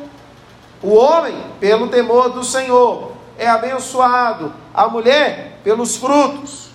O 0.82 0.94
homem, 0.94 1.36
pelo 1.60 1.88
temor 1.88 2.30
do 2.30 2.42
Senhor, 2.42 3.12
é 3.38 3.46
abençoado. 3.46 4.52
A 4.72 4.88
mulher, 4.88 5.60
pelos 5.62 5.96
frutos. 5.96 6.70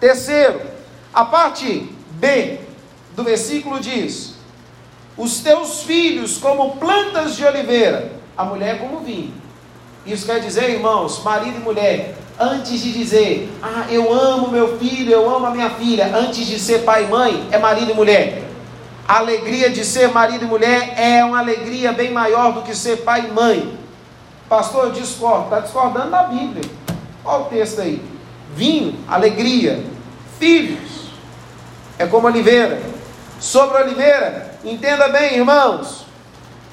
Terceiro, 0.00 0.62
a 1.12 1.24
parte 1.24 1.94
B 2.10 2.60
do 3.14 3.22
versículo 3.22 3.80
diz: 3.80 4.37
Os 5.18 5.40
teus 5.40 5.82
filhos 5.82 6.38
como 6.38 6.76
plantas 6.76 7.34
de 7.34 7.44
oliveira, 7.44 8.12
a 8.36 8.44
mulher 8.44 8.78
como 8.78 9.00
vinho. 9.00 9.34
Isso 10.06 10.24
quer 10.24 10.40
dizer, 10.40 10.70
irmãos, 10.70 11.20
marido 11.24 11.56
e 11.56 11.60
mulher, 11.60 12.16
antes 12.38 12.80
de 12.80 12.92
dizer, 12.92 13.52
ah, 13.60 13.86
eu 13.90 14.12
amo 14.12 14.48
meu 14.48 14.78
filho, 14.78 15.10
eu 15.10 15.28
amo 15.28 15.46
a 15.46 15.50
minha 15.50 15.70
filha, 15.70 16.16
antes 16.16 16.46
de 16.46 16.58
ser 16.58 16.84
pai 16.84 17.04
e 17.04 17.08
mãe, 17.08 17.48
é 17.50 17.58
marido 17.58 17.90
e 17.90 17.94
mulher. 17.94 18.44
A 19.08 19.18
alegria 19.18 19.70
de 19.70 19.84
ser 19.84 20.08
marido 20.08 20.44
e 20.44 20.46
mulher 20.46 20.94
é 20.96 21.24
uma 21.24 21.38
alegria 21.38 21.92
bem 21.92 22.12
maior 22.12 22.52
do 22.52 22.62
que 22.62 22.74
ser 22.74 22.98
pai 22.98 23.26
e 23.26 23.32
mãe. 23.32 23.78
Pastor, 24.48 24.84
eu 24.84 24.92
discordo. 24.92 25.44
Está 25.44 25.60
discordando 25.60 26.10
da 26.10 26.24
Bíblia. 26.24 26.64
Olha 27.24 27.42
o 27.42 27.44
texto 27.46 27.80
aí. 27.80 28.02
Vinho, 28.54 28.94
alegria. 29.08 29.82
Filhos, 30.38 31.08
é 31.98 32.06
como 32.06 32.26
oliveira. 32.26 32.80
Sobre 33.40 33.78
a 33.78 33.80
oliveira, 33.80 34.47
entenda 34.64 35.08
bem, 35.08 35.36
irmãos. 35.36 36.06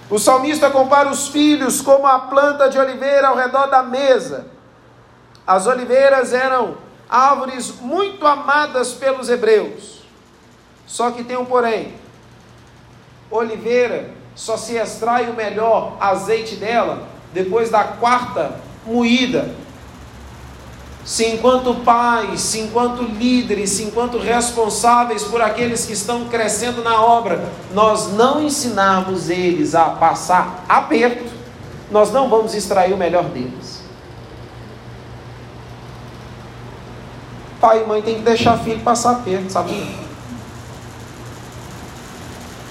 O 0.10 0.19
salmista 0.19 0.69
compara 0.69 1.10
os 1.10 1.28
filhos 1.28 1.82
como 1.82 2.06
a 2.06 2.19
planta 2.19 2.69
de 2.69 2.78
oliveira 2.78 3.30
ao 3.30 3.36
redor 3.36 3.67
da 3.67 3.82
mesa. 3.82 4.48
As 5.45 5.67
oliveiras 5.67 6.34
eram 6.34 6.78
árvores 7.10 7.74
muito 7.82 8.26
amadas 8.26 8.93
pelos 8.93 9.30
hebreus. 9.30 10.04
Só 10.86 11.12
que 11.12 11.24
tem 11.24 11.38
um 11.38 11.45
porém 11.45 11.95
oliveira 13.30 14.12
só 14.36 14.58
se 14.58 14.76
extrai 14.76 15.30
o 15.30 15.34
melhor 15.34 15.98
azeite 16.00 16.56
dela 16.56 17.08
depois 17.34 17.69
da 17.69 17.84
quarta 17.84 18.60
moída. 18.86 19.50
Se 21.05 21.23
enquanto 21.25 21.75
pais, 21.75 22.41
se 22.41 22.59
enquanto 22.59 23.03
líderes, 23.03 23.69
se 23.69 23.83
enquanto 23.83 24.17
responsáveis 24.17 25.23
por 25.23 25.41
aqueles 25.41 25.85
que 25.85 25.93
estão 25.93 26.25
crescendo 26.25 26.83
na 26.83 26.99
obra, 26.99 27.47
nós 27.73 28.11
não 28.13 28.41
ensinarmos 28.41 29.29
eles 29.29 29.75
a 29.75 29.85
passar 29.85 30.65
aperto, 30.67 31.31
nós 31.91 32.11
não 32.11 32.27
vamos 32.27 32.55
extrair 32.55 32.91
o 32.91 32.97
melhor 32.97 33.25
deles. 33.25 33.83
Pai 37.61 37.83
e 37.83 37.87
mãe 37.87 38.01
tem 38.01 38.15
que 38.15 38.21
deixar 38.21 38.57
filho 38.57 38.81
passar 38.81 39.11
aperto, 39.11 39.51
sabia? 39.51 40.05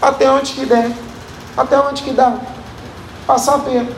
até 0.04 0.30
onde 0.30 0.52
que 0.52 0.66
der, 0.66 0.92
até 1.56 1.80
onde 1.80 2.02
que 2.02 2.12
dá, 2.12 2.36
passar 3.26 3.58
perto. 3.60 3.94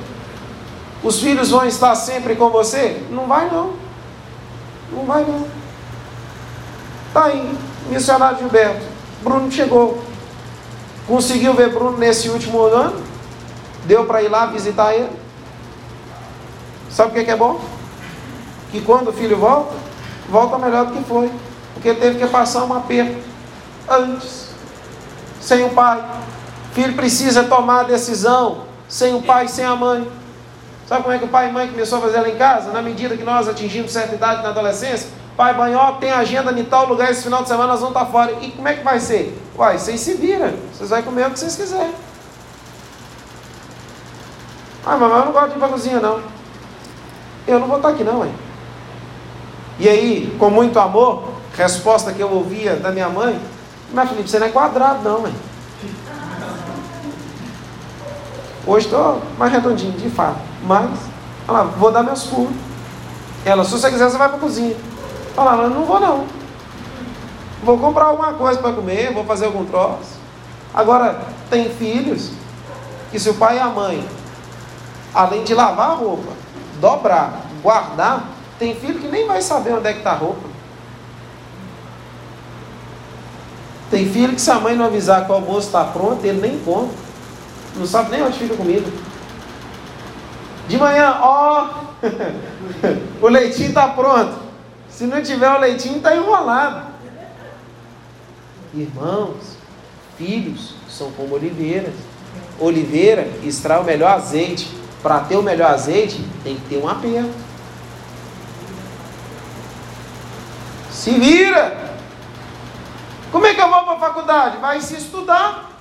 Os 1.02 1.20
filhos 1.20 1.50
vão 1.50 1.66
estar 1.66 1.94
sempre 1.94 2.36
com 2.36 2.48
você? 2.48 3.04
Não 3.10 3.26
vai 3.26 3.50
não, 3.50 3.74
não 4.92 5.04
vai 5.04 5.24
não. 5.24 5.46
Tá 7.12 7.24
aí, 7.26 7.56
missionário 7.88 8.38
Gilberto, 8.38 8.84
Bruno 9.22 9.50
chegou, 9.50 10.02
conseguiu 11.06 11.54
ver 11.54 11.72
Bruno 11.72 11.96
nesse 11.96 12.28
último 12.28 12.60
ano, 12.62 13.02
deu 13.84 14.04
para 14.04 14.22
ir 14.22 14.28
lá 14.28 14.46
visitar 14.46 14.94
ele. 14.94 15.10
Sabe 16.90 17.18
o 17.20 17.24
que 17.24 17.30
é 17.30 17.36
bom? 17.36 17.60
Que 18.70 18.80
quando 18.80 19.08
o 19.08 19.12
filho 19.12 19.36
volta, 19.36 19.74
volta 20.28 20.58
melhor 20.58 20.86
do 20.86 20.92
que 20.92 21.04
foi, 21.04 21.30
porque 21.74 21.94
teve 21.94 22.18
que 22.18 22.26
passar 22.26 22.64
um 22.64 22.74
aperto 22.74 23.16
antes 23.88 24.46
sem 25.40 25.64
o 25.64 25.70
pai. 25.70 26.04
Filho 26.72 26.94
precisa 26.94 27.44
tomar 27.44 27.80
a 27.80 27.84
decisão 27.84 28.66
sem 28.88 29.14
o 29.14 29.22
pai, 29.22 29.48
sem 29.48 29.64
a 29.64 29.76
mãe. 29.76 30.06
Sabe 30.86 31.02
como 31.02 31.14
é 31.14 31.18
que 31.18 31.24
o 31.24 31.28
pai 31.28 31.48
e 31.48 31.52
mãe 31.52 31.68
começou 31.68 31.98
a 31.98 32.02
fazer 32.02 32.20
lá 32.20 32.28
em 32.28 32.36
casa? 32.36 32.70
Na 32.70 32.80
medida 32.80 33.16
que 33.16 33.24
nós 33.24 33.48
atingimos 33.48 33.92
certa 33.92 34.14
idade 34.14 34.42
na 34.42 34.50
adolescência, 34.50 35.08
pai, 35.36 35.52
mãe, 35.52 35.74
ó, 35.74 35.92
tem 35.92 36.12
agenda 36.12 36.52
em 36.52 36.64
tal 36.64 36.86
lugar 36.86 37.10
esse 37.10 37.24
final 37.24 37.42
de 37.42 37.48
semana, 37.48 37.72
nós 37.72 37.80
vamos 37.80 37.96
estar 37.96 38.06
fora. 38.10 38.32
E 38.40 38.52
como 38.52 38.68
é 38.68 38.74
que 38.74 38.84
vai 38.84 39.00
ser? 39.00 39.36
Uai, 39.58 39.78
vocês 39.78 40.00
se 40.00 40.14
viram, 40.14 40.52
vocês 40.72 40.88
vão 40.88 41.02
comer 41.02 41.26
o 41.26 41.30
que 41.30 41.40
vocês 41.40 41.56
quiserem. 41.56 41.92
Ah, 44.84 44.96
mamãe, 44.96 45.18
eu 45.18 45.24
não 45.24 45.32
gosto 45.32 45.48
de 45.48 45.56
ir 45.56 45.58
para 45.58 45.66
a 45.66 45.70
cozinha, 45.70 45.98
não. 45.98 46.20
Eu 47.48 47.58
não 47.58 47.66
vou 47.66 47.78
estar 47.78 47.88
aqui, 47.88 48.04
não, 48.04 48.18
mãe. 48.18 48.32
E 49.80 49.88
aí, 49.88 50.36
com 50.38 50.48
muito 50.48 50.78
amor, 50.78 51.24
resposta 51.56 52.12
que 52.12 52.20
eu 52.20 52.30
ouvia 52.30 52.76
da 52.76 52.92
minha 52.92 53.08
mãe, 53.08 53.40
mas 53.92 54.08
Felipe, 54.08 54.30
você 54.30 54.38
não 54.38 54.46
é 54.46 54.50
quadrado 54.50 55.02
não, 55.02 55.22
mãe. 55.22 55.34
Hoje 58.66 58.86
estou 58.86 59.22
mais 59.38 59.52
redondinho, 59.52 59.92
de 59.92 60.10
fato. 60.10 60.40
Mas, 60.64 60.90
lá, 61.46 61.62
vou 61.62 61.92
dar 61.92 62.02
meus 62.02 62.24
pulos. 62.24 62.50
Ela, 63.44 63.64
se 63.64 63.70
você 63.70 63.88
quiser, 63.90 64.10
você 64.10 64.18
vai 64.18 64.28
para 64.28 64.38
a 64.38 64.40
cozinha. 64.40 64.76
Falaram, 65.36 65.70
não 65.70 65.84
vou 65.84 66.00
não. 66.00 66.24
Vou 67.62 67.78
comprar 67.78 68.06
alguma 68.06 68.32
coisa 68.32 68.60
para 68.60 68.72
comer, 68.72 69.12
vou 69.12 69.24
fazer 69.24 69.46
algum 69.46 69.64
troço. 69.64 70.16
Agora, 70.74 71.20
tem 71.48 71.70
filhos 71.70 72.30
que 73.12 73.20
se 73.20 73.30
o 73.30 73.34
pai 73.34 73.56
e 73.56 73.60
a 73.60 73.68
mãe, 73.68 74.06
além 75.14 75.44
de 75.44 75.54
lavar 75.54 75.90
a 75.90 75.94
roupa, 75.94 76.32
dobrar, 76.80 77.42
guardar, 77.62 78.24
tem 78.58 78.74
filho 78.74 78.98
que 78.98 79.06
nem 79.06 79.26
vai 79.26 79.40
saber 79.42 79.74
onde 79.74 79.88
é 79.88 79.92
que 79.92 79.98
está 79.98 80.10
a 80.10 80.16
roupa. 80.16 80.48
Tem 83.90 84.10
filho 84.10 84.34
que 84.34 84.40
se 84.40 84.50
a 84.50 84.58
mãe 84.58 84.74
não 84.74 84.86
avisar 84.86 85.24
que 85.24 85.30
o 85.30 85.34
almoço 85.36 85.68
está 85.68 85.84
pronto, 85.84 86.24
ele 86.24 86.40
nem 86.40 86.58
come. 86.60 86.90
Não 87.76 87.86
sabe 87.86 88.10
nem 88.10 88.22
onde 88.22 88.38
fica 88.38 88.54
a 88.54 88.56
comida. 88.56 88.90
De 90.68 90.76
manhã, 90.78 91.18
ó, 91.20 91.68
o 93.20 93.28
leitinho 93.28 93.68
está 93.68 93.88
pronto. 93.88 94.36
Se 94.88 95.04
não 95.04 95.22
tiver 95.22 95.50
o 95.50 95.58
leitinho, 95.58 95.98
está 95.98 96.16
enrolado. 96.16 96.86
Irmãos, 98.74 99.56
filhos 100.16 100.74
são 100.88 101.10
como 101.12 101.34
oliveiras. 101.34 101.94
Oliveira 102.58 103.28
extrai 103.44 103.78
o 103.80 103.84
melhor 103.84 104.12
azeite. 104.12 104.74
Para 105.02 105.20
ter 105.20 105.36
o 105.36 105.42
melhor 105.42 105.70
azeite, 105.70 106.24
tem 106.42 106.56
que 106.56 106.62
ter 106.62 106.78
um 106.78 106.88
aperto. 106.88 107.30
Se 110.90 111.10
vira. 111.10 111.94
Como 113.30 113.46
é 113.46 113.54
que 113.54 113.60
eu 113.60 113.70
vou 113.70 113.84
para 113.84 113.94
a 113.94 114.00
faculdade? 114.00 114.56
Vai 114.56 114.80
se 114.80 114.96
estudar. 114.96 115.75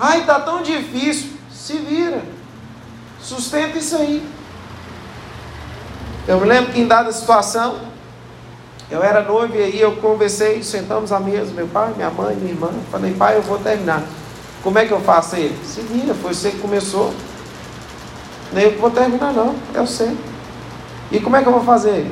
Ai, 0.00 0.20
está 0.20 0.40
tão 0.40 0.62
difícil. 0.62 1.32
Se 1.52 1.74
vira. 1.74 2.22
Sustenta 3.20 3.76
isso 3.76 3.96
aí. 3.96 4.26
Eu 6.26 6.40
me 6.40 6.46
lembro 6.46 6.72
que 6.72 6.80
em 6.80 6.86
dada 6.86 7.12
situação, 7.12 7.78
eu 8.90 9.02
era 9.02 9.22
noivo 9.22 9.54
e 9.56 9.62
aí 9.62 9.80
eu 9.80 9.96
conversei, 9.96 10.62
sentamos 10.62 11.12
à 11.12 11.20
mesa, 11.20 11.52
meu 11.52 11.68
pai, 11.68 11.92
minha 11.94 12.10
mãe, 12.10 12.34
minha 12.36 12.52
irmã. 12.52 12.70
Falei, 12.90 13.12
pai, 13.12 13.36
eu 13.36 13.42
vou 13.42 13.58
terminar. 13.58 14.02
Como 14.62 14.78
é 14.78 14.86
que 14.86 14.92
eu 14.92 15.00
faço 15.00 15.36
ele? 15.36 15.56
Se 15.64 15.80
vira, 15.82 16.14
foi 16.14 16.32
você 16.32 16.50
que 16.50 16.58
começou. 16.58 17.12
Nem 18.52 18.64
eu 18.64 18.78
vou 18.78 18.90
terminar, 18.90 19.32
não. 19.32 19.54
Eu 19.74 19.86
sei. 19.86 20.16
E 21.12 21.20
como 21.20 21.36
é 21.36 21.42
que 21.42 21.48
eu 21.48 21.52
vou 21.52 21.64
fazer? 21.64 22.10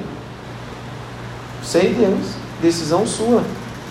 Sei 1.62 1.94
Deus. 1.94 2.34
Decisão 2.60 3.06
sua. 3.06 3.42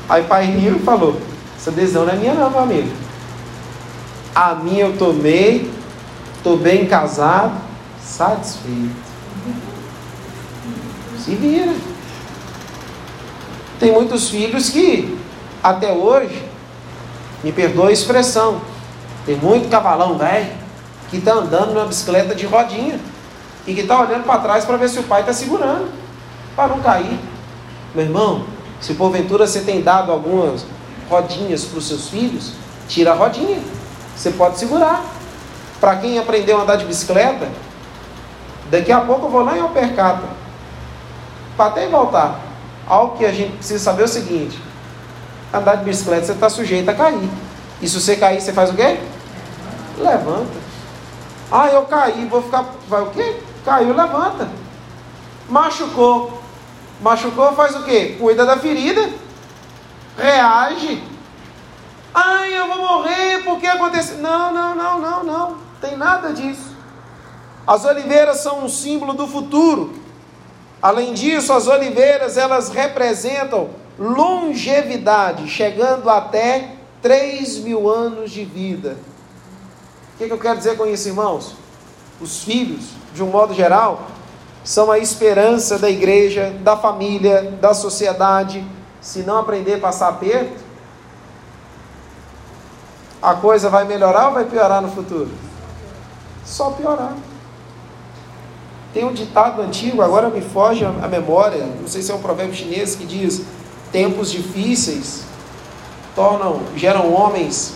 Aí 0.10 0.24
pai 0.24 0.46
riu 0.46 0.78
e 0.78 0.80
falou: 0.80 1.20
Essa 1.58 1.72
decisão 1.72 2.06
não 2.06 2.14
é 2.14 2.16
minha, 2.16 2.34
não, 2.34 2.50
meu 2.50 2.60
amigo. 2.60 3.07
A 4.38 4.54
minha 4.54 4.86
eu 4.86 4.96
tomei, 4.96 5.68
estou 6.36 6.58
bem 6.58 6.86
casado, 6.86 7.60
satisfeito. 8.00 8.96
Se 11.18 11.34
vira. 11.34 11.74
Tem 13.80 13.92
muitos 13.92 14.30
filhos 14.30 14.70
que, 14.70 15.18
até 15.64 15.92
hoje, 15.92 16.48
me 17.44 17.52
perdoa 17.52 17.90
a 17.90 17.92
expressão, 17.92 18.62
tem 19.26 19.36
muito 19.38 19.72
cavalão 19.72 20.20
velho 20.20 20.52
que 21.10 21.18
está 21.18 21.34
andando 21.34 21.74
numa 21.74 21.88
bicicleta 21.88 22.36
de 22.36 22.46
rodinha 22.46 23.00
e 23.66 23.74
que 23.74 23.82
está 23.82 24.00
olhando 24.00 24.26
para 24.26 24.42
trás 24.42 24.66
para 24.66 24.78
ver 24.78 24.90
se 24.90 25.00
o 25.00 25.04
pai 25.04 25.22
está 25.22 25.34
segurando, 25.34 25.92
para 26.56 26.76
não 26.76 26.80
cair. 26.84 27.20
Meu 27.96 28.06
irmão, 28.06 28.46
se 28.80 28.94
porventura 28.94 29.48
você 29.48 29.62
tem 29.62 29.82
dado 29.82 30.12
algumas 30.12 30.64
rodinhas 31.10 31.64
para 31.64 31.80
os 31.80 31.88
seus 31.88 32.08
filhos, 32.10 32.52
tira 32.88 33.14
a 33.14 33.16
rodinha, 33.16 33.60
você 34.18 34.32
pode 34.32 34.58
segurar. 34.58 35.06
Para 35.80 35.98
quem 35.98 36.18
aprendeu 36.18 36.58
a 36.58 36.64
andar 36.64 36.78
de 36.78 36.86
bicicleta, 36.86 37.48
daqui 38.72 38.92
a 38.92 39.02
pouco 39.02 39.28
eu 39.28 39.30
vou 39.30 39.44
lá 39.44 39.56
em 39.56 39.62
Alpercata, 39.62 40.24
para 41.56 41.68
até 41.68 41.88
voltar. 41.88 42.40
Algo 42.88 43.18
que 43.18 43.26
a 43.26 43.32
gente 43.32 43.58
precisa 43.58 43.84
saber 43.84 44.02
é 44.02 44.06
o 44.06 44.08
seguinte: 44.08 44.60
andar 45.54 45.76
de 45.76 45.86
bicicleta 45.86 46.26
você 46.26 46.32
está 46.32 46.50
sujeito 46.50 46.90
a 46.90 46.96
cair. 46.96 47.30
E 47.80 47.88
se 47.88 48.00
você 48.00 48.16
cair, 48.16 48.42
você 48.42 48.52
faz 48.52 48.72
o 48.72 48.74
quê? 48.74 49.00
Levanta. 50.00 50.68
Ah, 51.52 51.68
eu 51.68 51.84
caí, 51.84 52.26
vou 52.26 52.42
ficar. 52.42 52.66
Vai 52.90 53.02
o 53.04 53.12
quê? 53.12 53.40
Caiu, 53.64 53.96
levanta. 53.96 54.50
Machucou. 55.48 56.42
Machucou, 57.02 57.54
faz 57.54 57.76
o 57.76 57.84
quê? 57.84 58.16
Cuida 58.20 58.46
da 58.46 58.58
ferida. 58.58 59.10
Reage. 60.18 61.04
Ai, 62.20 62.58
eu 62.58 62.68
vou 62.68 62.78
morrer 62.80 63.44
porque 63.44 63.68
aconteceu. 63.68 64.18
Não, 64.18 64.52
não, 64.52 64.76
não, 64.76 65.00
não, 65.00 65.24
não. 65.24 65.58
Tem 65.80 65.96
nada 65.96 66.34
disso. 66.34 66.76
As 67.68 67.86
oliveiras 67.86 68.38
são 68.38 68.66
um 68.66 68.68
símbolo 68.68 69.14
do 69.14 69.28
futuro. 69.28 69.94
Além 70.82 71.14
disso, 71.14 71.54
as 71.54 71.68
oliveiras 71.68 72.36
elas 72.36 72.70
representam 72.70 73.70
longevidade, 74.00 75.48
chegando 75.48 76.10
até 76.10 76.72
3 77.04 77.60
mil 77.60 77.88
anos 77.88 78.32
de 78.32 78.44
vida. 78.44 78.98
O 80.16 80.18
que, 80.18 80.26
que 80.26 80.34
eu 80.34 80.40
quero 80.40 80.58
dizer 80.58 80.76
com 80.76 80.88
isso, 80.88 81.08
irmãos? 81.08 81.56
Os 82.20 82.44
filhos, 82.44 82.86
de 83.14 83.22
um 83.22 83.28
modo 83.28 83.54
geral, 83.54 84.08
são 84.64 84.90
a 84.90 84.98
esperança 84.98 85.78
da 85.78 85.88
igreja, 85.88 86.52
da 86.62 86.76
família, 86.76 87.44
da 87.62 87.76
sociedade. 87.76 88.66
Se 89.00 89.20
não 89.20 89.38
aprender 89.38 89.76
a 89.76 89.80
passar 89.80 90.08
aperto, 90.08 90.67
a 93.28 93.36
coisa 93.36 93.70
vai 93.70 93.84
melhorar 93.84 94.30
ou 94.30 94.36
vai 94.36 94.46
piorar 94.46 94.82
no 94.82 94.90
futuro? 94.90 95.30
Só 96.46 96.72
piorar. 96.72 97.14
Tem 98.94 99.04
um 99.04 99.12
ditado 99.12 99.62
antigo, 99.62 100.02
agora 100.02 100.30
me 100.30 100.40
foge 100.40 100.86
a 100.86 101.08
memória, 101.10 101.66
não 101.66 101.90
sei 101.90 102.02
se 102.02 102.10
é 102.10 102.16
um 102.16 102.22
provérbio 102.22 102.56
chinês 102.56 102.96
que 102.96 103.06
diz: 103.06 103.42
tempos 103.92 104.32
difíceis 104.32 105.24
tornam, 106.16 106.62
geram 106.78 107.14
homens 107.14 107.74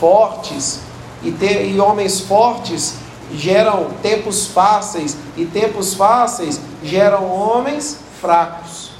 fortes 0.00 0.80
e, 1.22 1.30
ter, 1.30 1.70
e 1.70 1.78
homens 1.78 2.20
fortes 2.20 2.96
geram 3.32 3.90
tempos 4.02 4.48
fáceis 4.48 5.16
e 5.36 5.46
tempos 5.46 5.94
fáceis 5.94 6.60
geram 6.82 7.30
homens 7.30 8.00
fracos. 8.20 8.90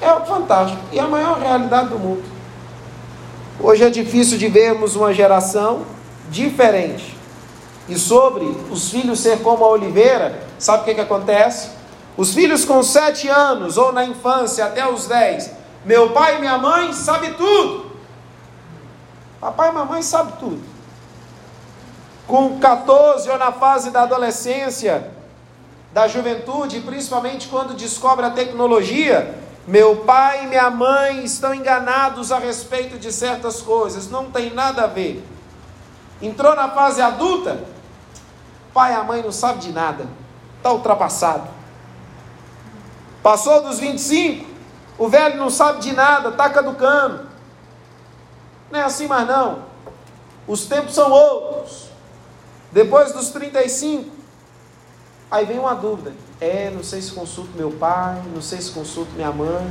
É 0.00 0.08
fantástico 0.24 0.80
e 0.92 0.98
é 1.00 1.02
a 1.02 1.08
maior 1.08 1.40
realidade 1.40 1.88
do 1.88 1.98
mundo. 1.98 2.37
Hoje 3.60 3.82
é 3.82 3.90
difícil 3.90 4.38
de 4.38 4.46
vermos 4.46 4.94
uma 4.94 5.12
geração 5.12 5.84
diferente. 6.30 7.16
E 7.88 7.98
sobre 7.98 8.44
os 8.70 8.90
filhos 8.90 9.18
ser 9.18 9.40
como 9.42 9.64
a 9.64 9.68
oliveira, 9.68 10.40
sabe 10.58 10.82
o 10.82 10.84
que, 10.84 10.94
que 10.94 11.00
acontece? 11.00 11.70
Os 12.16 12.34
filhos 12.34 12.64
com 12.64 12.82
sete 12.82 13.28
anos, 13.28 13.76
ou 13.76 13.92
na 13.92 14.04
infância 14.04 14.64
até 14.64 14.88
os 14.88 15.06
dez, 15.06 15.50
meu 15.84 16.10
pai 16.10 16.36
e 16.36 16.40
minha 16.40 16.58
mãe 16.58 16.92
sabe 16.92 17.30
tudo. 17.32 17.90
Papai 19.40 19.70
e 19.70 19.72
mamãe 19.72 20.02
sabe 20.02 20.32
tudo. 20.38 20.62
Com 22.26 22.58
14 22.58 23.28
ou 23.30 23.38
na 23.38 23.52
fase 23.52 23.90
da 23.90 24.02
adolescência, 24.02 25.10
da 25.92 26.06
juventude, 26.06 26.80
principalmente 26.80 27.48
quando 27.48 27.74
descobre 27.74 28.26
a 28.26 28.30
tecnologia, 28.30 29.34
meu 29.68 29.96
pai 29.96 30.44
e 30.44 30.46
minha 30.46 30.70
mãe 30.70 31.22
estão 31.22 31.52
enganados 31.52 32.32
a 32.32 32.38
respeito 32.38 32.98
de 32.98 33.12
certas 33.12 33.60
coisas, 33.60 34.08
não 34.08 34.30
tem 34.30 34.50
nada 34.50 34.84
a 34.84 34.86
ver. 34.86 35.22
Entrou 36.22 36.56
na 36.56 36.70
fase 36.70 37.02
adulta, 37.02 37.62
pai 38.72 38.92
e 38.92 38.96
a 38.96 39.04
mãe 39.04 39.22
não 39.22 39.30
sabem 39.30 39.58
de 39.58 39.70
nada, 39.70 40.06
está 40.56 40.72
ultrapassado. 40.72 41.50
Passou 43.22 43.62
dos 43.62 43.78
25, 43.78 44.48
o 44.96 45.06
velho 45.06 45.36
não 45.36 45.50
sabe 45.50 45.80
de 45.80 45.92
nada, 45.92 46.30
está 46.30 46.48
caducando. 46.48 47.28
Não 48.70 48.80
é 48.80 48.84
assim 48.84 49.06
mais 49.06 49.28
não. 49.28 49.64
Os 50.46 50.64
tempos 50.64 50.94
são 50.94 51.10
outros. 51.10 51.90
Depois 52.72 53.12
dos 53.12 53.28
35, 53.28 54.10
aí 55.30 55.44
vem 55.44 55.58
uma 55.58 55.74
dúvida. 55.74 56.14
É, 56.40 56.70
não 56.72 56.84
sei 56.84 57.02
se 57.02 57.12
consulto 57.12 57.50
meu 57.56 57.70
pai, 57.70 58.22
não 58.32 58.40
sei 58.40 58.60
se 58.60 58.70
consulto 58.70 59.10
minha 59.16 59.32
mãe. 59.32 59.66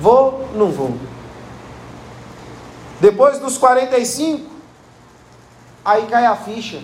Vou, 0.00 0.48
não 0.54 0.70
vou. 0.70 0.96
Depois 3.00 3.38
dos 3.38 3.58
45, 3.58 4.48
aí 5.84 6.06
cai 6.06 6.24
a 6.24 6.36
ficha. 6.36 6.80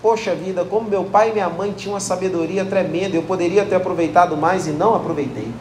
Poxa 0.00 0.34
vida, 0.34 0.64
como 0.64 0.88
meu 0.88 1.04
pai 1.04 1.30
e 1.30 1.32
minha 1.32 1.50
mãe 1.50 1.72
tinham 1.72 1.94
uma 1.94 2.00
sabedoria 2.00 2.64
tremenda, 2.64 3.16
eu 3.16 3.22
poderia 3.22 3.66
ter 3.66 3.74
aproveitado 3.74 4.36
mais 4.36 4.66
e 4.66 4.70
não 4.70 4.94
aproveitei. 4.94 5.52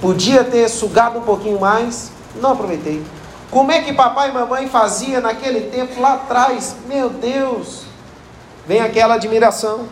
Podia 0.00 0.42
ter 0.42 0.68
sugado 0.68 1.18
um 1.18 1.22
pouquinho 1.22 1.60
mais, 1.60 2.10
não 2.40 2.52
aproveitei. 2.52 3.02
Como 3.50 3.70
é 3.70 3.80
que 3.80 3.92
papai 3.92 4.30
e 4.30 4.32
mamãe 4.32 4.68
fazia 4.68 5.20
naquele 5.20 5.70
tempo 5.70 6.00
lá 6.00 6.14
atrás? 6.14 6.76
Meu 6.88 7.08
Deus, 7.08 7.85
vem 8.66 8.80
aquela 8.80 9.14
admiração 9.14 9.88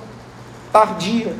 tardia. 0.72 1.36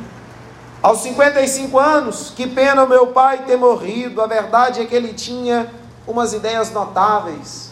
Aos 0.81 0.99
55 0.99 1.77
anos, 1.79 2.31
que 2.35 2.47
pena 2.47 2.85
meu 2.85 3.07
pai 3.07 3.39
ter 3.39 3.57
morrido. 3.57 4.21
A 4.21 4.27
verdade 4.27 4.81
é 4.81 4.85
que 4.85 4.95
ele 4.95 5.13
tinha 5.13 5.71
umas 6.07 6.33
ideias 6.33 6.71
notáveis. 6.71 7.71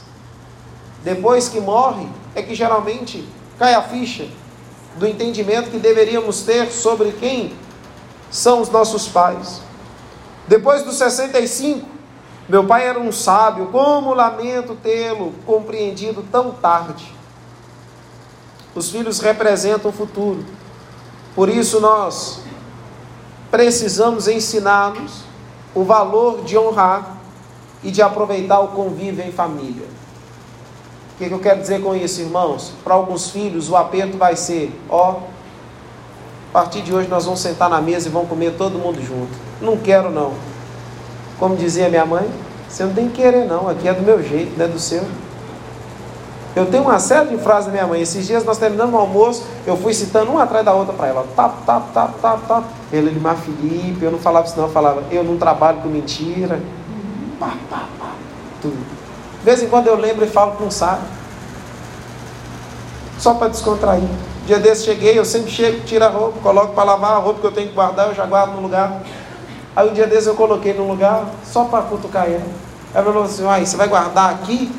Depois 1.03 1.47
que 1.47 1.59
morre, 1.59 2.07
é 2.35 2.41
que 2.41 2.55
geralmente 2.55 3.27
cai 3.57 3.73
a 3.73 3.81
ficha. 3.81 4.27
do 4.95 5.07
entendimento 5.07 5.71
que 5.71 5.79
deveríamos 5.79 6.41
ter 6.41 6.71
sobre 6.71 7.13
quem 7.13 7.51
são 8.29 8.61
os 8.61 8.69
nossos 8.69 9.07
pais. 9.07 9.59
Depois 10.47 10.83
dos 10.83 10.97
65, 10.97 11.87
meu 12.47 12.63
pai 12.65 12.87
era 12.87 12.99
um 12.99 13.11
sábio, 13.11 13.69
como 13.71 14.13
lamento 14.13 14.75
tê-lo 14.75 15.33
compreendido 15.47 16.23
tão 16.31 16.51
tarde. 16.51 17.11
Os 18.75 18.89
filhos 18.89 19.19
representam 19.19 19.91
o 19.91 19.93
futuro. 19.93 20.43
Por 21.35 21.49
isso 21.49 21.79
nós 21.79 22.39
precisamos 23.51 24.27
ensinar-nos 24.27 25.23
o 25.75 25.83
valor 25.83 26.43
de 26.43 26.57
honrar 26.57 27.17
e 27.83 27.91
de 27.91 28.01
aproveitar 28.01 28.59
o 28.59 28.69
convívio 28.69 29.23
em 29.23 29.31
família. 29.31 29.85
O 31.13 31.17
que, 31.17 31.27
que 31.27 31.33
eu 31.33 31.39
quero 31.39 31.61
dizer 31.61 31.81
com 31.81 31.95
isso, 31.95 32.21
irmãos? 32.21 32.71
Para 32.83 32.95
alguns 32.95 33.29
filhos, 33.29 33.69
o 33.69 33.75
aperto 33.75 34.17
vai 34.17 34.35
ser: 34.35 34.71
ó, 34.89 35.19
a 36.49 36.53
partir 36.53 36.81
de 36.81 36.93
hoje 36.93 37.07
nós 37.07 37.25
vamos 37.25 37.39
sentar 37.39 37.69
na 37.69 37.81
mesa 37.81 38.07
e 38.07 38.11
vamos 38.11 38.29
comer 38.29 38.55
todo 38.57 38.79
mundo 38.79 39.01
junto. 39.01 39.31
Não 39.61 39.77
quero, 39.77 40.09
não. 40.09 40.33
Como 41.39 41.55
dizia 41.55 41.89
minha 41.89 42.05
mãe, 42.05 42.27
você 42.67 42.83
não 42.83 42.93
tem 42.93 43.09
que 43.09 43.21
querer, 43.21 43.45
não. 43.45 43.69
Aqui 43.69 43.87
é 43.87 43.93
do 43.93 44.01
meu 44.01 44.21
jeito, 44.23 44.57
não 44.57 44.65
é 44.65 44.67
do 44.67 44.79
seu. 44.79 45.03
Eu 46.55 46.67
tenho 46.67 46.83
uma 46.83 46.99
série 46.99 47.29
de 47.29 47.37
frases 47.37 47.65
da 47.65 47.71
minha 47.71 47.87
mãe. 47.87 48.01
Esses 48.01 48.27
dias 48.27 48.43
nós 48.43 48.57
terminamos 48.57 48.93
o 48.93 48.97
almoço, 48.97 49.43
eu 49.65 49.75
fui 49.75 49.93
citando 49.93 50.31
uma 50.31 50.43
atrás 50.43 50.63
da 50.63 50.73
outra 50.73 50.93
para 50.93 51.07
ela. 51.07 51.25
Tap, 51.35 51.65
tap, 51.65 51.91
tap, 51.93 52.13
tap, 52.21 52.47
tap. 52.47 52.63
Ele, 52.91 53.19
Felipe, 53.43 54.03
eu 54.05 54.11
não 54.11 54.19
falava 54.19 54.45
isso 54.45 54.55
não, 54.55 54.65
eu 54.65 54.71
falava, 54.71 55.03
eu 55.09 55.23
não 55.23 55.37
trabalho 55.37 55.79
com 55.79 55.89
mentira. 55.89 56.61
Pá, 57.39 57.53
pá, 57.69 57.85
pá, 57.99 58.11
tudo. 58.61 58.77
De 59.39 59.45
vez 59.45 59.63
em 59.63 59.67
quando 59.67 59.87
eu 59.87 59.95
lembro 59.95 60.23
e 60.23 60.27
falo 60.27 60.51
com 60.53 60.65
um 60.65 60.71
sábio. 60.71 61.05
Só 63.17 63.33
para 63.33 63.47
descontrair. 63.47 64.07
Dia 64.45 64.59
desse 64.59 64.85
cheguei, 64.85 65.17
eu 65.17 65.25
sempre 65.25 65.49
chego, 65.49 65.85
tiro 65.85 66.03
a 66.05 66.09
roupa, 66.09 66.39
coloco 66.41 66.73
para 66.73 66.83
lavar 66.83 67.13
a 67.13 67.17
roupa 67.17 67.39
que 67.39 67.47
eu 67.47 67.51
tenho 67.51 67.69
que 67.69 67.73
guardar, 67.73 68.09
eu 68.09 68.13
já 68.15 68.25
guardo 68.25 68.51
no 68.51 68.61
lugar. 68.61 69.01
Aí 69.75 69.89
um 69.89 69.93
dia 69.93 70.05
desse 70.05 70.27
eu 70.27 70.35
coloquei 70.35 70.73
no 70.73 70.87
lugar, 70.87 71.25
só 71.45 71.63
para 71.63 71.81
cutucar 71.83 72.27
ela. 72.27 72.43
Ela 72.93 73.05
falou 73.05 73.23
assim, 73.23 73.47
ai, 73.47 73.65
você 73.65 73.75
vai 73.75 73.87
guardar 73.87 74.31
aqui? 74.31 74.69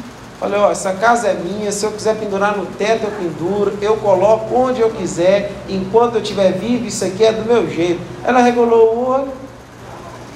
Falei, 0.41 0.59
ó, 0.59 0.71
essa 0.71 0.93
casa 0.95 1.29
é 1.29 1.35
minha, 1.35 1.71
se 1.71 1.87
eu 1.87 1.93
quiser 1.93 2.17
pendurar 2.17 2.57
no 2.57 2.67
teto 2.67 3.05
eu 3.05 3.11
penduro, 3.13 3.79
eu 3.81 3.97
coloco 3.97 4.55
onde 4.55 4.81
eu 4.81 4.91
quiser, 4.91 5.53
enquanto 5.69 6.17
eu 6.17 6.23
estiver 6.23 6.53
vivo, 6.53 6.87
isso 6.87 7.05
aqui 7.05 7.25
é 7.25 7.33
do 7.33 7.45
meu 7.45 7.71
jeito. 7.71 8.01
Ela 8.25 8.41
regulou 8.41 8.95
o 8.95 9.09
olho. 9.09 9.33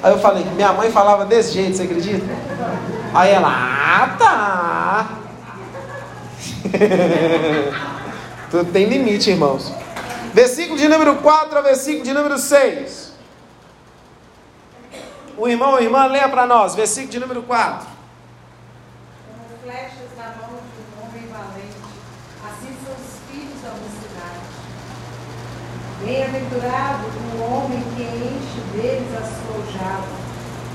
Aí 0.03 0.13
eu 0.13 0.19
falei, 0.19 0.45
minha 0.55 0.73
mãe 0.73 0.91
falava 0.91 1.25
desse 1.25 1.53
jeito, 1.53 1.77
você 1.77 1.83
acredita? 1.83 2.25
Aí 3.13 3.33
ela, 3.33 3.49
ah 3.49 4.17
tá. 4.17 5.09
Tudo 8.51 8.73
tem 8.73 8.87
limite, 8.87 9.31
irmãos. 9.31 9.73
Versículo 10.33 10.79
de 10.79 10.89
número 10.89 11.17
4 11.17 11.59
a 11.59 11.61
versículo 11.61 12.05
de 12.05 12.15
número 12.15 12.39
6. 12.39 13.13
O 15.37 15.49
irmão 15.49 15.73
ou 15.73 15.81
irmã, 15.81 16.07
leia 16.07 16.29
para 16.29 16.47
nós, 16.47 16.75
versículo 16.75 17.11
de 17.11 17.19
número 17.21 17.43
4. 17.43 17.98
Flechas 19.69 20.09
na 20.17 20.29
mão 20.41 20.49
de 20.49 20.81
um 20.81 21.05
homem 21.05 21.29
valente, 21.31 21.93
assim 22.43 22.73
são 22.83 22.95
os 22.95 23.21
filhos 23.29 23.61
da 23.63 23.69
mocidade. 23.69 24.49
Bem-aventurado 26.03 27.05
o 27.37 27.43
homem 27.43 27.83
que 27.95 28.03
enche 28.03 28.61
deles 28.73 29.13
a 29.15 29.21
sua 29.21 29.57
aljava. 29.57 30.09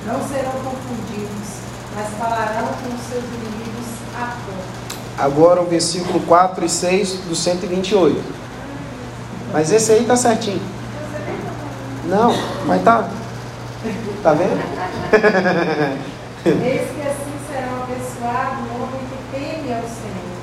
Não 0.06 0.22
serão 0.28 0.52
confundidos, 0.52 1.50
mas 1.96 2.08
falarão 2.20 2.68
com 2.68 2.96
seus 3.10 3.24
inimigos 3.24 3.88
a 4.16 4.38
ponto. 4.46 4.94
Agora 5.18 5.64
o 5.64 5.66
versículo 5.66 6.20
4 6.28 6.64
e 6.64 6.70
6 6.70 7.14
do 7.22 7.36
128. 7.36 8.24
Mas 9.52 9.72
esse 9.72 9.92
aí 9.92 10.06
tá 10.06 10.16
certinho. 10.16 10.62
Não, 12.06 12.32
mas 12.68 12.84
tá. 12.84 13.10
Tá 14.22 14.34
vendo? 14.34 14.62
Eis 16.46 16.92
que 16.92 17.02
assim 17.02 17.34
será 17.48 17.84
abençoado 17.84 18.64
o 18.64 18.84
homem 18.84 19.00
que 19.10 19.18
teme 19.32 19.74
ao 19.74 19.84
Senhor. 19.84 20.34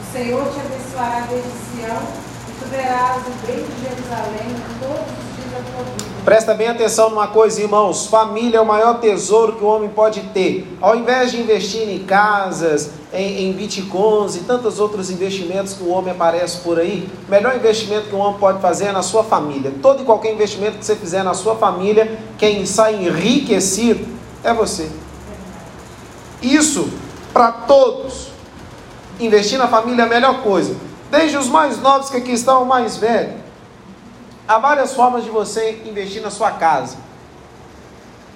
O 0.00 0.03
Senhor 0.14 0.44
te 0.44 0.60
abençoará 0.60 1.26
desde 1.28 1.48
Sião, 1.50 2.02
e 2.48 2.52
tu 2.60 2.70
verás 2.70 3.20
o 3.26 3.46
bem 3.46 3.56
de 3.56 3.82
Jerusalém 3.82 4.54
todos 4.78 5.00
os 5.00 5.34
dias 5.34 5.50
da 5.50 5.72
tua 5.72 5.84
vida. 5.86 6.04
Presta 6.24 6.54
bem 6.54 6.68
atenção 6.68 7.10
numa 7.10 7.26
coisa, 7.26 7.60
irmãos. 7.60 8.06
Família 8.06 8.58
é 8.58 8.60
o 8.60 8.64
maior 8.64 9.00
tesouro 9.00 9.54
que 9.54 9.64
o 9.64 9.66
homem 9.66 9.90
pode 9.90 10.20
ter. 10.32 10.72
Ao 10.80 10.94
invés 10.94 11.32
de 11.32 11.40
investir 11.40 11.88
em 11.88 12.04
casas, 12.04 12.90
em, 13.12 13.48
em 13.48 13.52
bitcoins 13.54 14.36
e 14.36 14.44
tantos 14.44 14.78
outros 14.78 15.10
investimentos 15.10 15.72
que 15.72 15.82
o 15.82 15.88
homem 15.88 16.12
aparece 16.12 16.58
por 16.58 16.78
aí, 16.78 17.08
o 17.26 17.30
melhor 17.32 17.56
investimento 17.56 18.06
que 18.06 18.14
o 18.14 18.18
homem 18.18 18.38
pode 18.38 18.62
fazer 18.62 18.84
é 18.84 18.92
na 18.92 19.02
sua 19.02 19.24
família. 19.24 19.72
Todo 19.82 20.02
e 20.02 20.06
qualquer 20.06 20.32
investimento 20.32 20.78
que 20.78 20.84
você 20.84 20.94
fizer 20.94 21.24
na 21.24 21.34
sua 21.34 21.56
família, 21.56 22.20
quem 22.38 22.64
sai 22.66 23.04
enriquecido 23.04 24.06
é 24.44 24.54
você. 24.54 24.88
Isso 26.40 26.88
para 27.32 27.50
todos. 27.50 28.33
Investir 29.20 29.58
na 29.58 29.68
família 29.68 30.02
é 30.02 30.04
a 30.06 30.08
melhor 30.08 30.42
coisa. 30.42 30.76
Desde 31.10 31.36
os 31.36 31.48
mais 31.48 31.80
novos 31.80 32.10
que 32.10 32.16
aqui 32.16 32.32
estão, 32.32 32.58
ao 32.58 32.64
mais 32.64 32.96
velho. 32.96 33.32
Há 34.46 34.58
várias 34.58 34.92
formas 34.94 35.24
de 35.24 35.30
você 35.30 35.82
investir 35.86 36.20
na 36.20 36.30
sua 36.30 36.50
casa. 36.50 36.96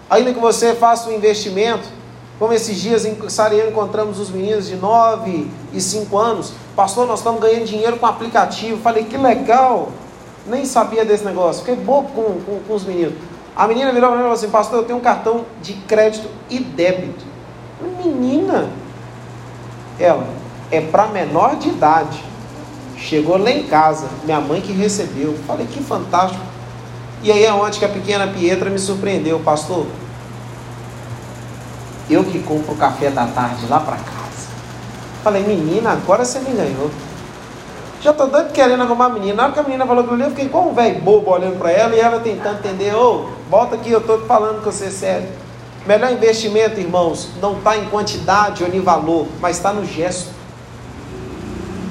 Ainda 0.08 0.32
que 0.32 0.40
você 0.40 0.74
faça 0.74 1.10
um 1.10 1.12
investimento, 1.12 1.86
como 2.38 2.52
esses 2.52 2.80
dias 2.80 3.04
em 3.04 3.28
Sariano 3.28 3.70
encontramos 3.70 4.18
os 4.18 4.30
meninos 4.30 4.68
de 4.68 4.76
9 4.76 5.50
e 5.72 5.80
5 5.80 6.16
anos, 6.16 6.52
pastor, 6.74 7.06
nós 7.06 7.18
estamos 7.18 7.40
ganhando 7.40 7.64
dinheiro 7.64 7.98
com 7.98 8.06
aplicativo. 8.06 8.80
Falei, 8.80 9.04
que 9.04 9.16
legal! 9.16 9.90
Nem 10.46 10.64
sabia 10.64 11.04
desse 11.04 11.24
negócio, 11.24 11.62
fiquei 11.62 11.76
bobo 11.76 12.08
com, 12.12 12.40
com, 12.40 12.60
com 12.60 12.74
os 12.74 12.84
meninos. 12.84 13.14
A 13.54 13.66
menina 13.66 13.92
virou 13.92 14.08
para 14.08 14.16
mim 14.16 14.22
e 14.22 14.24
falou 14.24 14.34
assim: 14.34 14.50
Pastor, 14.50 14.78
eu 14.78 14.84
tenho 14.84 14.98
um 14.98 15.02
cartão 15.02 15.44
de 15.60 15.74
crédito 15.74 16.30
e 16.48 16.58
débito. 16.58 17.24
Menina, 18.02 18.70
ela 19.98 20.26
é 20.70 20.80
para 20.80 21.06
menor 21.06 21.56
de 21.56 21.68
idade. 21.68 22.22
Chegou 22.96 23.38
lá 23.38 23.50
em 23.50 23.64
casa, 23.64 24.06
minha 24.24 24.40
mãe 24.40 24.60
que 24.60 24.72
recebeu. 24.72 25.38
Falei, 25.46 25.66
que 25.66 25.82
fantástico. 25.82 26.44
E 27.22 27.32
aí 27.32 27.44
é 27.44 27.52
onde 27.52 27.78
que 27.78 27.84
a 27.84 27.88
pequena 27.88 28.26
Pietra 28.26 28.70
me 28.70 28.78
surpreendeu, 28.78 29.40
pastor. 29.40 29.86
Eu 32.08 32.24
que 32.24 32.38
compro 32.40 32.72
o 32.72 32.76
café 32.76 33.10
da 33.10 33.26
tarde 33.26 33.66
lá 33.68 33.80
para 33.80 33.96
casa. 33.96 34.48
Falei, 35.22 35.42
menina, 35.42 35.92
agora 35.92 36.24
você 36.24 36.38
me 36.40 36.52
ganhou. 36.52 36.90
Já 38.00 38.12
tô 38.12 38.26
doido 38.26 38.52
querendo 38.52 38.82
arrumar 38.82 39.06
a 39.06 39.10
menina. 39.10 39.34
Na 39.34 39.42
hora 39.44 39.52
que 39.52 39.60
a 39.60 39.62
menina 39.64 39.84
falou 39.84 40.08
ali, 40.12 40.22
eu 40.22 40.30
fiquei 40.30 40.44
igual 40.44 40.68
um 40.68 40.74
velho 40.74 41.00
bobo 41.00 41.30
olhando 41.30 41.58
para 41.58 41.70
ela 41.72 41.94
e 41.94 42.00
ela 42.00 42.20
tentando 42.20 42.58
entender. 42.58 42.94
Ô, 42.94 43.26
oh, 43.26 43.50
volta 43.50 43.74
aqui, 43.74 43.90
eu 43.90 44.00
tô 44.00 44.20
falando 44.20 44.62
com 44.62 44.70
você 44.70 44.86
é 44.86 44.90
sério. 44.90 45.28
Melhor 45.86 46.12
investimento, 46.12 46.78
irmãos, 46.78 47.28
não 47.40 47.58
está 47.58 47.76
em 47.76 47.86
quantidade 47.86 48.62
ou 48.62 48.72
em 48.72 48.80
valor, 48.80 49.26
mas 49.40 49.56
está 49.56 49.72
no 49.72 49.84
gesto. 49.84 50.37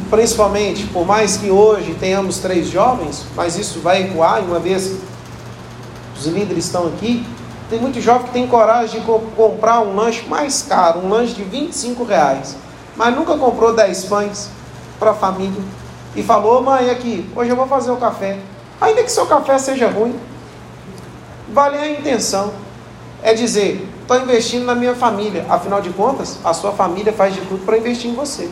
Principalmente, 0.09 0.87
por 0.87 1.05
mais 1.05 1.35
que 1.35 1.51
hoje 1.51 1.93
tenhamos 1.99 2.39
três 2.39 2.69
jovens, 2.69 3.25
mas 3.35 3.57
isso 3.57 3.81
vai 3.81 4.03
ecoar, 4.03 4.41
uma 4.41 4.59
vez 4.59 4.97
os 6.17 6.25
líderes 6.25 6.65
estão 6.65 6.87
aqui, 6.87 7.25
tem 7.69 7.79
muito 7.79 7.99
jovem 7.99 8.27
que 8.27 8.33
tem 8.33 8.47
coragem 8.47 9.01
de 9.01 9.05
co 9.05 9.19
comprar 9.35 9.81
um 9.81 9.95
lanche 9.95 10.25
mais 10.27 10.61
caro, 10.61 11.01
um 11.01 11.09
lanche 11.09 11.33
de 11.33 11.43
25 11.43 12.05
reais, 12.05 12.55
mas 12.95 13.13
nunca 13.13 13.37
comprou 13.37 13.75
10 13.75 14.05
pães 14.05 14.49
para 14.97 15.11
a 15.11 15.13
família 15.13 15.61
e 16.15 16.23
falou, 16.23 16.63
mãe, 16.63 16.89
aqui, 16.89 17.29
hoje 17.35 17.49
eu 17.49 17.55
vou 17.55 17.67
fazer 17.67 17.91
o 17.91 17.97
café. 17.97 18.39
Ainda 18.79 19.03
que 19.03 19.11
seu 19.11 19.25
café 19.25 19.57
seja 19.57 19.89
ruim, 19.89 20.15
vale 21.53 21.77
a 21.77 21.89
intenção. 21.91 22.53
É 23.21 23.33
dizer, 23.33 23.87
estou 24.01 24.17
investindo 24.21 24.65
na 24.65 24.73
minha 24.73 24.95
família. 24.95 25.45
Afinal 25.49 25.81
de 25.81 25.89
contas, 25.89 26.37
a 26.43 26.53
sua 26.53 26.71
família 26.71 27.11
faz 27.11 27.33
de 27.33 27.41
tudo 27.41 27.65
para 27.65 27.77
investir 27.77 28.09
em 28.09 28.15
você. 28.15 28.49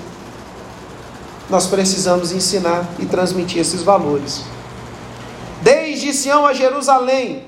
Nós 1.50 1.68
precisamos 1.68 2.32
ensinar 2.32 2.88
e 3.00 3.06
transmitir 3.06 3.60
esses 3.60 3.84
valores. 3.84 4.44
Desde 5.62 6.14
Sião 6.14 6.46
a 6.46 6.54
Jerusalém, 6.54 7.46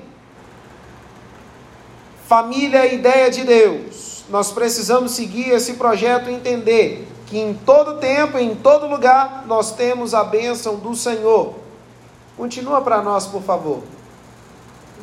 família 2.28 2.86
é 2.86 2.94
ideia 2.94 3.30
de 3.30 3.44
Deus. 3.44 4.24
Nós 4.28 4.52
precisamos 4.52 5.12
seguir 5.12 5.50
esse 5.50 5.74
projeto 5.74 6.28
e 6.28 6.34
entender 6.34 7.08
que 7.26 7.38
em 7.38 7.54
todo 7.54 7.98
tempo, 7.98 8.38
em 8.38 8.54
todo 8.54 8.86
lugar, 8.86 9.44
nós 9.46 9.72
temos 9.72 10.14
a 10.14 10.24
bênção 10.24 10.76
do 10.76 10.94
Senhor. 10.94 11.54
Continua 12.36 12.80
para 12.80 13.02
nós, 13.02 13.26
por 13.26 13.42
favor. 13.42 13.82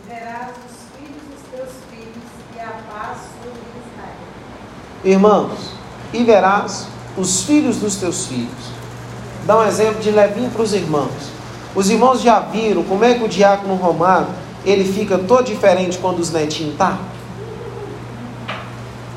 Verás 0.08 0.52
os 0.52 0.98
filhos 0.98 1.22
dos 1.30 1.52
teus 1.52 1.72
filhos 1.90 2.24
e 2.56 2.60
a 2.60 2.72
paz 2.92 3.18
sobre 3.42 3.60
Israel. 3.92 4.16
Irmãos, 5.04 5.72
e 6.14 6.24
verás 6.24 6.88
os 7.18 7.44
filhos 7.44 7.78
dos 7.78 7.98
teus 7.98 8.28
filhos. 8.28 8.76
Dá 9.46 9.58
um 9.60 9.64
exemplo 9.64 10.02
de 10.02 10.10
levinho 10.10 10.50
para 10.50 10.64
os 10.64 10.74
irmãos. 10.74 11.32
Os 11.76 11.90
irmãos 11.90 12.22
já 12.22 12.40
viram 12.40 12.84
como 12.84 13.04
é 13.04 13.14
que 13.14 13.24
o 13.24 13.28
diácono 13.28 13.76
romano 13.76 14.28
ele 14.66 14.84
fica 14.92 15.20
todo 15.20 15.46
diferente 15.46 16.00
quando 16.00 16.20
os 16.20 16.32
netinhos 16.32 16.76
tá? 16.76 16.98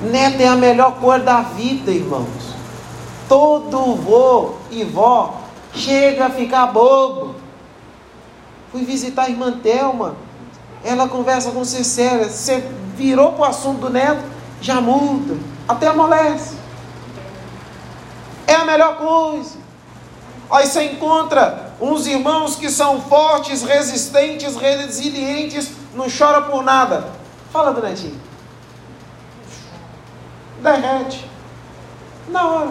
Neto 0.02 0.40
é 0.40 0.46
a 0.46 0.54
melhor 0.54 0.96
cor 1.00 1.18
da 1.20 1.40
vida, 1.40 1.90
irmãos. 1.90 2.54
Todo 3.28 3.94
vô 3.96 4.54
e 4.70 4.84
vó 4.84 5.40
chega 5.72 6.26
a 6.26 6.30
ficar 6.30 6.66
bobo. 6.66 7.34
Fui 8.70 8.84
visitar 8.84 9.24
a 9.24 9.30
irmã 9.30 9.52
Thelma. 9.52 10.14
Ela 10.84 11.08
conversa 11.08 11.50
com 11.50 11.64
você 11.64 11.82
séria. 11.82 12.28
Você 12.28 12.62
virou 12.96 13.32
para 13.32 13.42
o 13.42 13.44
assunto 13.44 13.80
do 13.80 13.90
neto, 13.90 14.22
já 14.60 14.80
muda. 14.80 15.36
Até 15.66 15.88
amolece. 15.88 16.54
É 18.46 18.54
a 18.54 18.64
melhor 18.64 18.96
coisa. 18.98 19.67
Aí 20.50 20.66
você 20.66 20.84
encontra 20.84 21.74
uns 21.80 22.06
irmãos 22.06 22.56
que 22.56 22.70
são 22.70 23.00
fortes, 23.02 23.62
resistentes, 23.62 24.56
resilientes, 24.56 25.70
não 25.94 26.06
chora 26.08 26.42
por 26.42 26.62
nada. 26.62 27.08
Fala 27.52 27.78
netinho. 27.80 28.18
Derrete. 30.62 31.28
Na 32.28 32.46
hora. 32.46 32.70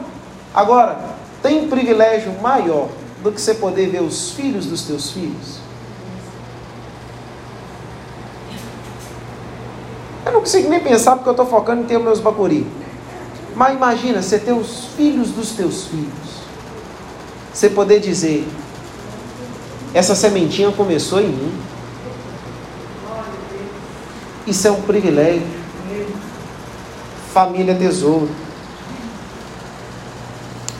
Agora, 0.53 0.99
tem 1.41 1.65
um 1.65 1.69
privilégio 1.69 2.31
maior 2.41 2.89
do 3.21 3.31
que 3.31 3.39
você 3.39 3.53
poder 3.53 3.89
ver 3.89 4.01
os 4.01 4.31
filhos 4.31 4.65
dos 4.65 4.83
teus 4.83 5.11
filhos? 5.11 5.59
Eu 10.25 10.33
não 10.33 10.39
consigo 10.41 10.69
nem 10.69 10.79
pensar 10.79 11.15
porque 11.15 11.29
eu 11.29 11.33
estou 11.33 11.45
focando 11.45 11.83
em 11.83 11.85
ter 11.85 11.99
meus 11.99 12.19
bacuri. 12.19 12.67
Mas 13.55 13.75
imagina 13.75 14.21
você 14.21 14.37
ter 14.37 14.51
os 14.51 14.85
filhos 14.97 15.31
dos 15.31 15.51
teus 15.51 15.85
filhos. 15.85 16.26
Você 17.57 17.71
poder 17.71 17.99
dizer: 17.99 18.47
essa 19.91 20.13
sementinha 20.13 20.71
começou 20.71 21.19
em 21.19 21.29
mim. 21.29 21.59
Isso 24.45 24.67
é 24.67 24.71
um 24.71 24.83
privilégio. 24.83 25.41
Família 27.33 27.73
tesouro. 27.73 28.29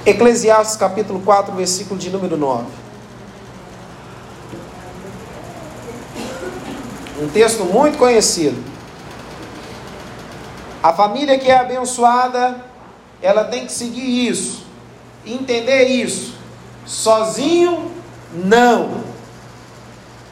Eclesiastes 0.06 0.76
capítulo 0.76 1.20
4, 1.22 1.56
versículo 1.56 2.00
de 2.00 2.12
número 2.12 2.38
9. 2.38 2.68
Um 7.20 7.28
texto 7.30 7.66
muito 7.66 7.98
conhecido. 7.98 8.64
A 10.84 10.94
família 10.94 11.40
que 11.40 11.50
é 11.50 11.58
abençoada, 11.58 12.64
ela 13.20 13.46
tem 13.46 13.66
que 13.66 13.72
seguir 13.72 14.30
isso, 14.30 14.64
entender 15.26 15.86
isso. 15.86 16.37
Sozinho, 16.88 17.92
não. 18.34 19.04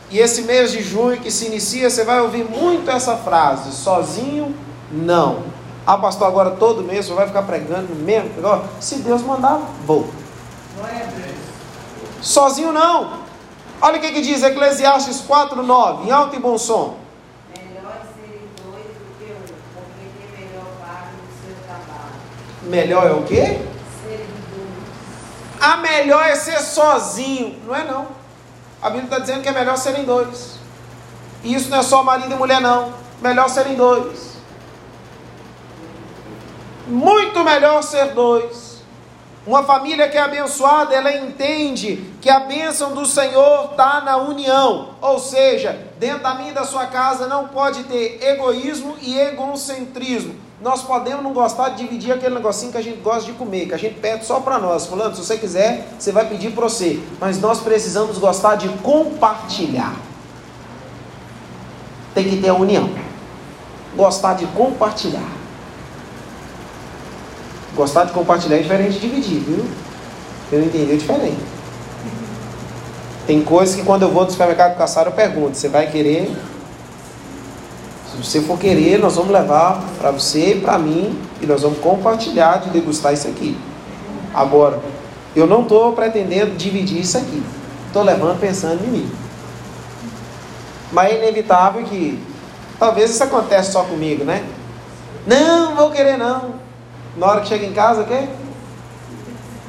E 0.10 0.20
esse 0.20 0.43
mês 0.43 0.72
de 0.72 0.82
junho 0.82 1.20
que 1.20 1.30
se 1.30 1.47
inicia, 1.47 1.89
você 1.89 2.06
vai 2.06 2.22
ouvir 2.22 2.45
muito 2.45 2.89
essa 2.89 3.18
frase: 3.18 3.74
sozinho, 3.74 4.56
não. 4.89 5.43
Ah, 5.86 5.97
pastor, 5.97 6.28
agora 6.28 6.51
todo 6.51 6.84
mês 6.84 7.06
você 7.06 7.14
vai 7.14 7.28
ficar 7.28 7.43
pregando 7.43 7.93
mesmo? 7.93 8.32
Se 8.80 8.95
Deus 8.99 9.22
mandar, 9.22 9.60
vou. 9.86 10.10
Sozinho 12.22 12.72
não. 12.72 13.26
Olha 13.82 13.97
o 13.97 14.01
que, 14.01 14.12
que 14.12 14.22
diz 14.22 14.41
Eclesiastes 14.41 15.22
4,9, 15.28 16.06
em 16.08 16.12
alto 16.12 16.36
e 16.36 16.39
bom 16.39 16.58
som. 16.58 16.97
Melhor 17.53 18.01
serem 18.16 18.49
dois 18.64 18.86
do 23.60 23.74
A 25.60 25.78
melhor 25.78 26.26
é 26.26 26.36
ser 26.36 26.60
sozinho. 26.60 27.60
Não 27.66 27.76
é 27.76 27.84
não. 27.84 28.08
A 28.82 28.89
Bíblia 28.89 29.06
está 29.06 29.20
dizendo 29.20 29.41
que 29.41 29.49
é 29.49 29.51
melhor 29.51 29.78
serem 29.78 30.03
dois. 30.03 30.60
E 31.43 31.53
isso 31.53 31.70
não 31.70 31.80
é 31.80 31.84
só 31.84 32.03
marido 32.03 32.34
e 32.34 32.38
mulher, 32.38 32.62
não. 32.62 32.93
Melhor 33.22 33.49
serem 33.49 33.76
dois. 33.76 34.36
Muito 36.88 37.43
melhor 37.43 37.82
ser 37.82 38.14
dois. 38.14 38.76
Uma 39.45 39.64
família 39.64 40.10
que 40.10 40.18
é 40.18 40.22
abençoada, 40.22 40.95
ela 40.95 41.12
entende 41.12 42.12
que 42.20 42.30
a 42.30 42.39
bênção 42.39 42.93
do 42.95 43.06
Senhor 43.06 43.70
está 43.72 44.01
na 44.01 44.18
união. 44.18 44.95
Ou 45.01 45.20
seja, 45.20 45.88
dentro 45.99 46.24
da 46.24 46.34
minha 46.34 46.49
e 46.49 46.53
da 46.53 46.64
sua 46.64 46.88
casa 46.88 47.28
não 47.28 47.47
pode 47.47 47.84
ter 47.84 48.24
egoísmo 48.24 48.97
e 49.01 49.20
egocentrismo. 49.20 50.45
Nós 50.62 50.84
podemos 50.84 51.22
não 51.22 51.34
gostar 51.34 51.70
de 51.70 51.84
dividir 51.84 52.14
aquele 52.14 52.36
negocinho 52.36 52.72
que 52.72 52.78
a 52.78 52.82
gente 52.82 53.01
gosta 53.01 53.26
de 53.26 53.34
comer, 53.34 53.68
que 53.68 53.74
a 53.74 53.78
gente 53.78 53.99
pede 53.99 54.26
só 54.26 54.39
para 54.39 54.58
nós. 54.58 54.86
Fulano, 54.86 55.14
se 55.14 55.24
você 55.24 55.38
quiser, 55.38 55.88
você 55.99 56.12
vai 56.12 56.28
pedir 56.28 56.51
para 56.51 56.64
você. 56.64 56.99
Mas 57.20 57.39
nós 57.41 57.60
precisamos 57.60 58.18
gostar 58.18 58.56
de 58.56 58.70
compartilhar. 58.80 59.95
Tem 62.14 62.30
que 62.30 62.38
ter 62.38 62.49
a 62.49 62.53
união. 62.53 62.89
Gostar 63.97 64.36
de 64.36 64.45
compartilhar. 64.47 65.30
Gostar 67.76 68.06
de 68.06 68.14
compartilhar 68.14 68.56
é 68.56 68.62
diferente 68.62 68.93
de 68.93 68.99
dividir, 68.99 69.39
viu? 69.41 69.66
Eu 70.51 70.60
não 70.60 70.68
entendi 70.68 70.93
é 70.93 70.95
diferente. 70.95 71.56
Tem 73.28 73.43
coisas 73.43 73.76
que 73.76 73.84
quando 73.84 74.03
eu 74.03 74.12
vou 74.12 74.24
no 74.24 74.32
supermercado 74.32 74.78
caçar, 74.78 75.06
eu 75.06 75.12
pergunto: 75.12 75.58
você 75.58 75.68
vai 75.68 75.91
querer? 75.91 76.34
Se 78.16 78.24
você 78.24 78.41
for 78.41 78.57
querer, 78.57 78.97
nós 78.97 79.16
vamos 79.16 79.32
levar 79.32 79.84
para 79.99 80.11
você 80.11 80.53
e 80.53 80.61
para 80.61 80.80
mim 80.80 81.20
e 81.41 81.45
nós 81.45 81.63
vamos 81.63 81.80
compartilhar 81.80 82.59
de 82.59 82.70
degustar 82.70 83.13
isso 83.13 83.28
aqui. 83.28 83.57
Agora, 84.34 84.80
eu 85.36 85.45
não 85.45 85.63
estou 85.63 85.91
pretendendo 85.91 86.55
dividir 86.55 87.01
isso 87.01 87.18
aqui. 87.18 87.43
Estou 87.88 88.03
levando 88.03 88.39
pensando 88.39 88.84
em 88.86 88.88
mim. 88.88 89.11
Mas 90.93 91.11
é 91.11 91.18
inevitável 91.18 91.84
que 91.84 92.18
talvez 92.80 93.11
isso 93.11 93.24
aconteça 93.24 93.74
só 93.74 93.84
comigo, 93.84 94.24
né? 94.24 94.45
Não, 95.28 95.76
vou 95.76 95.91
querer 95.91 96.18
não. 96.18 96.55
Na 97.18 97.28
hora 97.28 97.41
que 97.41 97.47
chega 97.49 97.66
em 97.66 97.74
casa, 97.74 98.01
o 98.01 98.05
quê? 98.05 98.30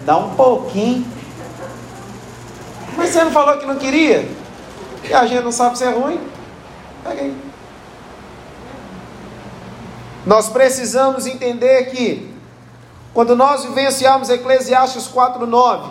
Dá 0.04 0.16
um 0.18 0.30
pouquinho. 0.36 1.04
Mas 2.96 3.10
você 3.10 3.24
não 3.24 3.32
falou 3.32 3.56
que 3.58 3.66
não 3.66 3.76
queria? 3.76 4.28
E 5.02 5.12
a 5.12 5.26
gente 5.26 5.42
não 5.42 5.52
sabe 5.52 5.76
se 5.76 5.84
é 5.84 5.90
ruim? 5.90 6.20
Peguei. 7.02 7.45
Nós 10.26 10.48
precisamos 10.48 11.24
entender 11.24 11.84
que, 11.84 12.28
quando 13.14 13.36
nós 13.36 13.64
vivenciarmos 13.64 14.28
Eclesiastes 14.28 15.06
4,9, 15.06 15.90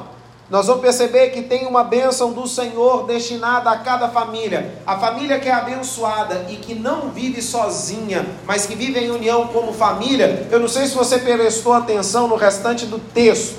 nós 0.49 0.67
vamos 0.67 0.81
perceber 0.81 1.29
que 1.29 1.41
tem 1.41 1.65
uma 1.65 1.85
bênção 1.85 2.33
do 2.33 2.45
Senhor 2.45 3.05
destinada 3.05 3.71
a 3.71 3.79
cada 3.79 4.09
família. 4.09 4.77
A 4.85 4.97
família 4.97 5.39
que 5.39 5.47
é 5.47 5.53
abençoada 5.53 6.45
e 6.49 6.57
que 6.57 6.75
não 6.75 7.09
vive 7.09 7.41
sozinha, 7.41 8.25
mas 8.45 8.65
que 8.65 8.75
vive 8.75 8.99
em 8.99 9.09
união 9.09 9.47
como 9.47 9.73
família. 9.73 10.47
Eu 10.51 10.59
não 10.59 10.67
sei 10.67 10.85
se 10.85 10.95
você 10.95 11.17
prestou 11.17 11.73
atenção 11.73 12.27
no 12.27 12.35
restante 12.35 12.85
do 12.85 12.99
texto, 12.99 13.55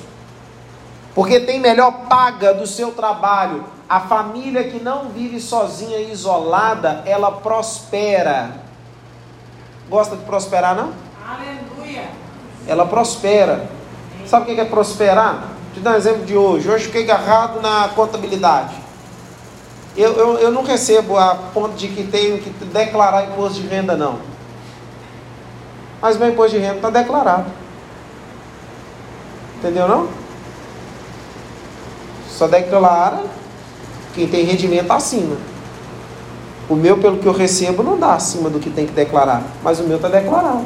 porque 1.14 1.40
tem 1.40 1.58
melhor 1.58 2.06
paga 2.06 2.52
do 2.52 2.66
seu 2.66 2.92
trabalho. 2.92 3.64
A 3.88 4.00
família 4.00 4.64
que 4.64 4.78
não 4.78 5.08
vive 5.08 5.40
sozinha 5.40 5.96
e 5.96 6.12
isolada, 6.12 7.02
ela 7.06 7.32
prospera. 7.32 8.65
Gosta 9.88 10.16
de 10.16 10.24
prosperar, 10.24 10.74
não? 10.74 10.92
Aleluia. 11.26 12.08
Ela 12.66 12.86
prospera. 12.86 13.68
Sabe 14.26 14.50
o 14.50 14.54
que 14.54 14.60
é 14.60 14.64
prosperar? 14.64 15.48
Te 15.72 15.80
dar 15.80 15.92
um 15.92 15.96
exemplo 15.96 16.24
de 16.24 16.36
hoje. 16.36 16.68
Hoje 16.68 16.86
fiquei 16.86 17.04
agarrado 17.04 17.60
na 17.60 17.88
contabilidade. 17.94 18.74
Eu, 19.96 20.12
eu, 20.12 20.38
eu 20.38 20.50
não 20.50 20.62
recebo 20.62 21.16
a 21.16 21.34
ponto 21.54 21.74
de 21.74 21.88
que 21.88 22.04
tenho 22.04 22.38
que 22.38 22.50
declarar 22.66 23.24
imposto 23.24 23.60
de 23.60 23.68
renda, 23.68 23.96
não. 23.96 24.18
Mas 26.02 26.18
meu 26.18 26.28
imposto 26.28 26.56
de 26.56 26.62
renda 26.62 26.76
está 26.76 26.90
declarado. 26.90 27.46
Entendeu 29.58 29.88
não? 29.88 30.08
Só 32.28 32.46
declara 32.46 33.24
quem 34.14 34.26
tem 34.28 34.44
rendimento 34.44 34.90
acima. 34.90 35.36
O 36.68 36.74
meu, 36.74 36.98
pelo 36.98 37.18
que 37.18 37.26
eu 37.26 37.32
recebo, 37.32 37.82
não 37.82 37.98
dá 37.98 38.14
acima 38.14 38.50
do 38.50 38.58
que 38.58 38.70
tem 38.70 38.86
que 38.86 38.92
declarar. 38.92 39.42
Mas 39.62 39.78
o 39.78 39.84
meu 39.84 39.96
está 39.96 40.08
declarado. 40.08 40.64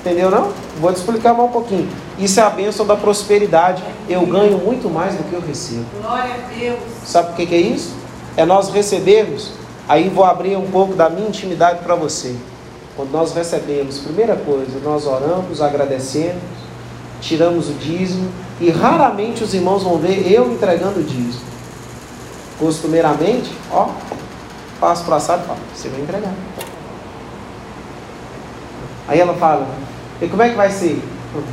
Entendeu 0.00 0.30
não? 0.30 0.52
Vou 0.80 0.92
te 0.92 0.96
explicar 0.96 1.34
mais 1.34 1.48
um 1.48 1.52
pouquinho. 1.52 1.88
Isso 2.18 2.38
é 2.38 2.42
a 2.42 2.50
bênção 2.50 2.86
da 2.86 2.96
prosperidade. 2.96 3.82
Eu 4.08 4.24
ganho 4.24 4.56
muito 4.58 4.88
mais 4.88 5.14
do 5.14 5.24
que 5.24 5.32
eu 5.32 5.40
recebo. 5.40 5.84
Glória 6.00 6.34
a 6.34 6.54
Deus. 6.54 6.78
Sabe 7.04 7.32
o 7.32 7.46
que 7.46 7.54
é 7.54 7.58
isso? 7.58 7.92
É 8.36 8.46
nós 8.46 8.70
recebermos. 8.70 9.50
Aí 9.88 10.08
vou 10.08 10.24
abrir 10.24 10.56
um 10.56 10.70
pouco 10.70 10.94
da 10.94 11.10
minha 11.10 11.28
intimidade 11.28 11.80
para 11.80 11.94
você. 11.94 12.34
Quando 12.96 13.10
nós 13.10 13.34
recebemos, 13.34 13.98
primeira 13.98 14.36
coisa, 14.36 14.80
nós 14.82 15.06
oramos, 15.06 15.60
agradecemos, 15.60 16.42
tiramos 17.20 17.68
o 17.68 17.72
dízimo 17.74 18.28
e 18.60 18.70
raramente 18.70 19.44
os 19.44 19.52
irmãos 19.52 19.82
vão 19.82 19.98
ver 19.98 20.32
eu 20.32 20.50
entregando 20.52 21.00
o 21.00 21.02
dízimo. 21.02 21.44
Costumeiramente, 22.58 23.52
ó, 23.70 23.88
passo 24.86 25.04
para 25.04 25.16
a 25.16 25.20
sala 25.20 25.42
e 25.42 25.46
falo, 25.46 25.58
você 25.74 25.88
vai 25.88 26.00
entregar. 26.00 26.32
Aí 29.08 29.18
ela 29.18 29.34
fala, 29.34 29.66
e 30.22 30.28
como 30.28 30.42
é 30.42 30.50
que 30.50 30.54
vai 30.54 30.70
ser? 30.70 31.02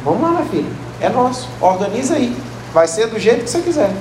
Vamos 0.03 0.21
lá, 0.21 0.29
minha 0.29 0.45
filha. 0.45 0.71
É 1.01 1.09
nosso. 1.09 1.49
Organiza 1.59 2.13
aí. 2.13 2.38
Vai 2.71 2.88
ser 2.88 3.07
do 3.07 3.17
jeito 3.17 3.43
que 3.43 3.49
você 3.49 3.61
quiser. 3.61 3.91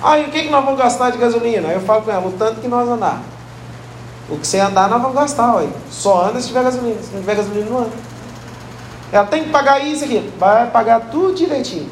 Aí 0.00 0.26
o 0.26 0.30
que, 0.30 0.44
que 0.44 0.50
nós 0.50 0.64
vamos 0.64 0.78
gastar 0.78 1.10
de 1.10 1.18
gasolina? 1.18 1.68
Aí 1.68 1.74
eu 1.74 1.80
falo 1.80 2.02
com 2.02 2.12
ela, 2.12 2.28
o 2.28 2.32
tanto 2.32 2.60
que 2.60 2.68
nós 2.68 2.88
andar. 2.88 3.20
O 4.30 4.38
que 4.38 4.46
você 4.46 4.60
andar, 4.60 4.88
nós 4.88 5.02
vamos 5.02 5.16
gastar, 5.16 5.56
ué. 5.56 5.66
Só 5.90 6.26
anda 6.26 6.40
se 6.40 6.46
tiver 6.46 6.62
gasolina. 6.62 7.02
Se 7.02 7.12
não 7.12 7.20
tiver 7.20 7.34
gasolina, 7.34 7.68
não 7.68 7.78
anda. 7.78 7.96
Ela 9.10 9.26
tem 9.26 9.44
que 9.44 9.50
pagar 9.50 9.84
isso 9.84 10.04
aqui. 10.04 10.30
Vai 10.38 10.70
pagar 10.70 11.10
tudo 11.10 11.34
direitinho. 11.34 11.90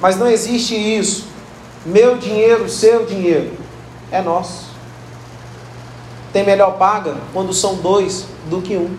Mas 0.00 0.16
não 0.16 0.28
existe 0.28 0.74
isso. 0.74 1.26
Meu 1.84 2.16
dinheiro, 2.16 2.66
seu 2.70 3.04
dinheiro. 3.04 3.61
É 4.12 4.20
nosso. 4.22 4.66
Tem 6.32 6.44
melhor 6.44 6.78
paga 6.78 7.16
quando 7.32 7.52
são 7.52 7.76
dois 7.76 8.26
do 8.48 8.60
que 8.62 8.76
um. 8.76 8.96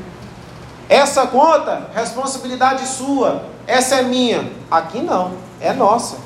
Essa 0.89 1.26
conta, 1.28 1.89
responsabilidade 1.93 2.86
sua. 2.88 3.45
Essa 3.66 3.95
é 3.95 4.03
minha. 4.03 4.51
Aqui 4.70 4.99
não, 4.99 5.34
é 5.61 5.72
nossa. 5.72 6.18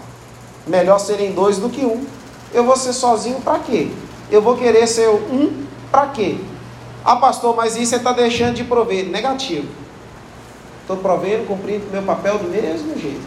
Melhor 0.65 0.99
serem 0.99 1.33
dois 1.33 1.57
do 1.57 1.69
que 1.69 1.85
um. 1.85 2.05
Eu 2.53 2.63
vou 2.63 2.75
ser 2.75 2.93
sozinho 2.93 3.39
para 3.41 3.59
quê? 3.59 3.91
Eu 4.31 4.41
vou 4.41 4.57
querer 4.57 4.87
ser 4.87 5.09
um 5.09 5.65
para 5.91 6.07
quê? 6.07 6.37
Ah, 7.03 7.15
pastor, 7.17 7.55
mas 7.55 7.77
isso 7.77 7.91
você 7.91 7.95
está 7.97 8.11
deixando 8.11 8.55
de 8.55 8.63
prover. 8.63 9.07
Negativo. 9.07 9.67
Estou 10.81 10.97
provendo, 10.97 11.45
cumprindo 11.45 11.85
meu 11.91 12.03
papel 12.03 12.37
do 12.37 12.49
mesmo 12.49 12.97
jeito. 12.97 13.25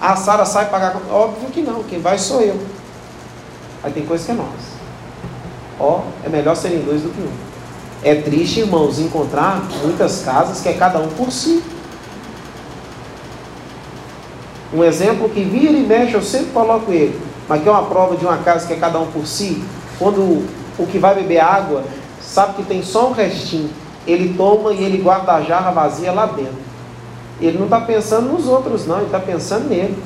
A 0.00 0.16
Sara 0.16 0.44
sai 0.44 0.68
pagar. 0.70 0.96
Óbvio 1.10 1.50
que 1.50 1.62
não, 1.62 1.82
quem 1.82 2.00
vai 2.00 2.18
sou 2.18 2.40
eu. 2.40 2.58
Aí 3.82 3.92
tem 3.92 4.06
coisa 4.06 4.24
que 4.24 4.30
é 4.30 4.34
nossa. 4.34 4.73
Ó, 5.78 6.02
é 6.24 6.28
melhor 6.28 6.54
serem 6.54 6.80
dois 6.80 7.02
do 7.02 7.08
que 7.10 7.20
um. 7.20 7.54
É 8.02 8.14
triste, 8.14 8.60
irmãos, 8.60 8.98
encontrar 8.98 9.62
muitas 9.82 10.22
casas 10.22 10.60
que 10.60 10.68
é 10.68 10.74
cada 10.74 10.98
um 10.98 11.08
por 11.08 11.30
si. 11.32 11.62
Um 14.72 14.84
exemplo 14.84 15.28
que 15.28 15.42
vira 15.42 15.72
e 15.72 15.86
mexe, 15.86 16.14
eu 16.14 16.22
sempre 16.22 16.52
coloco 16.52 16.92
ele, 16.92 17.18
mas 17.48 17.62
que 17.62 17.68
é 17.68 17.72
uma 17.72 17.84
prova 17.84 18.16
de 18.16 18.24
uma 18.24 18.38
casa 18.38 18.66
que 18.66 18.72
é 18.72 18.76
cada 18.76 18.98
um 18.98 19.06
por 19.06 19.26
si. 19.26 19.62
Quando 19.98 20.46
o 20.78 20.86
que 20.86 20.98
vai 20.98 21.14
beber 21.14 21.38
água 21.38 21.84
sabe 22.20 22.54
que 22.54 22.64
tem 22.64 22.82
só 22.82 23.08
um 23.08 23.12
restinho, 23.12 23.70
ele 24.06 24.34
toma 24.36 24.72
e 24.72 24.82
ele 24.82 24.98
guarda 24.98 25.32
a 25.32 25.42
jarra 25.42 25.70
vazia 25.70 26.12
lá 26.12 26.26
dentro. 26.26 26.64
Ele 27.40 27.56
não 27.58 27.64
está 27.64 27.80
pensando 27.80 28.32
nos 28.32 28.46
outros, 28.46 28.86
não, 28.86 28.96
ele 28.96 29.06
está 29.06 29.18
pensando 29.18 29.68
nele. 29.68 29.96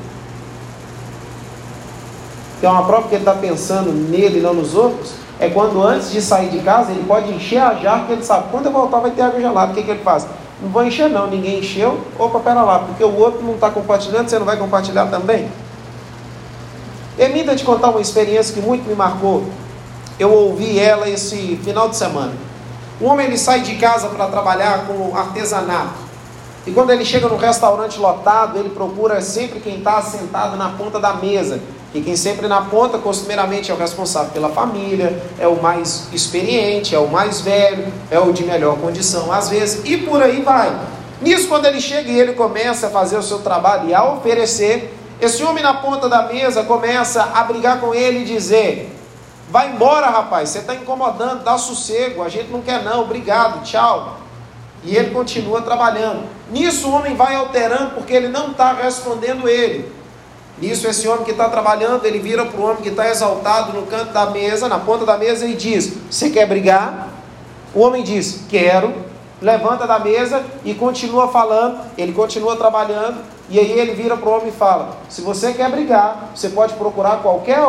Que 2.61 2.67
é 2.67 2.69
uma 2.69 2.85
prova 2.85 3.09
que 3.09 3.15
ele 3.15 3.23
está 3.23 3.35
pensando 3.35 3.91
nele 3.91 4.39
e 4.39 4.43
não 4.43 4.55
nos 4.55 4.75
outros, 4.75 5.13
é 5.41 5.49
quando 5.49 5.83
antes 5.83 6.11
de 6.11 6.21
sair 6.21 6.49
de 6.49 6.59
casa 6.61 6.91
ele 6.91 7.05
pode 7.05 7.33
encher 7.33 7.61
a 7.61 7.75
jarra, 7.75 8.07
que 8.07 8.13
ele 8.13 8.25
sabe, 8.25 8.49
quando 8.51 8.67
eu 8.67 8.73
voltar 8.73 8.99
vai 8.99 9.11
ter 9.11 9.23
água 9.23 9.41
gelada. 9.41 9.73
O 9.73 9.75
que, 9.75 9.83
que 9.83 9.91
ele 9.91 10.03
faz? 10.03 10.27
Não 10.61 10.71
vou 10.71 10.85
encher 10.85 11.09
não, 11.09 11.29
ninguém 11.29 11.61
encheu, 11.61 12.01
opa, 12.19 12.41
pera 12.41 12.63
lá, 12.63 12.81
porque 12.81 13.05
o 13.05 13.17
outro 13.17 13.45
não 13.45 13.55
está 13.55 13.71
compartilhando, 13.71 14.29
você 14.29 14.39
não 14.39 14.47
vai 14.47 14.57
compartilhar 14.57 15.07
também? 15.07 15.49
Permita 17.17 17.55
te 17.55 17.65
contar 17.65 17.91
uma 17.91 18.01
experiência 18.01 18.55
que 18.55 18.61
muito 18.61 18.89
me 18.89 18.95
marcou. 18.95 19.45
Eu 20.19 20.33
ouvi 20.33 20.79
ela 20.79 21.09
esse 21.09 21.57
final 21.63 21.89
de 21.89 21.97
semana. 21.97 22.33
Um 23.01 23.07
homem 23.07 23.27
ele 23.27 23.39
sai 23.39 23.61
de 23.61 23.77
casa 23.77 24.09
para 24.09 24.27
trabalhar 24.27 24.87
com 24.87 25.17
artesanato. 25.17 26.09
E 26.67 26.73
quando 26.73 26.91
ele 26.91 27.05
chega 27.05 27.29
no 27.29 27.37
restaurante 27.37 27.99
lotado, 27.99 28.59
ele 28.59 28.71
procura 28.71 29.21
sempre 29.21 29.61
quem 29.61 29.79
está 29.79 30.03
sentado 30.03 30.57
na 30.57 30.71
ponta 30.71 30.99
da 30.99 31.15
mesa. 31.15 31.61
E 31.95 32.03
quem 32.03 32.17
sempre 32.17 32.47
na 32.49 32.63
ponta, 32.63 32.99
costumeiramente, 32.99 33.71
é 33.71 33.75
o 33.75 33.77
responsável 33.77 34.31
pela 34.31 34.51
família, 34.51 35.23
é 35.39 35.49
o 35.49 35.61
mais 35.63 36.09
experiente, 36.13 36.95
é 36.95 36.99
o 36.99 37.09
mais 37.09 37.41
velho, 37.41 37.91
é 38.11 38.19
o 38.19 38.33
de 38.33 38.45
melhor 38.45 38.77
condição, 38.77 39.33
às 39.33 39.49
vezes, 39.49 39.83
e 39.85 39.97
por 39.97 40.23
aí 40.23 40.43
vai. 40.43 40.79
Nisso, 41.21 41.49
quando 41.49 41.65
ele 41.65 41.81
chega 41.81 42.11
e 42.11 42.21
ele 42.21 42.35
começa 42.35 42.89
a 42.89 42.91
fazer 42.91 43.17
o 43.17 43.23
seu 43.23 43.39
trabalho 43.39 43.89
e 43.89 43.95
a 43.95 44.05
oferecer, 44.05 44.95
esse 45.21 45.43
homem 45.43 45.63
na 45.63 45.75
ponta 45.75 46.09
da 46.09 46.23
mesa 46.23 46.63
começa 46.63 47.23
a 47.35 47.43
brigar 47.43 47.81
com 47.81 47.95
ele 47.95 48.21
e 48.21 48.25
dizer: 48.25 48.95
Vai 49.51 49.71
embora, 49.71 50.07
rapaz, 50.11 50.51
você 50.51 50.59
está 50.59 50.75
incomodando, 50.75 51.43
dá 51.43 51.57
sossego, 51.57 52.23
a 52.23 52.29
gente 52.29 52.51
não 52.51 52.61
quer 52.61 52.85
não, 52.85 53.03
obrigado, 53.03 53.65
tchau. 53.65 54.19
E 54.85 54.95
ele 54.95 55.11
continua 55.11 55.63
trabalhando. 55.63 56.25
Nisso 56.51 56.89
o 56.89 56.93
homem 56.93 57.17
vai 57.17 57.35
alterando 57.35 57.93
porque 57.93 58.13
ele 58.13 58.29
não 58.29 58.53
está 58.53 58.73
respondendo 58.73 59.49
ele. 59.49 59.91
Nisso 60.61 60.89
esse 60.89 61.07
homem 61.07 61.25
que 61.25 61.31
está 61.31 61.49
trabalhando, 61.49 62.05
ele 62.05 62.19
vira 62.19 62.45
para 62.45 62.61
o 62.61 62.65
homem 62.65 62.83
que 62.83 62.89
está 62.89 63.09
exaltado 63.09 63.73
no 63.73 63.87
canto 63.87 64.13
da 64.13 64.27
mesa, 64.27 64.69
na 64.69 64.79
ponta 64.79 65.07
da 65.07 65.17
mesa, 65.17 65.47
e 65.47 65.55
diz: 65.55 65.95
Você 66.11 66.31
quer 66.31 66.47
brigar? 66.47 67.09
O 67.75 67.81
homem 67.81 68.03
diz: 68.03 68.45
Quero. 68.49 69.09
Levanta 69.41 69.87
da 69.87 70.01
mesa 70.01 70.45
e 70.65 70.75
continua 70.75 71.29
falando. 71.29 71.79
Ele 71.97 72.13
continua 72.13 72.57
trabalhando. 72.57 73.19
E 73.51 73.59
aí 73.59 73.79
ele 73.79 73.95
vira 73.95 74.17
para 74.17 74.29
o 74.29 74.33
homem 74.33 74.49
e 74.49 74.53
fala: 74.53 74.97
Se 75.09 75.23
você 75.23 75.53
quer 75.53 75.71
brigar, 75.71 76.33
você 76.35 76.49
pode 76.49 76.75
procurar 76.75 77.23
qualquer, 77.23 77.61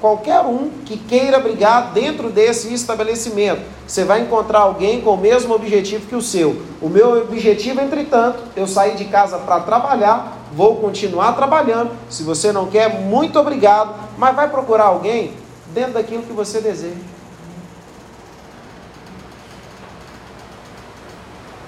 qualquer 0.00 0.40
um 0.40 0.70
que 0.86 0.96
queira 0.96 1.38
brigar 1.38 1.92
dentro 1.92 2.30
desse 2.30 2.72
estabelecimento. 2.72 3.60
Você 3.86 4.04
vai 4.04 4.20
encontrar 4.20 4.60
alguém 4.60 5.00
com 5.00 5.10
o 5.10 5.16
mesmo 5.18 5.54
objetivo 5.54 6.06
que 6.06 6.14
o 6.14 6.22
seu. 6.22 6.62
O 6.80 6.88
meu 6.88 7.22
objetivo, 7.22 7.80
entretanto, 7.80 8.38
eu 8.56 8.66
saí 8.66 8.94
de 8.94 9.04
casa 9.06 9.38
para 9.38 9.60
trabalhar, 9.60 10.37
vou 10.52 10.76
continuar 10.76 11.32
trabalhando. 11.32 11.90
Se 12.08 12.22
você 12.22 12.52
não 12.52 12.66
quer, 12.66 13.00
muito 13.00 13.38
obrigado, 13.38 13.94
mas 14.16 14.34
vai 14.34 14.48
procurar 14.48 14.84
alguém 14.84 15.32
dentro 15.72 15.94
daquilo 15.94 16.22
que 16.22 16.32
você 16.32 16.60
deseja. 16.60 16.96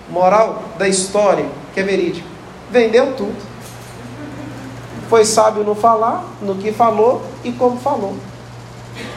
Moral 0.09 0.63
da 0.77 0.89
história, 0.89 1.47
que 1.73 1.81
é 1.81 1.83
verídico. 1.83 2.27
Vendeu 2.71 3.15
tudo. 3.17 3.51
Foi 5.09 5.25
sábio 5.25 5.65
no 5.65 5.75
falar, 5.75 6.25
no 6.41 6.57
que 6.57 6.73
falou 6.73 7.23
e 7.43 7.53
como 7.53 7.79
falou. 7.79 8.15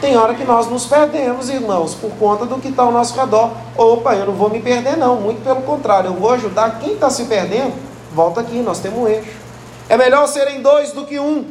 Tem 0.00 0.16
hora 0.16 0.34
que 0.34 0.44
nós 0.44 0.68
nos 0.68 0.86
perdemos, 0.86 1.48
irmãos, 1.48 1.94
por 1.94 2.10
conta 2.12 2.46
do 2.46 2.58
que 2.58 2.68
está 2.68 2.82
ao 2.82 2.92
nosso 2.92 3.18
redor. 3.18 3.50
Opa, 3.76 4.14
eu 4.14 4.26
não 4.26 4.34
vou 4.34 4.50
me 4.50 4.60
perder, 4.60 4.96
não. 4.96 5.16
Muito 5.20 5.42
pelo 5.42 5.62
contrário, 5.62 6.08
eu 6.08 6.14
vou 6.14 6.30
ajudar 6.30 6.78
quem 6.78 6.94
está 6.94 7.10
se 7.10 7.24
perdendo. 7.24 7.74
Volta 8.12 8.40
aqui, 8.40 8.58
nós 8.60 8.78
temos 8.80 8.98
um 8.98 9.08
eixo. 9.08 9.43
É 9.88 9.96
melhor 9.96 10.26
serem 10.26 10.62
dois 10.62 10.92
do 10.92 11.04
que 11.04 11.18
um. 11.18 11.50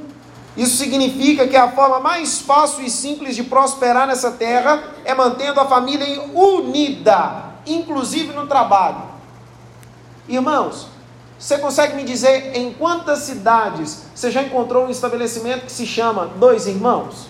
Isso 0.56 0.78
significa 0.78 1.48
que 1.48 1.56
a 1.56 1.72
forma 1.72 2.00
mais 2.00 2.40
fácil 2.40 2.84
e 2.84 2.90
simples 2.90 3.36
de 3.36 3.44
prosperar 3.44 4.06
nessa 4.06 4.32
terra 4.32 4.84
é 5.04 5.14
mantendo 5.14 5.60
a 5.60 5.66
família 5.66 6.22
unida, 6.34 7.56
inclusive 7.66 8.34
no 8.34 8.46
trabalho. 8.46 9.02
Irmãos, 10.28 10.88
você 11.40 11.58
consegue 11.58 11.96
me 11.96 12.04
dizer 12.04 12.56
em 12.56 12.72
quantas 12.74 13.20
cidades 13.20 14.04
você 14.14 14.32
já 14.32 14.44
encontrou 14.44 14.86
um 14.86 14.90
estabelecimento 14.90 15.66
que 15.66 15.72
se 15.72 15.86
chama 15.86 16.28
Dois 16.38 16.68
Irmãos? 16.68 17.28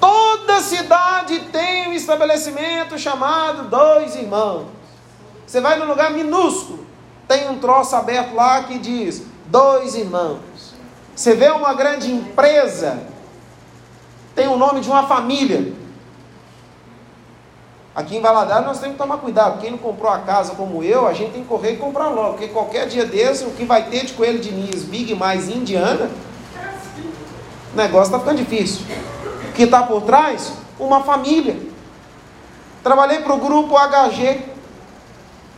Toda 0.00 0.60
cidade 0.60 1.38
tem 1.50 1.88
um 1.88 1.92
estabelecimento 1.92 2.98
chamado 2.98 3.70
Dois 3.70 4.16
Irmãos. 4.16 4.66
Você 5.46 5.60
vai 5.60 5.78
num 5.78 5.86
lugar 5.86 6.10
minúsculo, 6.10 6.84
tem 7.26 7.50
um 7.50 7.58
troço 7.58 7.96
aberto 7.96 8.34
lá 8.34 8.62
que 8.64 8.78
diz 8.78 9.22
Dois 9.46 9.94
Irmãos. 9.94 10.74
Você 11.14 11.34
vê 11.34 11.50
uma 11.50 11.74
grande 11.74 12.10
empresa, 12.10 12.98
tem 14.34 14.48
o 14.48 14.56
nome 14.56 14.80
de 14.80 14.88
uma 14.88 15.06
família. 15.06 15.72
Aqui 17.94 18.16
em 18.16 18.20
Valadares 18.20 18.66
nós 18.66 18.80
temos 18.80 18.96
que 18.96 19.02
tomar 19.02 19.18
cuidado. 19.18 19.60
Quem 19.60 19.70
não 19.70 19.78
comprou 19.78 20.10
a 20.10 20.18
casa 20.18 20.56
como 20.56 20.82
eu, 20.82 21.06
a 21.06 21.12
gente 21.12 21.32
tem 21.32 21.42
que 21.42 21.48
correr 21.48 21.74
e 21.74 21.76
comprar 21.76 22.08
logo. 22.08 22.30
Porque 22.30 22.48
qualquer 22.48 22.88
dia 22.88 23.04
desse, 23.04 23.44
o 23.44 23.52
que 23.52 23.64
vai 23.64 23.84
ter 23.84 24.04
de 24.04 24.14
coelho 24.14 24.40
de 24.40 24.50
Nis, 24.50 24.82
Big 24.82 25.14
mais 25.14 25.48
Indiana, 25.48 26.10
o 27.72 27.76
negócio 27.76 28.06
está 28.06 28.18
ficando 28.18 28.38
difícil. 28.38 28.84
O 29.48 29.52
que 29.52 29.62
está 29.62 29.84
por 29.84 30.02
trás? 30.02 30.52
Uma 30.76 31.04
família. 31.04 31.56
Trabalhei 32.82 33.20
para 33.20 33.32
o 33.32 33.38
grupo 33.38 33.76
HG. 33.76 34.53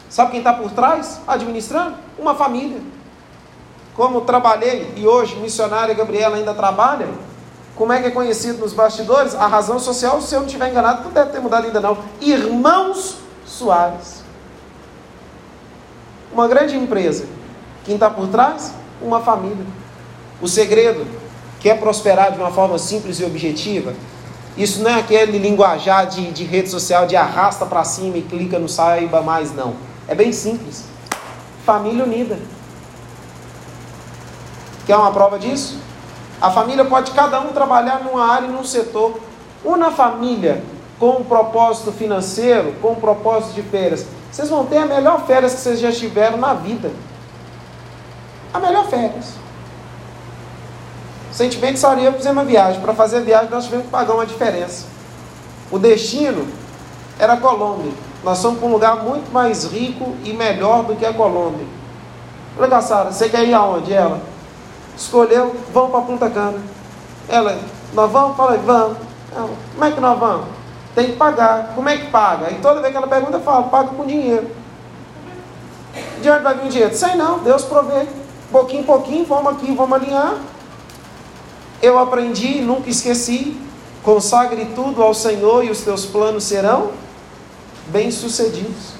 Sabe 0.08 0.32
quem 0.32 0.40
está 0.40 0.52
por 0.52 0.70
trás? 0.70 1.20
Administrando? 1.26 1.96
Uma 2.18 2.34
família. 2.34 2.80
Como 3.94 4.22
trabalhei, 4.22 4.92
e 4.96 5.06
hoje 5.06 5.36
missionária 5.36 5.94
Gabriela 5.94 6.36
ainda 6.36 6.52
trabalha, 6.52 7.08
como 7.74 7.92
é 7.92 8.00
que 8.00 8.08
é 8.08 8.10
conhecido 8.10 8.58
nos 8.58 8.72
bastidores? 8.72 9.34
A 9.34 9.46
razão 9.46 9.78
social, 9.78 10.20
se 10.22 10.34
eu 10.34 10.40
não 10.40 10.46
estiver 10.46 10.70
enganado, 10.70 11.04
não 11.04 11.10
deve 11.10 11.30
ter 11.30 11.40
mudado 11.40 11.66
ainda 11.66 11.80
não. 11.80 11.98
Irmãos 12.20 13.18
Soares. 13.44 14.24
Uma 16.32 16.48
grande 16.48 16.76
empresa. 16.76 17.26
Quem 17.84 17.94
está 17.94 18.08
por 18.08 18.28
trás? 18.28 18.72
Uma 19.00 19.20
família. 19.20 19.64
O 20.40 20.48
segredo, 20.48 21.06
quer 21.60 21.78
prosperar 21.78 22.32
de 22.32 22.38
uma 22.38 22.50
forma 22.50 22.78
simples 22.78 23.20
e 23.20 23.24
objetiva? 23.24 23.94
Isso 24.56 24.82
não 24.82 24.90
é 24.90 24.94
aquele 24.94 25.38
linguajar 25.38 26.06
de, 26.06 26.30
de 26.32 26.44
rede 26.44 26.70
social 26.70 27.06
de 27.06 27.14
arrasta 27.14 27.66
para 27.66 27.84
cima 27.84 28.16
e 28.16 28.22
clica 28.22 28.58
no 28.58 28.68
saiba 28.68 29.20
mais, 29.20 29.54
não. 29.54 29.74
É 30.08 30.14
bem 30.14 30.32
simples. 30.32 30.84
Família 31.64 32.04
unida. 32.04 32.38
Quer 34.86 34.96
uma 34.96 35.12
prova 35.12 35.38
disso? 35.38 35.78
A 36.40 36.50
família 36.50 36.84
pode 36.84 37.10
cada 37.12 37.40
um 37.40 37.52
trabalhar 37.52 38.04
numa 38.04 38.24
área 38.24 38.46
e 38.46 38.50
num 38.50 38.64
setor. 38.64 39.18
Uma 39.64 39.90
família 39.90 40.62
com 40.98 41.18
um 41.18 41.24
propósito 41.24 41.90
financeiro, 41.92 42.74
com 42.80 42.92
um 42.92 43.00
propósito 43.00 43.54
de 43.54 43.62
férias. 43.62 44.06
Vocês 44.30 44.48
vão 44.48 44.64
ter 44.66 44.78
a 44.78 44.86
melhor 44.86 45.26
férias 45.26 45.54
que 45.54 45.60
vocês 45.60 45.80
já 45.80 45.90
tiveram 45.90 46.38
na 46.38 46.54
vida. 46.54 46.90
A 48.52 48.60
melhor 48.60 48.86
férias. 48.88 49.34
Saímos 51.32 51.56
para 51.56 51.72
fazer 52.12 52.30
uma 52.30 52.44
viagem. 52.44 52.80
Para 52.80 52.94
fazer 52.94 53.18
a 53.18 53.20
viagem 53.20 53.50
nós 53.50 53.64
tivemos 53.64 53.86
que 53.86 53.92
pagar 53.92 54.14
uma 54.14 54.24
diferença. 54.24 54.86
O 55.70 55.78
destino 55.78 56.46
era 57.18 57.36
Colômbia. 57.36 57.92
Nós 58.26 58.42
fomos 58.42 58.58
para 58.58 58.66
um 58.66 58.72
lugar 58.72 59.04
muito 59.04 59.32
mais 59.32 59.66
rico 59.66 60.16
e 60.24 60.32
melhor 60.32 60.82
do 60.82 60.96
que 60.96 61.06
a 61.06 61.14
Colômbia. 61.14 61.64
Falei, 62.56 62.82
Sara, 62.82 63.12
você 63.12 63.28
quer 63.28 63.44
ir 63.44 63.54
aonde? 63.54 63.92
Ela? 63.92 64.20
Escolheu, 64.96 65.54
vamos 65.72 65.92
para 65.92 66.00
Punta 66.00 66.28
Cana. 66.28 66.58
Ela, 67.28 67.56
nós 67.94 68.10
vamos? 68.10 68.36
Falei, 68.36 68.58
vamos. 68.66 68.96
Ela, 69.32 69.48
como 69.72 69.84
é 69.84 69.92
que 69.92 70.00
nós 70.00 70.18
vamos? 70.18 70.46
Tem 70.92 71.06
que 71.06 71.12
pagar. 71.12 71.70
Como 71.76 71.88
é 71.88 71.98
que 71.98 72.10
paga? 72.10 72.50
E 72.50 72.56
toda 72.56 72.80
vez 72.80 72.90
que 72.90 72.96
ela 72.96 73.06
pergunta, 73.06 73.36
eu 73.36 73.42
falo, 73.42 73.68
paga 73.68 73.90
com 73.90 74.04
dinheiro. 74.04 74.50
De 76.20 76.28
onde 76.28 76.42
vai 76.42 76.54
vir 76.54 76.66
o 76.66 76.68
dinheiro? 76.68 76.96
Sei 76.96 77.14
não, 77.14 77.38
Deus 77.38 77.62
provê. 77.62 78.08
Pouquinho 78.50 78.82
em 78.82 78.86
pouquinho, 78.86 79.24
vamos 79.24 79.52
aqui, 79.52 79.72
vamos 79.72 79.92
alinhar. 79.92 80.34
Eu 81.80 81.96
aprendi, 81.96 82.60
nunca 82.60 82.90
esqueci. 82.90 83.56
Consagre 84.02 84.64
tudo 84.74 85.00
ao 85.00 85.14
Senhor 85.14 85.64
e 85.64 85.70
os 85.70 85.82
teus 85.82 86.04
planos 86.04 86.42
serão 86.42 87.05
bem-sucedidos. 87.88 88.94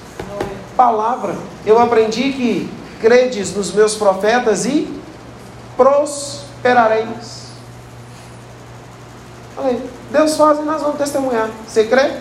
Palavra. 0.75 1.35
Eu 1.65 1.79
aprendi 1.79 2.31
que 2.33 2.69
credes 2.99 3.55
nos 3.55 3.71
meus 3.73 3.95
profetas 3.95 4.65
e 4.65 4.87
prosperareis. 5.75 7.47
Falei, 9.55 9.81
Deus 10.11 10.37
faz 10.37 10.59
e 10.59 10.61
nós 10.61 10.81
vamos 10.81 10.97
testemunhar. 10.97 11.49
Você 11.67 11.85
crê? 11.85 12.13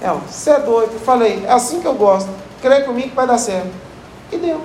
Ela, 0.00 0.20
você 0.20 0.50
é 0.50 0.60
doido. 0.60 0.98
Falei, 1.00 1.44
é 1.46 1.52
assim 1.52 1.80
que 1.80 1.86
eu 1.86 1.94
gosto. 1.94 2.30
Crê 2.62 2.82
comigo 2.82 3.10
que 3.10 3.16
vai 3.16 3.26
dar 3.26 3.38
certo. 3.38 3.70
E 4.32 4.36
deu. 4.38 4.62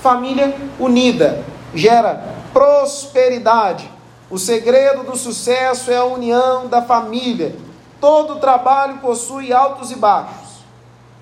Família 0.00 0.54
unida 0.78 1.42
gera 1.74 2.34
prosperidade. 2.52 3.90
O 4.30 4.38
segredo 4.38 5.02
do 5.02 5.16
sucesso 5.16 5.90
é 5.90 5.96
a 5.96 6.04
união 6.04 6.66
da 6.66 6.82
família. 6.82 7.56
Todo 8.00 8.40
trabalho 8.40 8.98
possui 8.98 9.52
altos 9.52 9.90
e 9.90 9.96
baixos. 9.96 10.64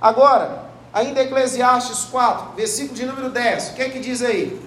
Agora, 0.01 0.65
ainda 0.93 1.23
Eclesiastes 1.23 2.05
4, 2.05 2.55
versículo 2.57 2.95
de 2.95 3.07
número 3.07 3.31
10. 3.31 3.71
O 3.71 3.75
que 3.75 3.83
é 3.83 3.89
que 3.89 4.01
diz 4.01 4.23
aí? 4.23 4.61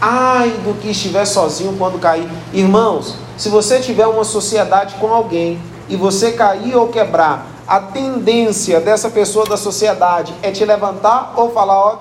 Ai 0.00 0.50
do 0.62 0.74
que 0.80 0.90
estiver 0.90 1.24
sozinho 1.24 1.76
quando 1.76 1.98
cair. 1.98 2.28
Irmãos, 2.52 3.16
se 3.36 3.48
você 3.48 3.80
tiver 3.80 4.06
uma 4.06 4.22
sociedade 4.22 4.94
com 4.96 5.12
alguém 5.12 5.60
e 5.88 5.96
você 5.96 6.32
cair 6.32 6.76
ou 6.76 6.88
quebrar, 6.88 7.55
a 7.66 7.80
tendência 7.80 8.80
dessa 8.80 9.10
pessoa 9.10 9.44
da 9.44 9.56
sociedade 9.56 10.32
é 10.42 10.52
te 10.52 10.64
levantar 10.64 11.32
ou 11.36 11.52
falar, 11.52 11.78
ó, 11.78 11.98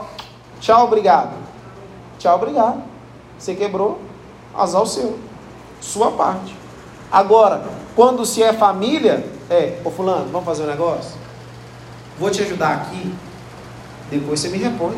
tchau, 0.59 0.85
obrigado. 0.85 1.33
Tchau, 2.19 2.35
obrigado. 2.35 2.83
Você 3.37 3.55
quebrou, 3.55 3.99
azar 4.53 4.81
o 4.81 4.85
seu. 4.85 5.17
Sua 5.81 6.11
parte. 6.11 6.55
Agora, 7.11 7.63
quando 7.95 8.25
se 8.25 8.43
é 8.43 8.53
família, 8.53 9.25
é, 9.49 9.79
ô 9.83 9.89
fulano, 9.89 10.29
vamos 10.31 10.45
fazer 10.45 10.63
um 10.63 10.67
negócio? 10.67 11.13
Vou 12.19 12.29
te 12.29 12.41
ajudar 12.41 12.73
aqui, 12.75 13.13
depois 14.09 14.39
você 14.39 14.49
me 14.49 14.57
repõe. 14.57 14.97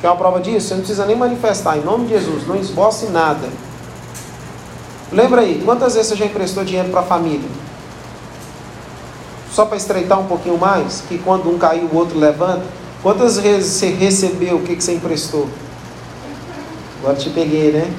Quer 0.00 0.08
uma 0.08 0.16
prova 0.16 0.40
disso? 0.40 0.68
Você 0.68 0.74
não 0.74 0.80
precisa 0.80 1.06
nem 1.06 1.16
manifestar, 1.16 1.76
em 1.76 1.82
nome 1.82 2.06
de 2.06 2.14
Jesus, 2.14 2.46
não 2.46 2.56
esboce 2.56 3.06
nada. 3.06 3.48
Lembra 5.10 5.40
aí, 5.40 5.62
quantas 5.64 5.94
vezes 5.94 6.08
você 6.08 6.16
já 6.16 6.26
emprestou 6.26 6.64
dinheiro 6.64 6.90
para 6.90 7.00
a 7.00 7.04
família? 7.04 7.48
Só 9.58 9.66
para 9.66 9.76
estreitar 9.76 10.20
um 10.20 10.28
pouquinho 10.28 10.56
mais, 10.56 11.02
que 11.08 11.18
quando 11.18 11.50
um 11.50 11.58
caiu, 11.58 11.88
o 11.92 11.96
outro 11.96 12.16
levanta. 12.16 12.62
Quantas 13.02 13.40
vezes 13.40 13.72
você 13.72 13.88
recebeu 13.88 14.58
o 14.58 14.62
que, 14.62 14.76
que 14.76 14.84
você 14.84 14.94
emprestou? 14.94 15.48
Agora 17.00 17.16
te 17.16 17.28
peguei, 17.30 17.72
né? 17.72 17.92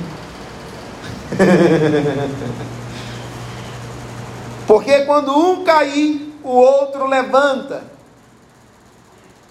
Porque 4.65 5.01
quando 5.01 5.37
um 5.37 5.65
cair, 5.65 6.33
o 6.45 6.49
outro 6.49 7.05
levanta. 7.05 7.83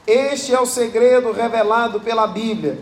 Este 0.06 0.54
é 0.54 0.59
o 0.59 0.64
segredo 0.64 1.30
revelado 1.30 2.00
pela 2.00 2.26
Bíblia. 2.26 2.78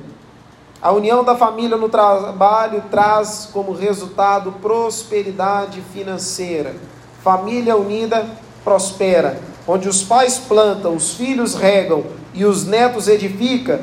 A 0.80 0.92
união 0.92 1.24
da 1.24 1.34
família 1.34 1.76
no 1.76 1.88
trabalho 1.88 2.84
traz 2.92 3.50
como 3.52 3.72
resultado 3.72 4.52
prosperidade 4.62 5.82
financeira. 5.92 6.76
Família 7.24 7.76
unida 7.76 8.45
prospera. 8.66 9.40
Onde 9.68 9.88
os 9.88 10.02
pais 10.02 10.38
plantam, 10.38 10.96
os 10.96 11.14
filhos 11.14 11.54
regam 11.54 12.02
e 12.34 12.44
os 12.44 12.66
netos 12.66 13.06
edificam, 13.06 13.78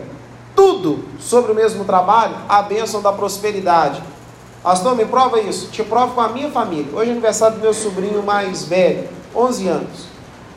tudo 0.54 1.06
sobre 1.20 1.54
o 1.54 1.56
mesmo 1.56 1.86
trabalho, 1.86 2.36
a 2.50 2.62
bênção 2.62 3.02
da 3.02 3.14
prosperidade. 3.14 4.04
Astor, 4.64 4.96
me 4.96 5.06
prova 5.06 5.40
isso. 5.40 5.70
Te 5.72 5.84
provo 5.84 6.14
com 6.14 6.22
a 6.22 6.30
minha 6.30 6.52
família. 6.52 6.94
Hoje 6.94 7.10
é 7.10 7.12
aniversário 7.12 7.58
do 7.58 7.62
meu 7.62 7.74
sobrinho 7.74 8.22
mais 8.24 8.66
velho, 8.66 9.10
11 9.34 9.68
anos. 9.68 10.06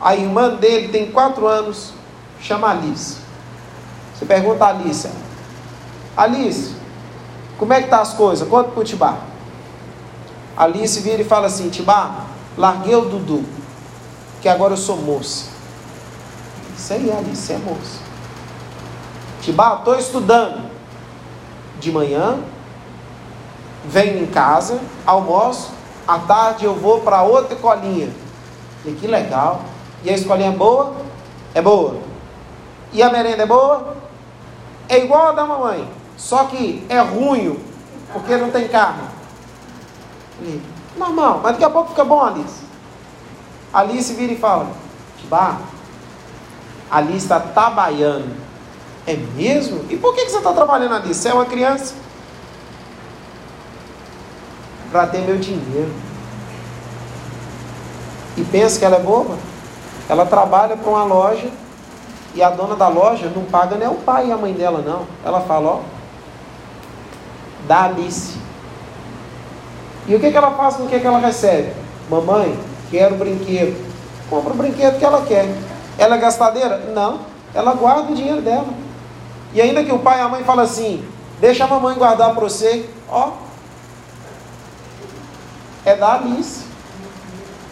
A 0.00 0.14
irmã 0.14 0.50
dele 0.50 0.88
tem 0.88 1.10
4 1.10 1.46
anos, 1.46 1.92
chama 2.40 2.70
Alice. 2.70 3.16
Você 4.14 4.24
pergunta 4.26 4.64
a 4.64 4.68
Alice, 4.68 5.08
Alice, 6.16 6.74
como 7.58 7.72
é 7.72 7.82
que 7.82 7.88
tá 7.88 8.00
as 8.00 8.14
coisas? 8.14 8.48
Conta 8.48 8.70
pro 8.70 8.84
Tibá. 8.84 9.18
Alice 10.56 11.00
vira 11.00 11.20
e 11.20 11.24
fala 11.24 11.46
assim, 11.46 11.68
Tibá, 11.68 12.24
larguei 12.56 12.94
o 12.94 13.02
Dudu, 13.02 13.44
que 14.46 14.50
agora 14.50 14.74
eu 14.74 14.76
sou 14.76 14.96
moça. 14.98 15.46
Isso 16.78 16.92
aí, 16.92 17.10
Alice, 17.10 17.52
é 17.52 17.58
moça. 17.58 17.98
Tibá, 19.42 19.78
estou 19.78 19.98
estudando. 19.98 20.70
De 21.80 21.90
manhã, 21.90 22.38
venho 23.86 24.22
em 24.22 24.26
casa, 24.26 24.78
almoço, 25.04 25.72
à 26.06 26.20
tarde 26.20 26.64
eu 26.64 26.76
vou 26.76 27.00
para 27.00 27.24
outra 27.24 27.54
escolinha. 27.54 28.08
E 28.84 28.92
que 28.92 29.08
legal. 29.08 29.62
E 30.04 30.10
a 30.10 30.12
escolinha 30.12 30.50
é 30.50 30.56
boa? 30.56 30.94
É 31.52 31.60
boa. 31.60 31.96
E 32.92 33.02
a 33.02 33.10
merenda 33.10 33.42
é 33.42 33.46
boa? 33.46 33.96
É 34.88 34.98
igual 34.98 35.30
a 35.30 35.32
da 35.32 35.44
mamãe, 35.44 35.90
só 36.16 36.44
que 36.44 36.86
é 36.88 37.00
ruim, 37.00 37.58
porque 38.12 38.36
não 38.36 38.52
tem 38.52 38.68
carne. 38.68 39.08
Normal, 40.96 41.40
mas 41.42 41.52
daqui 41.54 41.64
a 41.64 41.70
pouco 41.70 41.88
fica 41.88 42.04
bom, 42.04 42.22
Alice. 42.22 42.65
Alice 43.72 44.12
vira 44.14 44.32
e 44.32 44.38
fala: 44.38 44.70
Tibá, 45.18 45.58
Alice 46.90 47.18
está 47.18 47.40
trabalhando. 47.40 48.34
É 49.06 49.14
mesmo? 49.14 49.84
E 49.88 49.96
por 49.96 50.14
que, 50.14 50.28
você 50.28 50.38
está 50.38 50.52
trabalhando, 50.52 50.94
Alice? 50.94 51.14
Você 51.14 51.28
é 51.28 51.34
uma 51.34 51.44
criança? 51.44 51.94
Para 54.90 55.06
ter 55.06 55.20
meu 55.20 55.38
dinheiro. 55.38 55.92
E 58.36 58.44
pensa 58.44 58.78
que 58.78 58.84
ela 58.84 58.96
é 58.96 59.00
boba? 59.00 59.36
Ela 60.08 60.26
trabalha 60.26 60.76
para 60.76 60.90
uma 60.90 61.04
loja 61.04 61.50
e 62.34 62.42
a 62.42 62.50
dona 62.50 62.76
da 62.76 62.88
loja 62.88 63.32
não 63.34 63.44
paga 63.44 63.76
nem 63.76 63.88
o 63.88 63.94
pai 63.94 64.28
e 64.28 64.32
a 64.32 64.36
mãe 64.36 64.52
dela, 64.52 64.82
não. 64.84 65.06
Ela 65.24 65.40
fala, 65.40 65.68
ó, 65.68 65.80
dá 67.66 67.84
Alice. 67.84 68.36
E 70.06 70.14
o 70.14 70.20
que, 70.20 70.30
que 70.30 70.36
ela 70.36 70.52
faz 70.52 70.76
com 70.76 70.84
o 70.84 70.88
que, 70.88 71.00
que 71.00 71.06
ela 71.06 71.18
recebe? 71.18 71.72
Mamãe, 72.10 72.56
quero 72.90 73.16
brinquedo. 73.16 73.76
Compra 74.28 74.52
o 74.52 74.56
brinquedo 74.56 74.98
que 74.98 75.04
ela 75.04 75.24
quer. 75.24 75.46
Ela 75.98 76.16
é 76.16 76.18
gastadeira? 76.18 76.78
Não. 76.94 77.20
Ela 77.54 77.72
guarda 77.74 78.12
o 78.12 78.14
dinheiro 78.14 78.42
dela. 78.42 78.66
E 79.52 79.60
ainda 79.60 79.84
que 79.84 79.92
o 79.92 79.98
pai 79.98 80.18
e 80.18 80.22
a 80.22 80.28
mãe 80.28 80.44
falam 80.44 80.64
assim, 80.64 81.02
deixa 81.40 81.64
a 81.64 81.68
mamãe 81.68 81.96
guardar 81.96 82.34
para 82.34 82.42
você, 82.42 82.88
ó. 83.08 83.32
É 85.84 85.94
da 85.94 86.14
Alice. 86.14 86.64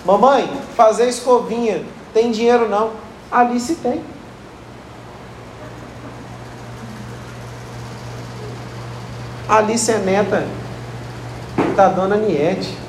Mamãe, 0.04 0.50
fazer 0.76 1.08
escovinha. 1.08 1.84
Tem 2.12 2.30
dinheiro 2.30 2.68
não. 2.68 2.92
Alice 3.30 3.74
tem. 3.76 4.02
Alice 9.48 9.90
é 9.90 9.98
neta 9.98 10.46
da 11.76 11.88
dona 11.88 12.16
Niete. 12.16 12.83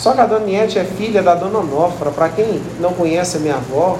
Só 0.00 0.14
que 0.14 0.20
a 0.22 0.24
dona 0.24 0.46
Niete 0.46 0.78
é 0.78 0.84
filha 0.84 1.22
da 1.22 1.34
dona 1.34 1.58
Onofra. 1.58 2.10
Para 2.10 2.30
quem 2.30 2.62
não 2.80 2.94
conhece 2.94 3.36
a 3.36 3.40
minha 3.40 3.56
avó. 3.56 3.98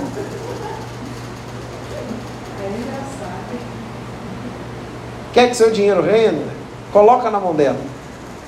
Quer 5.35 5.51
que 5.51 5.55
seu 5.55 5.71
dinheiro 5.71 6.01
renda? 6.01 6.47
Coloca 6.91 7.31
na 7.31 7.39
mão 7.39 7.55
dela. 7.55 7.79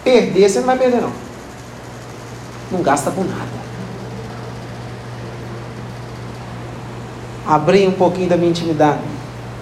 Perder, 0.03 0.49
você 0.49 0.61
não 0.61 0.67
vai 0.67 0.79
perder, 0.79 1.03
não. 1.03 1.13
Não 2.71 2.81
gasta 2.81 3.11
com 3.11 3.23
nada. 3.23 3.63
Abri 7.47 7.87
um 7.87 7.93
pouquinho 7.93 8.31
da 8.31 8.37
minha 8.39 8.49
intimidade. 8.49 9.03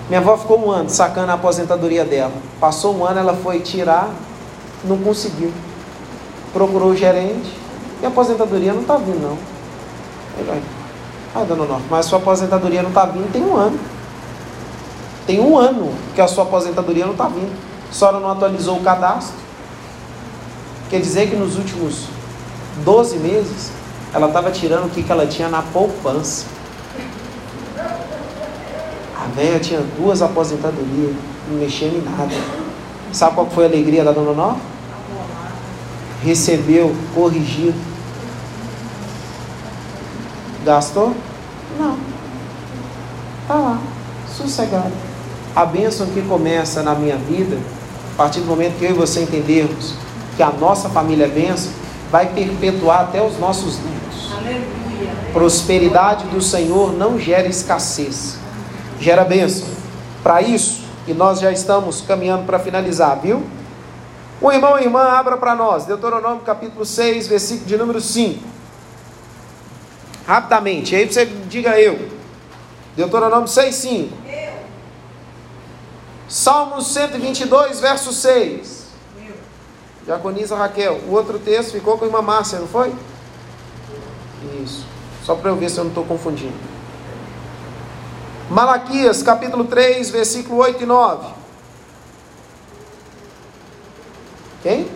Minha 0.08 0.20
avó 0.20 0.36
ficou 0.36 0.64
um 0.64 0.70
ano 0.70 0.88
sacando 0.88 1.32
a 1.32 1.34
aposentadoria 1.34 2.04
dela. 2.04 2.34
Passou 2.60 2.96
um 2.96 3.04
ano, 3.04 3.18
ela 3.18 3.34
foi 3.34 3.58
tirar, 3.58 4.10
não 4.84 4.96
conseguiu. 4.96 5.52
Procurou 6.52 6.90
o 6.90 6.96
gerente 6.96 7.59
e 8.02 8.04
a 8.04 8.08
aposentadoria 8.08 8.72
não 8.72 8.82
está 8.82 8.96
vindo, 8.96 9.20
não. 9.20 9.38
Ele 10.38 10.62
ah, 11.34 11.44
dona 11.44 11.64
Norte, 11.64 11.84
mas 11.88 12.06
a 12.06 12.08
sua 12.08 12.18
aposentadoria 12.18 12.82
não 12.82 12.88
está 12.88 13.04
vindo 13.06 13.30
tem 13.32 13.42
um 13.42 13.56
ano. 13.56 13.78
Tem 15.26 15.38
um 15.38 15.56
ano 15.56 15.92
que 16.14 16.20
a 16.20 16.26
sua 16.26 16.42
aposentadoria 16.42 17.04
não 17.04 17.12
está 17.12 17.28
vindo. 17.28 17.52
A 17.88 17.92
senhora 17.92 18.18
não 18.18 18.30
atualizou 18.30 18.78
o 18.78 18.82
cadastro. 18.82 19.36
Quer 20.88 21.00
dizer 21.00 21.30
que 21.30 21.36
nos 21.36 21.56
últimos 21.56 22.06
12 22.84 23.18
meses, 23.18 23.70
ela 24.12 24.26
estava 24.26 24.50
tirando 24.50 24.86
o 24.86 24.90
que, 24.90 25.04
que 25.04 25.12
ela 25.12 25.26
tinha 25.26 25.48
na 25.48 25.62
poupança. 25.62 26.46
A 29.16 29.26
velha 29.36 29.60
tinha 29.60 29.80
duas 29.96 30.20
aposentadorias, 30.20 31.14
não 31.48 31.58
mexia 31.58 31.88
em 31.88 32.02
nada. 32.02 32.34
Sabe 33.12 33.34
qual 33.34 33.46
foi 33.48 33.64
a 33.64 33.68
alegria 33.68 34.02
da 34.02 34.10
dona 34.10 34.32
Nova? 34.32 34.58
Recebeu 36.24 36.94
corrigido. 37.14 37.89
Gastou? 40.64 41.14
Não. 41.78 41.96
Está 43.42 43.54
lá, 43.54 43.78
sossegado. 44.36 44.92
A 45.56 45.64
bênção 45.64 46.06
que 46.06 46.22
começa 46.22 46.82
na 46.82 46.94
minha 46.94 47.16
vida, 47.16 47.58
a 48.14 48.16
partir 48.16 48.40
do 48.40 48.46
momento 48.46 48.78
que 48.78 48.84
eu 48.84 48.90
e 48.90 48.94
você 48.94 49.22
entendermos 49.22 49.94
que 50.36 50.42
a 50.42 50.50
nossa 50.50 50.88
família 50.88 51.24
é 51.24 51.28
bênção, 51.28 51.72
vai 52.10 52.26
perpetuar 52.26 53.00
até 53.02 53.22
os 53.22 53.38
nossos 53.38 53.78
netos. 53.78 54.32
Aleluia. 54.32 54.70
Prosperidade 55.32 56.24
do 56.26 56.40
Senhor 56.40 56.92
não 56.92 57.18
gera 57.18 57.48
escassez, 57.48 58.38
gera 59.00 59.24
bênção. 59.24 59.66
Para 60.22 60.42
isso, 60.42 60.82
e 61.06 61.14
nós 61.14 61.40
já 61.40 61.50
estamos 61.50 62.02
caminhando 62.02 62.44
para 62.44 62.58
finalizar, 62.58 63.18
viu? 63.20 63.42
O 64.40 64.52
irmão 64.52 64.78
e 64.78 64.84
irmã, 64.84 65.02
abra 65.02 65.36
para 65.36 65.54
nós, 65.54 65.84
Deuteronômio 65.84 66.40
capítulo 66.40 66.84
6, 66.84 67.26
versículo 67.26 67.66
de 67.66 67.76
número 67.76 68.00
5. 68.00 68.59
Rapidamente, 70.30 70.94
aí 70.94 71.12
você 71.12 71.26
diga 71.26 71.80
eu. 71.80 72.08
Deuteronômio 72.94 73.48
6, 73.48 73.74
5. 73.74 74.16
Eu. 74.28 74.52
Salmos 76.28 76.86
122, 76.92 77.80
verso 77.80 78.12
6. 78.12 78.84
Eu. 79.26 79.34
Diaconisa 80.04 80.54
Raquel. 80.54 81.00
O 81.08 81.14
outro 81.14 81.36
texto 81.40 81.72
ficou 81.72 81.98
com 81.98 82.04
a 82.04 82.06
irmã 82.06 82.22
Márcia, 82.22 82.60
não 82.60 82.68
foi? 82.68 82.94
Isso. 84.62 84.86
Só 85.24 85.34
para 85.34 85.50
eu 85.50 85.56
ver 85.56 85.68
se 85.68 85.78
eu 85.78 85.82
não 85.82 85.90
estou 85.90 86.04
confundindo. 86.04 86.54
Malaquias, 88.48 89.24
capítulo 89.24 89.64
3, 89.64 90.10
versículo 90.10 90.60
8 90.60 90.80
e 90.80 90.86
9. 90.86 91.26
Quem? 94.62 94.88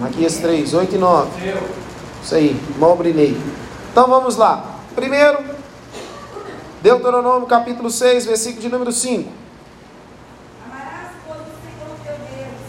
Malaquias 0.00 0.38
3, 0.38 0.74
8 0.74 0.94
e 0.96 0.98
9. 0.98 1.87
Isso 2.22 2.34
aí, 2.34 2.60
mal 2.78 2.96
brilhei. 2.96 3.36
Então 3.90 4.06
vamos 4.08 4.36
lá. 4.36 4.64
Primeiro, 4.94 5.38
Deuteronômio 6.82 7.46
capítulo 7.48 7.90
6, 7.90 8.26
versículo 8.26 8.62
de 8.62 8.68
número 8.68 8.92
5. 8.92 9.30
Amarás, 10.64 11.08
pois, 11.26 11.40
o 11.40 11.42
Senhor 11.62 11.90
teu 12.04 12.14
Deus, 12.18 12.60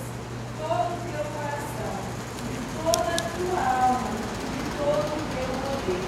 todo 0.58 0.90
o 0.94 1.02
teu 1.06 1.24
coração, 1.36 1.94
de 2.50 2.58
toda 2.84 3.12
a 3.14 3.22
tua 3.36 3.62
alma, 3.86 4.10
de 4.50 4.62
todo 4.78 5.10
o 5.14 5.22
teu 5.36 5.50
poder. 5.70 6.02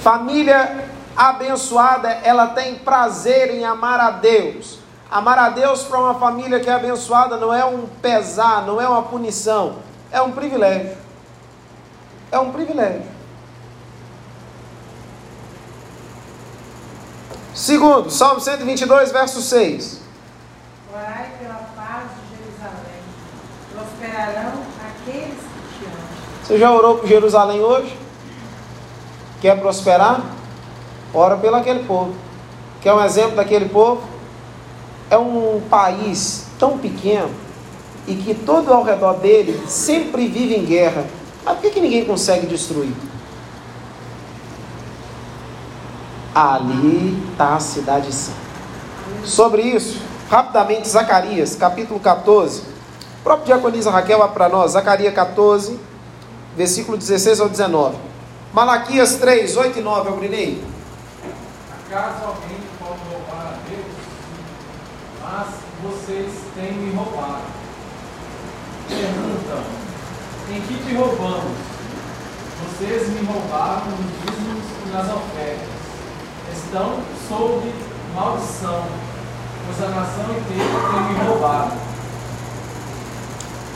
Família 0.00 0.88
abençoada, 1.16 2.08
ela 2.22 2.46
tem 2.48 2.76
prazer 2.76 3.50
em 3.50 3.64
amar 3.64 3.98
a 3.98 4.10
Deus. 4.10 4.78
Amar 5.10 5.38
a 5.38 5.48
Deus 5.48 5.82
para 5.82 5.98
uma 5.98 6.14
família 6.14 6.60
que 6.60 6.70
é 6.70 6.72
abençoada 6.74 7.36
não 7.36 7.52
é 7.52 7.64
um 7.64 7.86
pesar, 8.00 8.66
não 8.66 8.80
é 8.80 8.88
uma 8.88 9.02
punição, 9.02 9.76
é 10.12 10.20
um 10.20 10.32
privilégio. 10.32 11.07
É 12.30 12.38
um 12.38 12.52
privilégio. 12.52 13.02
Segundo, 17.54 18.10
Salmo 18.10 18.40
122, 18.40 19.10
verso 19.10 19.42
6. 19.42 20.00
Orai 20.92 21.32
pela 21.40 21.54
paz 21.74 22.04
de 22.14 22.36
Jerusalém. 22.36 23.02
Prosperarão 23.72 24.52
aqueles 24.86 25.34
que 25.34 25.78
te 25.78 25.84
amam. 25.86 25.98
Você 26.44 26.58
já 26.58 26.72
orou 26.72 26.98
por 26.98 27.08
Jerusalém 27.08 27.60
hoje? 27.60 27.96
Quer 29.40 29.58
prosperar? 29.58 30.22
Ora 31.12 31.36
pelo 31.36 31.56
aquele 31.56 31.84
povo. 31.84 32.14
Quer 32.80 32.92
um 32.92 33.02
exemplo 33.02 33.36
daquele 33.36 33.68
povo? 33.68 34.02
É 35.10 35.16
um 35.16 35.60
país 35.68 36.46
tão 36.58 36.78
pequeno 36.78 37.30
e 38.06 38.14
que 38.14 38.34
todo 38.34 38.72
ao 38.72 38.82
redor 38.82 39.14
dele 39.14 39.60
sempre 39.66 40.28
vive 40.28 40.54
em 40.54 40.64
guerra. 40.64 41.04
Mas 41.48 41.56
por 41.56 41.62
que, 41.62 41.70
que 41.70 41.80
ninguém 41.80 42.04
consegue 42.04 42.46
destruir? 42.46 42.92
ali 46.34 47.20
está 47.32 47.56
a 47.56 47.60
cidade 47.60 48.12
santa. 48.12 48.38
Sobre 49.24 49.62
isso, 49.62 50.00
rapidamente, 50.30 50.88
Zacarias, 50.88 51.56
capítulo 51.56 51.98
14. 51.98 52.60
O 52.60 53.22
próprio 53.24 53.46
diaconisa 53.46 53.90
Raquel 53.90 54.18
vai 54.18 54.28
para 54.28 54.48
nós, 54.48 54.72
Zacarias 54.72 55.12
14, 55.14 55.80
versículo 56.56 56.96
16 56.96 57.40
ao 57.40 57.48
19. 57.48 57.96
Malaquias 58.52 59.16
3, 59.16 59.56
8 59.56 59.78
e 59.80 59.82
9, 59.82 60.08
eu 60.10 60.16
brilhei. 60.16 60.64
Acaso 61.86 62.24
alguém 62.24 62.58
pode 62.78 63.00
roubar 63.10 63.54
a 63.54 63.58
Deus? 63.68 63.86
Mas 65.22 65.48
vocês 65.82 66.30
têm 66.54 66.72
me 66.74 66.94
roubado. 66.94 67.42
Perguntam: 68.88 69.77
em 70.50 70.60
que 70.62 70.84
te 70.84 70.94
roubamos? 70.94 71.56
Vocês 72.62 73.08
me 73.08 73.26
roubaram 73.26 73.86
nos 73.86 74.32
dízimos 74.32 74.64
e 74.86 74.90
nas 74.90 75.06
ofertas 75.06 75.78
estão 76.52 76.98
sob 77.28 77.72
maldição, 78.14 78.84
pois 79.66 79.82
a 79.82 79.94
nação 79.94 80.24
inteira 80.24 80.64
tem 80.92 81.02
me 81.12 81.28
roubado. 81.28 81.72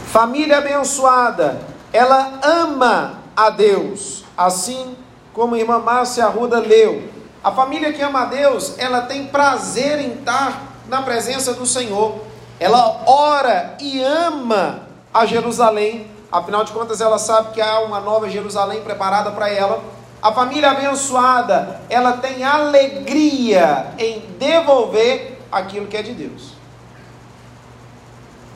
Família 0.06 0.58
abençoada, 0.58 1.60
ela 1.92 2.40
ama 2.42 3.18
a 3.36 3.50
Deus, 3.50 4.24
assim 4.36 4.96
como 5.32 5.54
a 5.54 5.58
irmã 5.58 5.78
Márcia 5.78 6.26
Arruda 6.26 6.58
leu. 6.58 7.10
A 7.42 7.50
família 7.50 7.92
que 7.92 8.02
ama 8.02 8.22
a 8.22 8.26
Deus, 8.26 8.78
ela 8.78 9.02
tem 9.02 9.26
prazer 9.26 9.98
em 10.00 10.14
estar 10.14 10.62
na 10.88 11.02
presença 11.02 11.54
do 11.54 11.66
Senhor. 11.66 12.20
Ela 12.60 13.02
ora 13.06 13.76
e 13.80 14.02
ama 14.02 14.82
a 15.12 15.26
Jerusalém. 15.26 16.11
Afinal 16.32 16.64
de 16.64 16.72
contas, 16.72 17.02
ela 17.02 17.18
sabe 17.18 17.52
que 17.52 17.60
há 17.60 17.80
uma 17.80 18.00
nova 18.00 18.26
Jerusalém 18.30 18.80
preparada 18.80 19.30
para 19.32 19.50
ela. 19.50 19.84
A 20.22 20.32
família 20.32 20.70
abençoada, 20.70 21.82
ela 21.90 22.12
tem 22.12 22.42
alegria 22.42 23.92
em 23.98 24.20
devolver 24.38 25.38
aquilo 25.52 25.86
que 25.86 25.96
é 25.96 26.02
de 26.02 26.14
Deus. 26.14 26.54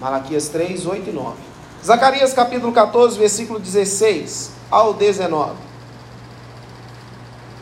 Malaquias 0.01 0.49
3, 0.49 0.87
8 0.87 1.11
e 1.11 1.13
9. 1.13 1.37
Zacarias 1.85 2.33
capítulo 2.33 2.73
14, 2.73 3.19
versículo 3.19 3.59
16 3.59 4.53
ao 4.71 4.95
19. 4.95 5.53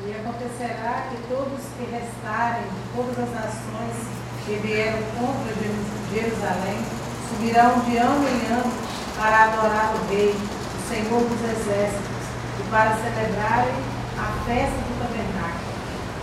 E 0.06 0.12
acontecerá 0.12 1.08
que 1.10 1.16
todos 1.28 1.60
que 1.76 1.90
restarem 1.90 2.62
de 2.62 2.94
todas 2.94 3.18
as 3.18 3.34
nações 3.34 4.06
que 4.46 4.54
vieram 4.62 4.98
contra 5.18 5.54
Jerusalém 6.12 6.84
subirão 7.28 7.80
de 7.80 7.96
ano 7.96 8.28
em 8.28 8.52
ano 8.52 8.93
para 9.16 9.44
adorar 9.44 9.94
o 9.94 10.08
Rei, 10.10 10.34
o 10.34 10.88
Senhor 10.88 11.20
dos 11.20 11.40
Exércitos, 11.40 12.24
e 12.58 12.62
para 12.70 12.96
celebrarem 12.96 13.74
a 14.18 14.26
festa 14.46 14.78
do 14.78 14.94
tabernáculo. 14.98 15.74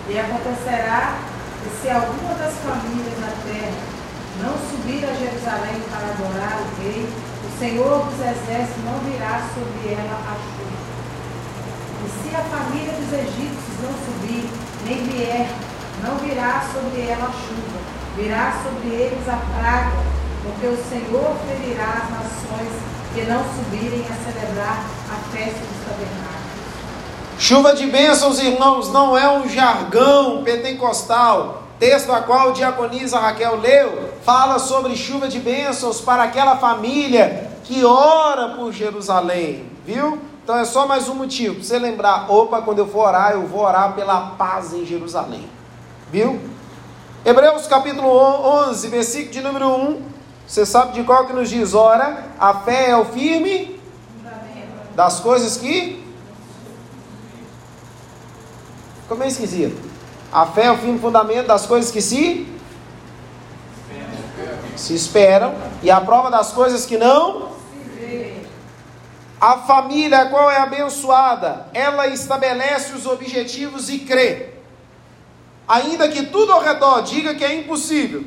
E 0.09 0.19
acontecerá 0.19 1.17
que 1.63 1.69
se 1.81 1.89
alguma 1.89 2.33
das 2.35 2.53
famílias 2.65 3.19
da 3.19 3.31
terra 3.45 4.01
não 4.41 4.53
subir 4.69 5.05
a 5.05 5.13
Jerusalém 5.13 5.81
para 5.89 6.07
adorar 6.09 6.57
o 6.61 6.81
rei, 6.81 7.07
o 7.07 7.59
Senhor 7.59 8.05
dos 8.05 8.19
exércitos 8.19 8.83
não 8.85 8.99
virá 9.05 9.41
sobre 9.53 9.93
ela 9.93 10.17
a 10.17 10.35
chuva. 10.35 10.81
E 12.01 12.09
se 12.09 12.35
a 12.35 12.43
família 12.43 12.93
dos 12.93 13.13
egípcios 13.13 13.77
não 13.83 13.93
subir, 13.93 14.49
nem 14.85 15.03
vier, 15.05 15.47
não 16.01 16.17
virá 16.17 16.65
sobre 16.73 17.07
ela 17.07 17.27
a 17.27 17.31
chuva, 17.31 17.79
virá 18.15 18.53
sobre 18.63 18.89
eles 18.89 19.29
a 19.29 19.37
praga, 19.37 20.20
porque 20.43 20.67
o 20.67 20.77
Senhor 20.77 21.35
ferirá 21.47 22.03
as 22.03 22.09
nações 22.09 22.73
que 23.13 23.21
não 23.23 23.43
subirem 23.43 24.05
a 24.05 24.31
celebrar 24.31 24.85
a 25.09 25.35
festa 25.35 25.59
dos 25.59 25.85
tabernáculos. 25.85 26.41
Chuva 27.37 27.75
de 27.75 27.87
bênçãos, 27.87 28.39
irmãos, 28.39 28.91
não 28.91 29.17
é 29.17 29.29
um 29.29 29.47
jargão 29.47 30.43
pentecostal. 30.43 31.63
Texto 31.79 32.11
a 32.11 32.21
qual 32.21 32.49
o 32.49 32.53
diaconisa 32.53 33.19
Raquel 33.19 33.59
leu, 33.59 34.11
fala 34.23 34.59
sobre 34.59 34.95
chuva 34.95 35.27
de 35.27 35.39
bênçãos 35.39 35.99
para 35.99 36.23
aquela 36.23 36.57
família 36.57 37.51
que 37.63 37.83
ora 37.83 38.49
por 38.49 38.71
Jerusalém, 38.71 39.65
viu? 39.85 40.19
Então 40.43 40.57
é 40.57 40.65
só 40.65 40.87
mais 40.87 41.07
um 41.09 41.15
motivo, 41.15 41.55
para 41.55 41.63
você 41.63 41.79
lembrar, 41.79 42.31
opa, 42.31 42.61
quando 42.61 42.79
eu 42.79 42.87
for 42.87 43.07
orar, 43.07 43.31
eu 43.31 43.47
vou 43.47 43.61
orar 43.61 43.93
pela 43.93 44.31
paz 44.37 44.73
em 44.73 44.85
Jerusalém, 44.85 45.47
viu? 46.11 46.39
Hebreus 47.25 47.67
capítulo 47.67 48.09
11, 48.67 48.87
versículo 48.87 49.31
de 49.31 49.41
número 49.41 49.67
1, 49.67 50.10
você 50.51 50.65
sabe 50.65 50.91
de 50.91 51.03
qual 51.05 51.25
que 51.25 51.31
nos 51.31 51.49
diz, 51.49 51.73
ora, 51.73 52.25
a 52.37 52.53
fé 52.55 52.89
é 52.89 52.97
o 52.97 53.05
firme 53.05 53.79
das 54.93 55.21
coisas 55.21 55.55
que 55.55 56.03
Ficou 59.03 59.17
meio 59.17 59.29
esquisito. 59.29 59.81
A 60.29 60.45
fé 60.45 60.65
é 60.65 60.71
o 60.71 60.77
fim 60.77 60.99
fundamento 60.99 61.47
das 61.47 61.65
coisas 61.65 61.89
que 61.89 62.01
se 62.01 62.45
se 64.75 64.93
esperam 64.93 65.55
e 65.81 65.89
a 65.89 66.01
prova 66.01 66.29
das 66.29 66.51
coisas 66.51 66.85
que 66.85 66.97
não 66.97 67.51
a 69.39 69.57
família 69.59 70.25
qual 70.25 70.51
é 70.51 70.57
abençoada, 70.57 71.67
ela 71.73 72.07
estabelece 72.07 72.93
os 72.93 73.05
objetivos 73.05 73.89
e 73.89 73.99
crê. 73.99 74.49
Ainda 75.65 76.09
que 76.09 76.25
tudo 76.25 76.51
ao 76.51 76.61
redor 76.61 77.01
diga 77.03 77.35
que 77.35 77.43
é 77.45 77.55
impossível, 77.55 78.25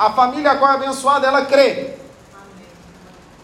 a 0.00 0.08
família 0.08 0.52
a 0.52 0.56
qual 0.56 0.72
é 0.72 0.74
abençoada, 0.76 1.26
ela 1.26 1.44
crê. 1.44 1.90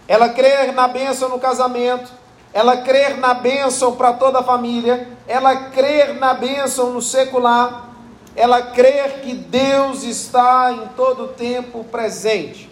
Ela 0.09 0.30
crê 0.30 0.72
na 0.72 0.88
bênção 0.88 1.28
no 1.28 1.38
casamento, 1.38 2.11
ela 2.50 2.78
crê 2.78 3.11
na 3.11 3.34
bênção 3.34 3.94
para 3.94 4.14
toda 4.14 4.38
a 4.38 4.42
família, 4.42 5.07
ela 5.28 5.54
crê 5.54 6.14
na 6.14 6.32
bênção 6.32 6.94
no 6.94 7.02
secular, 7.02 7.90
ela 8.34 8.62
crê 8.62 9.02
que 9.22 9.34
Deus 9.34 10.02
está 10.02 10.72
em 10.72 10.88
todo 10.96 11.24
o 11.24 11.28
tempo 11.28 11.84
presente. 11.84 12.70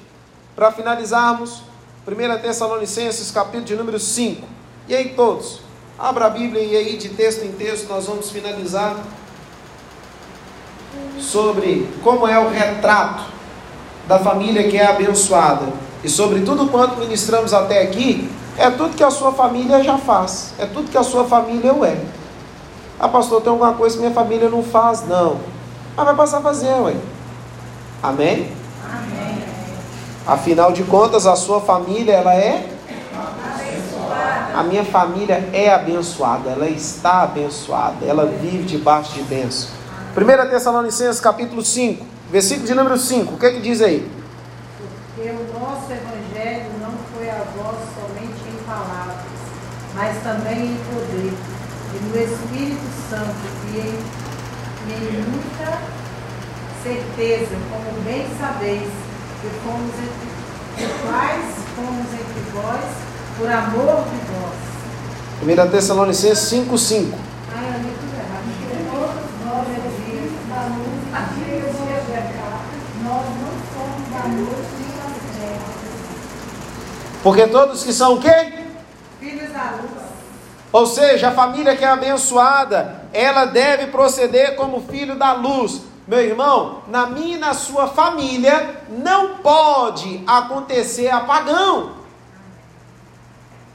Para 0.57 0.73
finalizarmos, 0.73 1.63
1 2.09 2.41
Tessalonicenses, 2.41 3.31
capítulo 3.31 3.65
de 3.67 3.77
número 3.77 4.01
5. 4.01 4.49
E 4.89 4.97
aí, 4.97 5.11
todos, 5.11 5.61
abra 5.99 6.25
a 6.25 6.31
Bíblia 6.31 6.63
e 6.63 6.75
aí, 6.75 6.97
de 6.97 7.11
texto 7.11 7.45
em 7.45 7.53
texto, 7.53 7.87
nós 7.89 8.07
vamos 8.07 8.31
finalizar 8.31 8.97
sobre 11.21 11.87
como 12.03 12.27
é 12.27 12.39
o 12.39 12.49
retrato 12.49 13.34
da 14.07 14.19
família 14.19 14.69
que 14.69 14.77
é 14.77 14.87
abençoada. 14.87 15.67
E 16.03 16.09
sobre 16.09 16.41
tudo 16.41 16.69
quanto 16.69 16.99
ministramos 16.99 17.55
até 17.55 17.83
aqui, 17.83 18.31
é 18.59 18.71
tudo 18.71 18.95
que 18.95 19.03
a 19.03 19.11
sua 19.11 19.33
família 19.33 19.83
já 19.83 19.99
faz. 19.99 20.53
É 20.59 20.67
tudo 20.67 20.91
que 20.91 20.99
a 20.99 21.03
sua 21.03 21.25
família 21.25 21.71
é. 21.71 22.01
Ah, 23.01 23.09
pastor, 23.09 23.41
tem 23.41 23.51
alguma 23.51 23.73
coisa 23.73 23.97
que 23.97 24.03
minha 24.03 24.15
família 24.15 24.49
não 24.49 24.63
faz? 24.63 25.07
Não. 25.07 25.39
Mas 25.97 26.07
vai 26.07 26.15
passar 26.15 26.39
a 26.39 26.41
fazer, 26.43 26.73
ué. 26.83 26.95
Amém? 28.03 28.53
Amém. 28.87 29.45
Afinal 30.27 30.73
de 30.73 30.85
contas, 30.85 31.27
a 31.27 31.35
sua 31.37 31.61
família, 31.61 32.13
ela 32.13 32.35
é? 32.35 32.71
Abençoada. 33.15 34.59
A 34.59 34.63
minha 34.63 34.85
família 34.85 35.49
é 35.53 35.73
abençoada. 35.73 36.51
Ela 36.51 36.69
está 36.69 37.23
abençoada. 37.23 38.05
Ela 38.07 38.27
vive 38.27 38.65
debaixo 38.65 39.15
de 39.15 39.23
bênção. 39.23 39.71
1 40.17 40.51
Tessalonicenses, 40.51 41.21
capítulo 41.21 41.65
5, 41.65 42.07
versículo 42.31 42.67
de 42.67 42.75
número 42.75 42.99
5. 42.99 43.35
O 43.35 43.39
que 43.39 43.47
é 43.47 43.53
que 43.53 43.61
diz 43.61 43.81
aí? 43.81 44.11
Porque 44.79 45.31
o 45.31 45.59
nosso 45.59 45.93
evangelho 45.93 46.71
não 46.81 46.93
foi 47.15 47.31
a 47.31 47.45
vós 47.57 47.77
somente 47.95 48.43
em 48.49 48.65
palavras, 48.65 49.17
mas 49.95 50.23
também 50.23 50.73
em 50.73 50.79
poder, 50.93 51.33
e 51.95 51.99
no 52.03 52.17
Espírito 52.17 53.09
Santo, 53.09 53.35
e 53.73 53.79
em 53.79 54.25
e 54.87 54.93
em 54.93 55.23
muita 55.31 55.81
certeza, 56.83 57.57
como 57.71 58.03
bem 58.05 58.27
sabeis, 58.39 58.91
que 59.41 59.49
fomos 59.65 59.95
entre, 59.95 60.29
quais 61.03 61.45
fomos 61.75 62.13
entre 62.13 62.43
vós, 62.53 62.85
por 63.39 63.51
amor 63.51 64.05
de 64.05 64.19
vós. 64.29 64.59
1 65.43 65.71
Tessalonicenses 65.71 66.49
5, 66.49 66.77
5. 66.77 67.19
Ah, 67.51 67.63
eu 67.65 67.81
li 67.81 67.93
tudo 67.99 68.15
errado. 68.15 68.45
Porque 68.61 68.77
todos 68.93 69.25
nós 69.47 69.65
dias 70.05 70.33
da 70.49 70.61
luz, 70.77 71.01
dias 71.57 72.05
de 72.05 72.35
nós 73.05 73.27
não 73.41 73.55
somos 73.73 74.05
da 74.13 74.29
noite 74.29 74.73
nem 74.81 74.93
das 75.01 75.17
trevas. 75.33 75.85
Porque 77.25 77.47
todos 77.47 77.83
que 77.83 77.93
são 77.95 78.17
o 78.17 78.21
quê? 78.21 78.53
Filhos 79.19 79.51
da 79.51 79.71
luz. 79.81 80.03
Ou 80.71 80.87
seja, 80.87 81.29
a 81.29 81.33
família 81.33 81.75
que 81.75 81.83
é 81.83 81.89
abençoada, 81.89 83.01
ela 83.15 83.47
deve 83.47 83.87
proceder 83.87 84.57
como 84.57 84.83
filho 84.83 85.17
da 85.17 85.33
luz. 85.33 85.81
Meu 86.07 86.21
irmão, 86.21 86.83
na 86.87 87.07
minha 87.07 87.37
e 87.37 87.39
na 87.39 87.55
sua 87.55 87.89
família 87.89 88.79
não 88.91 89.39
pode 89.39 90.23
acontecer 90.27 91.09
apagão. 91.09 91.93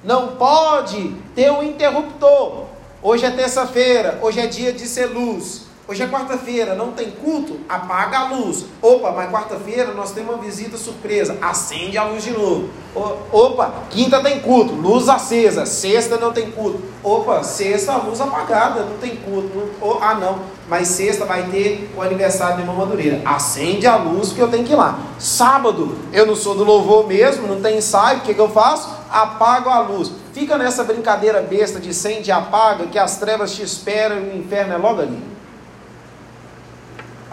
Não 0.04 0.36
pode 0.36 1.16
ter 1.34 1.52
um 1.52 1.64
interruptor. 1.64 2.66
Hoje 3.02 3.26
é 3.26 3.32
terça-feira, 3.32 4.20
hoje 4.22 4.39
é 4.41 4.45
dia 4.45 4.72
de 4.72 4.88
ser 4.88 5.08
luz. 5.08 5.68
Hoje 5.90 6.04
é 6.04 6.08
quarta-feira, 6.08 6.76
não 6.76 6.92
tem 6.92 7.10
culto? 7.10 7.62
Apaga 7.68 8.20
a 8.20 8.28
luz. 8.28 8.64
Opa, 8.80 9.12
mas 9.12 9.32
quarta-feira 9.32 9.92
nós 9.92 10.12
temos 10.12 10.36
uma 10.36 10.44
visita 10.44 10.78
surpresa. 10.78 11.36
Acende 11.42 11.98
a 11.98 12.04
luz 12.04 12.24
de 12.24 12.30
novo. 12.30 12.70
Opa, 13.32 13.74
quinta 13.90 14.22
tem 14.22 14.40
culto, 14.40 14.72
luz 14.76 15.10
acesa. 15.10 15.66
Sexta 15.66 16.18
não 16.18 16.32
tem 16.32 16.52
culto. 16.52 16.80
Opa, 17.04 17.42
sexta 17.42 17.98
luz 17.98 18.22
apagada, 18.22 18.82
não 18.82 19.00
tem 19.00 19.16
culto. 19.16 19.50
Não, 19.82 19.98
ah, 20.00 20.14
não, 20.14 20.40
mas 20.70 20.90
sexta 20.90 21.26
vai 21.26 21.50
ter 21.50 21.90
o 21.98 22.04
aniversário 22.04 22.58
de 22.58 22.62
irmã 22.62 22.74
Madureira. 22.74 23.24
Acende 23.26 23.88
a 23.88 23.96
luz 23.96 24.28
porque 24.28 24.44
eu 24.44 24.48
tenho 24.48 24.64
que 24.64 24.74
ir 24.74 24.76
lá. 24.76 25.00
Sábado, 25.18 25.98
eu 26.14 26.24
não 26.24 26.36
sou 26.36 26.54
do 26.54 26.64
louvor 26.64 27.08
mesmo, 27.08 27.48
não 27.48 27.62
tem 27.62 27.80
ensaio, 27.80 28.20
o 28.20 28.22
que, 28.22 28.36
que 28.36 28.40
eu 28.40 28.50
faço? 28.50 28.96
Apago 29.10 29.72
a 29.72 29.80
luz. 29.80 30.12
Fica 30.34 30.56
nessa 30.56 30.84
brincadeira 30.84 31.42
besta 31.42 31.80
de 31.80 31.90
acende 31.90 32.30
e 32.30 32.32
apaga, 32.32 32.86
que 32.86 33.00
as 33.00 33.18
trevas 33.18 33.56
te 33.56 33.64
esperam 33.64 34.18
e 34.18 34.30
o 34.30 34.38
inferno 34.38 34.76
é 34.76 34.78
logo 34.78 35.02
ali 35.02 35.39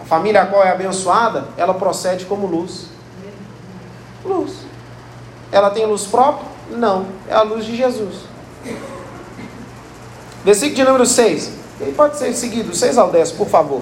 família 0.07 0.41
a 0.41 0.45
qual 0.45 0.63
é 0.63 0.71
abençoada, 0.71 1.47
ela 1.57 1.73
procede 1.73 2.25
como 2.25 2.47
luz. 2.47 2.87
Luz. 4.23 4.53
Ela 5.51 5.69
tem 5.69 5.85
luz 5.85 6.05
própria? 6.05 6.47
Não. 6.71 7.05
É 7.29 7.33
a 7.33 7.41
luz 7.41 7.65
de 7.65 7.75
Jesus. 7.75 8.15
Versículo 10.43 10.75
de 10.75 10.83
número 10.83 11.05
6. 11.05 11.51
Ele 11.79 11.91
pode 11.93 12.17
ser 12.17 12.33
seguido, 12.33 12.75
6 12.75 12.97
ao 12.97 13.11
10, 13.11 13.33
por 13.33 13.47
favor. 13.47 13.81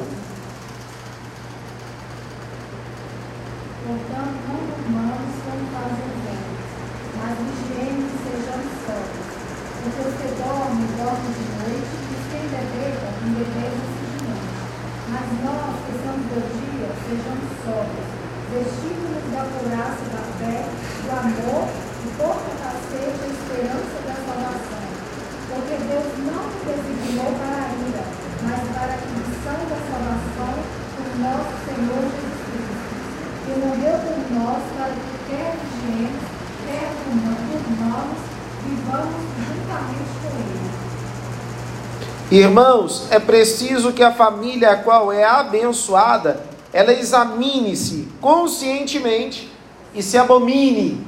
Irmãos, 42.36 43.08
é 43.12 43.18
preciso 43.18 43.94
que 43.94 44.04
a 44.04 44.12
família 44.12 44.72
a 44.72 44.76
qual 44.76 45.10
é 45.10 45.24
abençoada, 45.24 46.44
ela 46.74 46.92
examine-se 46.92 48.10
conscientemente 48.20 49.50
e 49.94 50.04
se 50.04 50.18
abomine 50.18 51.02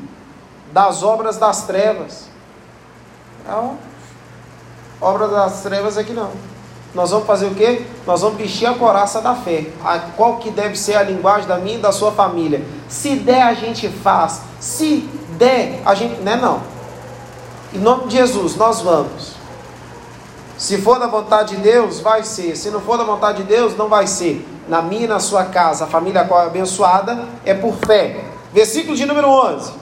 das 0.71 1.03
obras 1.03 1.35
das 1.35 1.67
trevas. 1.67 2.29
Não, 3.45 3.77
obra 5.01 5.27
das 5.27 5.63
trevas 5.63 5.97
aqui 5.97 6.13
não. 6.13 6.31
Nós 6.95 7.11
vamos 7.11 7.27
fazer 7.27 7.47
o 7.47 7.55
quê? 7.55 7.85
Nós 8.05 8.21
vamos 8.21 8.37
vestir 8.37 8.65
a 8.65 8.73
coraça 8.73 9.19
da 9.19 9.35
fé. 9.35 9.65
A, 9.83 9.99
qual 9.99 10.37
que 10.37 10.49
deve 10.49 10.77
ser 10.77 10.95
a 10.95 11.03
linguagem 11.03 11.45
da 11.45 11.57
minha 11.57 11.77
e 11.77 11.81
da 11.81 11.91
sua 11.91 12.13
família? 12.13 12.65
Se 12.87 13.17
der, 13.17 13.43
a 13.43 13.53
gente 13.53 13.89
faz. 13.89 14.39
Se 14.61 15.01
der, 15.37 15.81
a 15.85 15.93
gente. 15.93 16.21
Não 16.21 16.31
é 16.31 16.37
não. 16.37 16.61
Em 17.73 17.79
nome 17.79 18.07
de 18.07 18.15
Jesus, 18.15 18.55
nós 18.55 18.79
vamos. 18.79 19.36
Se 20.57 20.79
for 20.81 20.97
da 20.97 21.05
vontade 21.05 21.55
de 21.55 21.61
Deus, 21.61 21.99
vai 21.99 22.23
ser. 22.23 22.55
Se 22.55 22.71
não 22.71 22.81
for 22.81 22.97
da 22.97 23.03
vontade 23.03 23.43
de 23.43 23.43
Deus, 23.43 23.77
não 23.77 23.87
vai 23.87 24.07
ser. 24.07 24.43
Na 24.67 24.81
minha 24.81 25.03
e 25.03 25.07
na 25.07 25.19
sua 25.19 25.45
casa, 25.45 25.85
a 25.85 25.87
família 25.87 26.25
qual 26.25 26.41
é 26.41 26.47
abençoada 26.47 27.25
é 27.45 27.53
por 27.53 27.75
fé. 27.75 28.25
Versículo 28.51 28.95
de 28.95 29.05
número 29.05 29.29
11. 29.29 29.73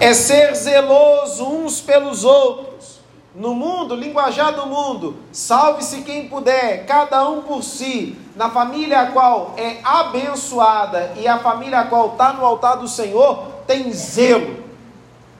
É 0.00 0.14
ser 0.14 0.54
zeloso 0.54 1.44
uns 1.44 1.78
pelos 1.82 2.24
outros. 2.24 3.00
No 3.34 3.54
mundo, 3.54 3.94
linguajar 3.94 4.54
do 4.54 4.66
mundo, 4.66 5.18
salve-se 5.30 6.00
quem 6.02 6.26
puder, 6.26 6.86
cada 6.86 7.28
um 7.28 7.42
por 7.42 7.62
si 7.62 8.18
na 8.40 8.48
família 8.48 9.02
a 9.02 9.06
qual 9.08 9.52
é 9.58 9.80
abençoada 9.84 11.12
e 11.14 11.28
a 11.28 11.38
família 11.38 11.80
a 11.80 11.84
qual 11.84 12.12
está 12.12 12.32
no 12.32 12.42
altar 12.42 12.78
do 12.78 12.88
Senhor, 12.88 13.48
tem 13.66 13.92
zelo. 13.92 14.64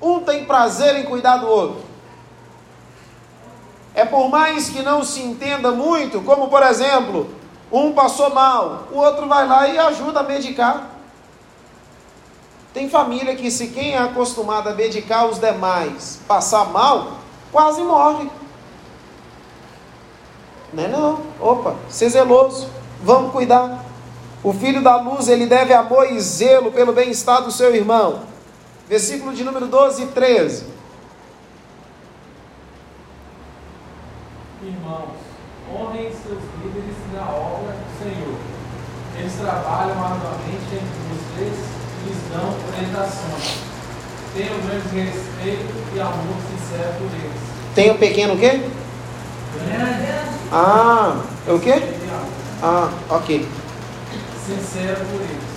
Um 0.02 0.20
tem 0.20 0.44
prazer 0.44 0.96
em 0.96 1.04
cuidar 1.04 1.38
do 1.38 1.48
outro. 1.48 1.80
É 3.94 4.04
por 4.04 4.28
mais 4.28 4.68
que 4.68 4.82
não 4.82 5.02
se 5.02 5.22
entenda 5.22 5.70
muito, 5.70 6.20
como 6.20 6.48
por 6.48 6.62
exemplo, 6.62 7.34
um 7.72 7.94
passou 7.94 8.34
mal, 8.34 8.88
o 8.92 8.98
outro 8.98 9.26
vai 9.26 9.48
lá 9.48 9.66
e 9.66 9.78
ajuda 9.78 10.20
a 10.20 10.24
medicar. 10.24 10.90
Tem 12.74 12.90
família 12.90 13.34
que, 13.34 13.50
se 13.50 13.68
quem 13.68 13.94
é 13.94 13.98
acostumado 13.98 14.68
a 14.68 14.72
dedicar 14.72 15.24
os 15.24 15.38
demais 15.38 16.20
passar 16.28 16.66
mal, 16.66 17.12
quase 17.50 17.82
morre. 17.82 18.30
Não 20.70 20.84
é 20.84 20.88
não. 20.88 21.20
Opa, 21.40 21.76
ser 21.88 22.10
zeloso. 22.10 22.79
Vamos 23.02 23.32
cuidar. 23.32 23.84
O 24.42 24.52
filho 24.52 24.82
da 24.82 24.96
luz, 24.96 25.28
ele 25.28 25.46
deve 25.46 25.72
amor 25.72 26.10
e 26.10 26.20
zelo 26.20 26.72
pelo 26.72 26.92
bem-estar 26.92 27.42
do 27.42 27.50
seu 27.50 27.74
irmão. 27.74 28.20
Versículo 28.88 29.34
de 29.34 29.44
número 29.44 29.66
12 29.66 30.02
e 30.02 30.06
13. 30.06 30.64
Irmãos, 34.62 35.16
honrem 35.72 36.10
seus 36.10 36.38
líderes 36.62 36.96
na 37.14 37.30
obra 37.30 37.72
do 37.72 38.02
Senhor. 38.02 38.34
Eles 39.18 39.32
trabalham 39.34 40.02
arduamente 40.02 40.72
entre 40.72 41.00
vocês 41.10 41.54
e 42.02 42.08
lhes 42.08 42.18
dão 42.32 42.54
orientações. 42.68 43.70
Tenham 44.34 44.60
grande 44.60 45.10
respeito 45.10 45.74
e 45.94 46.00
amor 46.00 46.36
sincero 46.50 46.94
por 46.98 47.06
eles. 47.18 47.40
Tem 47.74 47.90
um 47.90 47.98
pequeno 47.98 48.34
o 48.34 48.38
quê? 48.38 48.60
Ah, 50.52 51.20
é 51.46 51.52
o 51.52 51.60
quê? 51.60 51.99
Ah, 52.62 52.90
ok. 53.08 53.48
Sincero 54.46 55.06
por 55.06 55.20
eles, 55.20 55.50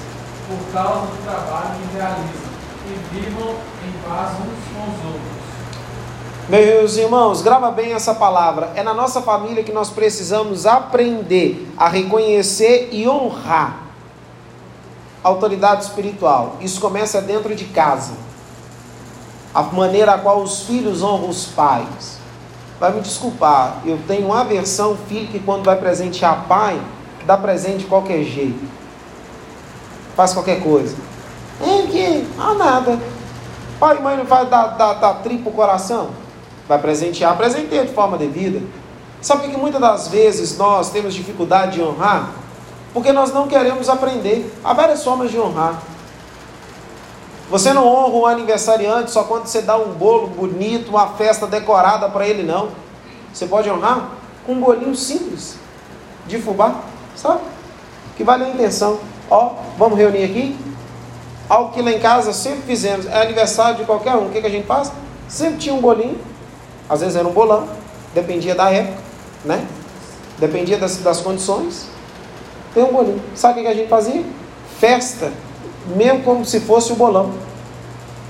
por 0.47 0.73
causa 0.73 1.07
do 1.07 1.23
trabalho 1.25 1.75
que 1.75 1.97
realizam, 1.97 2.53
e 2.85 3.15
vivam 3.15 3.55
em 3.85 4.07
paz 4.07 4.31
uns 4.39 4.73
com 4.73 4.83
os 4.83 5.13
outros. 5.13 5.33
Meus 6.47 6.97
irmãos, 6.97 7.41
grava 7.41 7.71
bem 7.71 7.93
essa 7.93 8.13
palavra. 8.13 8.71
É 8.75 8.83
na 8.83 8.93
nossa 8.93 9.21
família 9.21 9.63
que 9.63 9.71
nós 9.71 9.89
precisamos 9.89 10.65
aprender 10.65 11.69
a 11.77 11.87
reconhecer 11.87 12.89
e 12.91 13.07
honrar 13.07 13.83
a 15.23 15.27
autoridade 15.29 15.83
espiritual. 15.83 16.57
Isso 16.59 16.81
começa 16.81 17.21
dentro 17.21 17.55
de 17.55 17.65
casa. 17.65 18.13
A 19.53 19.63
maneira 19.63 20.13
a 20.13 20.17
qual 20.17 20.41
os 20.41 20.63
filhos 20.63 21.01
honram 21.01 21.29
os 21.29 21.45
pais. 21.45 22.22
Vai 22.83 22.91
me 22.91 22.99
desculpar, 22.99 23.77
eu 23.85 23.97
tenho 24.05 24.25
uma 24.25 24.41
aversão 24.41 24.97
filho 25.07 25.29
que 25.29 25.39
quando 25.39 25.63
vai 25.63 25.77
presentear 25.77 26.43
pai, 26.49 26.77
dá 27.25 27.37
presente 27.37 27.77
de 27.77 27.85
qualquer 27.85 28.25
jeito. 28.25 28.59
Faz 30.17 30.33
qualquer 30.33 30.61
coisa. 30.61 30.93
É 31.61 31.87
que, 31.87 32.27
ah 32.37 32.53
nada. 32.55 32.99
Pai 33.79 33.95
e 33.95 34.01
mãe 34.01 34.17
não 34.17 34.25
faz 34.25 34.49
dar, 34.49 34.65
dar, 34.75 34.95
dar 34.95 35.13
tripa 35.23 35.49
o 35.49 35.53
coração? 35.53 36.09
Vai 36.67 36.77
presentear, 36.77 37.37
presenteia 37.37 37.85
de 37.85 37.93
forma 37.93 38.17
devida. 38.17 38.61
Sabe 39.21 39.47
que 39.47 39.55
muitas 39.55 39.79
das 39.79 40.09
vezes 40.09 40.57
nós 40.57 40.89
temos 40.89 41.13
dificuldade 41.13 41.75
de 41.75 41.81
honrar? 41.81 42.31
Porque 42.93 43.13
nós 43.13 43.31
não 43.31 43.47
queremos 43.47 43.87
aprender. 43.87 44.53
Há 44.61 44.73
várias 44.73 45.01
formas 45.01 45.31
de 45.31 45.39
honrar. 45.39 45.81
Você 47.49 47.73
não 47.73 47.87
honra 47.87 48.15
um 48.15 48.25
aniversariante 48.25 49.11
só 49.11 49.23
quando 49.23 49.45
você 49.45 49.61
dá 49.61 49.77
um 49.77 49.93
bolo 49.93 50.27
bonito, 50.27 50.89
uma 50.89 51.09
festa 51.09 51.45
decorada 51.45 52.09
para 52.09 52.27
ele, 52.27 52.43
não. 52.43 52.69
Você 53.33 53.45
pode 53.45 53.69
honrar 53.69 54.09
com 54.45 54.53
um 54.53 54.59
bolinho 54.59 54.95
simples 54.95 55.57
de 56.27 56.39
fubá, 56.39 56.75
sabe? 57.15 57.41
Que 58.15 58.23
vale 58.23 58.45
a 58.45 58.49
intenção. 58.49 58.99
Ó, 59.29 59.53
vamos 59.77 59.97
reunir 59.97 60.23
aqui? 60.23 60.57
Algo 61.49 61.73
que 61.73 61.81
lá 61.81 61.91
em 61.91 61.99
casa 61.99 62.31
sempre 62.33 62.61
fizemos. 62.61 63.05
É 63.05 63.21
aniversário 63.21 63.77
de 63.77 63.85
qualquer 63.85 64.15
um. 64.15 64.27
O 64.27 64.29
que, 64.29 64.39
que 64.39 64.47
a 64.47 64.49
gente 64.49 64.65
faz? 64.65 64.91
Sempre 65.27 65.57
tinha 65.57 65.75
um 65.75 65.81
bolinho. 65.81 66.19
Às 66.89 67.01
vezes 67.01 67.15
era 67.15 67.27
um 67.27 67.31
bolão. 67.31 67.67
Dependia 68.13 68.55
da 68.55 68.69
época, 68.71 68.97
né? 69.43 69.65
Dependia 70.37 70.77
das, 70.77 70.97
das 70.97 71.21
condições. 71.21 71.87
Tem 72.73 72.83
um 72.83 72.93
bolinho. 72.93 73.21
Sabe 73.35 73.59
o 73.59 73.63
que 73.63 73.69
a 73.69 73.73
gente 73.73 73.89
fazia? 73.89 74.23
Festa. 74.79 75.31
Mesmo 75.87 76.23
como 76.23 76.45
se 76.45 76.59
fosse 76.59 76.91
o 76.91 76.95
bolão. 76.95 77.31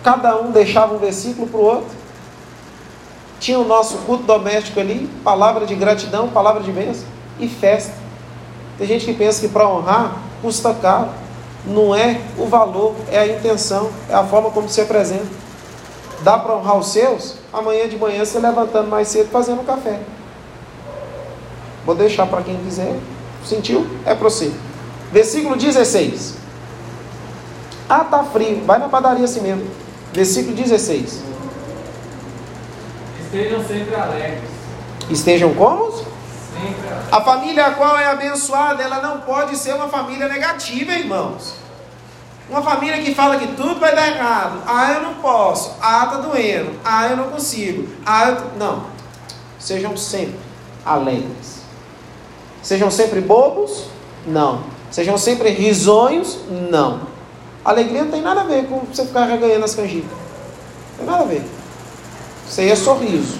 Cada 0.03 0.39
um 0.39 0.51
deixava 0.51 0.93
um 0.93 0.97
versículo 0.97 1.47
para 1.47 1.59
o 1.59 1.63
outro. 1.63 2.03
Tinha 3.39 3.59
o 3.59 3.65
nosso 3.65 3.97
culto 3.99 4.23
doméstico 4.23 4.79
ali, 4.79 5.09
palavra 5.23 5.65
de 5.65 5.75
gratidão, 5.75 6.29
palavra 6.29 6.63
de 6.63 6.71
bênção 6.71 7.05
e 7.39 7.47
festa. 7.47 7.93
Tem 8.77 8.87
gente 8.87 9.05
que 9.05 9.13
pensa 9.13 9.41
que 9.41 9.47
para 9.47 9.67
honrar 9.67 10.17
custa 10.41 10.73
caro. 10.73 11.09
Não 11.65 11.95
é 11.95 12.19
o 12.37 12.45
valor, 12.45 12.93
é 13.09 13.19
a 13.19 13.27
intenção, 13.27 13.89
é 14.09 14.13
a 14.13 14.23
forma 14.23 14.49
como 14.51 14.67
se 14.67 14.81
apresenta. 14.81 15.27
Dá 16.21 16.37
para 16.37 16.55
honrar 16.55 16.77
os 16.77 16.87
seus? 16.87 17.35
Amanhã 17.51 17.87
de 17.87 17.97
manhã 17.97 18.25
você 18.25 18.39
levantando 18.39 18.89
mais 18.89 19.07
cedo 19.07 19.29
fazendo 19.29 19.61
um 19.61 19.65
café. 19.65 19.99
Vou 21.85 21.95
deixar 21.95 22.25
para 22.27 22.41
quem 22.41 22.57
quiser. 22.57 22.97
Sentiu? 23.45 23.85
É 24.05 24.15
para 24.15 24.29
você. 24.29 24.51
Versículo 25.11 25.55
16. 25.55 26.42
Ah, 27.93 28.03
tá 28.05 28.23
frio. 28.23 28.63
Vai 28.65 28.79
na 28.79 28.89
padaria 28.89 29.23
assim 29.23 29.41
mesmo. 29.41 29.69
Versículo 30.11 30.55
16. 30.55 31.21
Estejam 33.23 33.63
sempre 33.67 33.93
alegres. 33.93 34.49
Estejam 35.11 35.53
como? 35.53 35.91
Sempre 35.91 36.87
alegres. 36.87 37.07
A 37.11 37.21
família 37.21 37.67
a 37.67 37.71
qual 37.73 37.95
é 37.99 38.07
abençoada, 38.07 38.81
ela 38.81 38.99
não 38.99 39.21
pode 39.21 39.55
ser 39.55 39.75
uma 39.75 39.89
família 39.89 40.27
negativa, 40.27 40.91
irmãos. 40.91 41.53
Uma 42.49 42.63
família 42.63 42.99
que 42.99 43.13
fala 43.13 43.37
que 43.37 43.49
tudo 43.49 43.79
vai 43.79 43.95
dar 43.95 44.07
errado. 44.07 44.63
Ah, 44.65 44.93
eu 44.93 45.01
não 45.03 45.13
posso. 45.15 45.75
Ah, 45.79 46.07
tá 46.07 46.17
doendo. 46.17 46.71
Ah, 46.83 47.07
eu 47.09 47.15
não 47.15 47.29
consigo. 47.29 47.87
Ah, 48.03 48.29
eu... 48.29 48.57
não. 48.57 48.87
Sejam 49.59 49.95
sempre 49.95 50.39
alegres. 50.83 51.61
Sejam 52.63 52.89
sempre 52.89 53.21
bobos? 53.21 53.85
Não. 54.25 54.63
Sejam 54.89 55.15
sempre 55.15 55.49
risonhos? 55.49 56.39
Não. 56.49 57.12
Alegria 57.63 58.03
não 58.03 58.11
tem 58.11 58.21
nada 58.21 58.41
a 58.41 58.43
ver 58.43 58.67
com 58.67 58.79
você 58.79 59.05
ficar 59.05 59.25
reganhando 59.25 59.63
as 59.63 59.73
canjicas. 59.73 60.11
Não 60.11 60.97
tem 60.97 61.05
nada 61.05 61.23
a 61.23 61.27
ver. 61.27 61.45
Isso 62.47 62.59
aí 62.59 62.69
é 62.69 62.75
sorriso. 62.75 63.39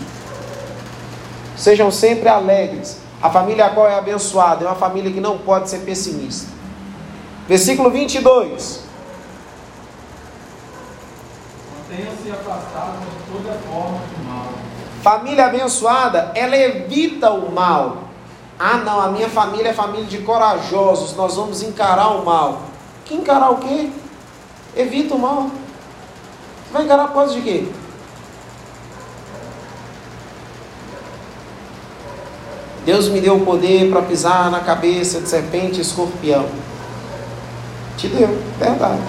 Sejam 1.58 1.92
sempre 1.92 2.30
alegres. 2.30 2.98
A 3.22 3.30
família 3.30 3.66
a 3.66 3.70
qual 3.70 3.88
é 3.88 3.96
abençoada 3.96 4.66
é 4.66 4.68
uma 4.68 4.76
família 4.76 5.12
que 5.12 5.20
não 5.20 5.38
pode 5.38 5.70
ser 5.70 5.80
pessimista. 5.80 6.52
Versículo 7.48 7.90
22. 7.90 8.82
Mantenham-se 11.78 12.32
afastados 12.32 13.00
de 13.00 13.32
toda 13.32 13.54
forma 13.60 14.00
de 14.08 14.24
mal. 14.26 14.48
Família 15.02 15.46
abençoada, 15.48 16.32
ela 16.34 16.56
evita 16.56 17.30
o 17.32 17.52
mal. 17.52 18.04
Ah, 18.58 18.78
não, 18.78 19.02
a 19.02 19.10
minha 19.10 19.30
família 19.30 19.70
é 19.70 19.74
família 19.74 20.06
de 20.06 20.20
corajosos, 20.20 21.16
nós 21.16 21.36
vamos 21.36 21.62
encarar 21.62 22.10
o 22.10 22.24
mal. 22.24 22.62
Que 23.04 23.16
encarar 23.16 23.52
o 23.52 23.58
quê? 23.58 23.92
Evita 24.76 25.16
o 25.16 25.20
mal. 25.20 25.44
Você 25.44 26.74
vai 26.74 26.84
encarar 26.84 27.08
por 27.08 27.14
causa 27.14 27.34
de 27.36 27.42
quê? 27.42 27.68
Deus 32.86 33.08
me 33.08 33.22
deu 33.22 33.38
o 33.38 33.46
poder 33.46 33.90
para 33.90 34.02
pisar 34.02 34.52
na 34.52 34.60
cabeça 34.60 35.22
de 35.22 35.30
serpente 35.30 35.78
e 35.78 35.82
escorpião. 35.82 36.46
Te 37.98 38.08
deu, 38.10 38.38
verdade. 38.60 39.02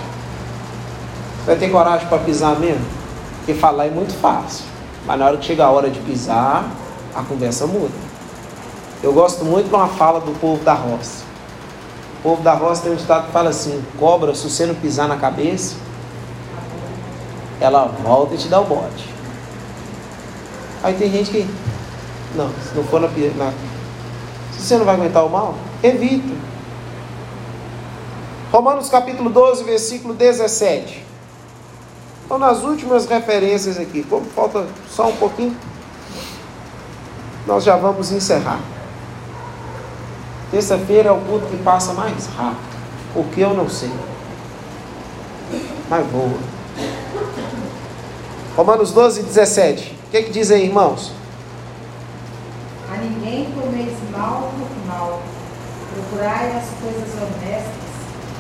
Vai 1.45 1.57
ter 1.57 1.71
coragem 1.71 2.07
para 2.07 2.19
pisar 2.19 2.59
mesmo? 2.61 2.87
Porque 3.39 3.53
falar 3.55 3.87
é 3.87 3.91
muito 3.91 4.15
fácil. 4.15 4.65
Mas 5.05 5.19
na 5.19 5.27
hora 5.27 5.37
que 5.37 5.45
chega 5.45 5.65
a 5.65 5.71
hora 5.71 5.91
de 5.91 5.99
pisar, 6.01 6.71
a 7.15 7.23
conversa 7.23 7.67
muda. 7.67 7.93
Eu 9.03 9.13
gosto 9.13 9.45
muito 9.45 9.69
de 9.69 9.75
uma 9.75 9.89
fala 9.89 10.21
do 10.21 10.39
povo 10.39 10.63
da 10.65 10.73
roça. 10.73 11.24
O 12.25 12.31
povo 12.31 12.43
da 12.43 12.55
roça 12.55 12.85
tem 12.85 12.93
um 12.93 12.97
ditado 12.97 13.27
que 13.27 13.33
fala 13.33 13.51
assim: 13.51 13.85
cobra, 13.99 14.35
se 14.35 14.49
você 14.49 14.65
não 14.65 14.75
pisar 14.75 15.07
na 15.07 15.19
cabeça, 15.19 15.77
ela 17.61 17.85
volta 17.85 18.35
e 18.35 18.39
te 18.39 18.49
dá 18.49 18.63
o 18.63 18.65
bote. 18.65 19.13
Aí 20.83 20.95
tem 20.95 21.11
gente 21.11 21.31
que, 21.31 21.47
não, 22.35 22.49
se 22.49 22.75
não 22.75 22.83
for 22.85 22.99
na, 22.99 23.09
na 23.09 23.53
se 24.53 24.63
você 24.63 24.79
não 24.79 24.87
vai 24.87 24.95
aguentar 24.95 25.27
o 25.27 25.29
mal, 25.29 25.55
evita. 25.83 26.35
Romanos 28.51 28.89
capítulo 28.89 29.29
12, 29.29 29.63
versículo 29.63 30.15
17. 30.15 31.05
Então, 32.25 32.39
nas 32.39 32.63
últimas 32.63 33.05
referências 33.05 33.79
aqui, 33.79 34.03
como 34.03 34.25
falta 34.25 34.67
só 34.89 35.09
um 35.09 35.17
pouquinho, 35.17 35.55
nós 37.47 37.65
já 37.65 37.77
vamos 37.77 38.11
encerrar. 38.13 38.74
Terça-feira 40.55 41.09
é 41.09 41.13
o 41.13 41.19
culto 41.19 41.47
que 41.47 41.57
passa 41.57 41.93
mais 41.95 42.27
rápido. 42.27 42.79
O 43.17 43.25
que 43.25 43.41
eu 43.41 43.53
não 43.55 43.69
sei. 43.69 43.91
Mas 45.91 46.07
boa. 46.07 46.31
Romanos 48.57 48.93
12, 48.93 49.25
17. 49.25 49.99
O 50.07 50.11
que, 50.13 50.23
que 50.23 50.31
diz 50.31 50.53
aí, 50.53 50.67
irmãos? 50.67 51.11
A 52.89 52.99
ninguém 52.99 53.49
tomeis 53.51 53.95
mal 54.13 54.53
por 54.57 54.87
mal. 54.87 55.23
Procurai 55.93 56.57
as 56.57 56.67
coisas 56.81 57.11
honestas 57.21 57.75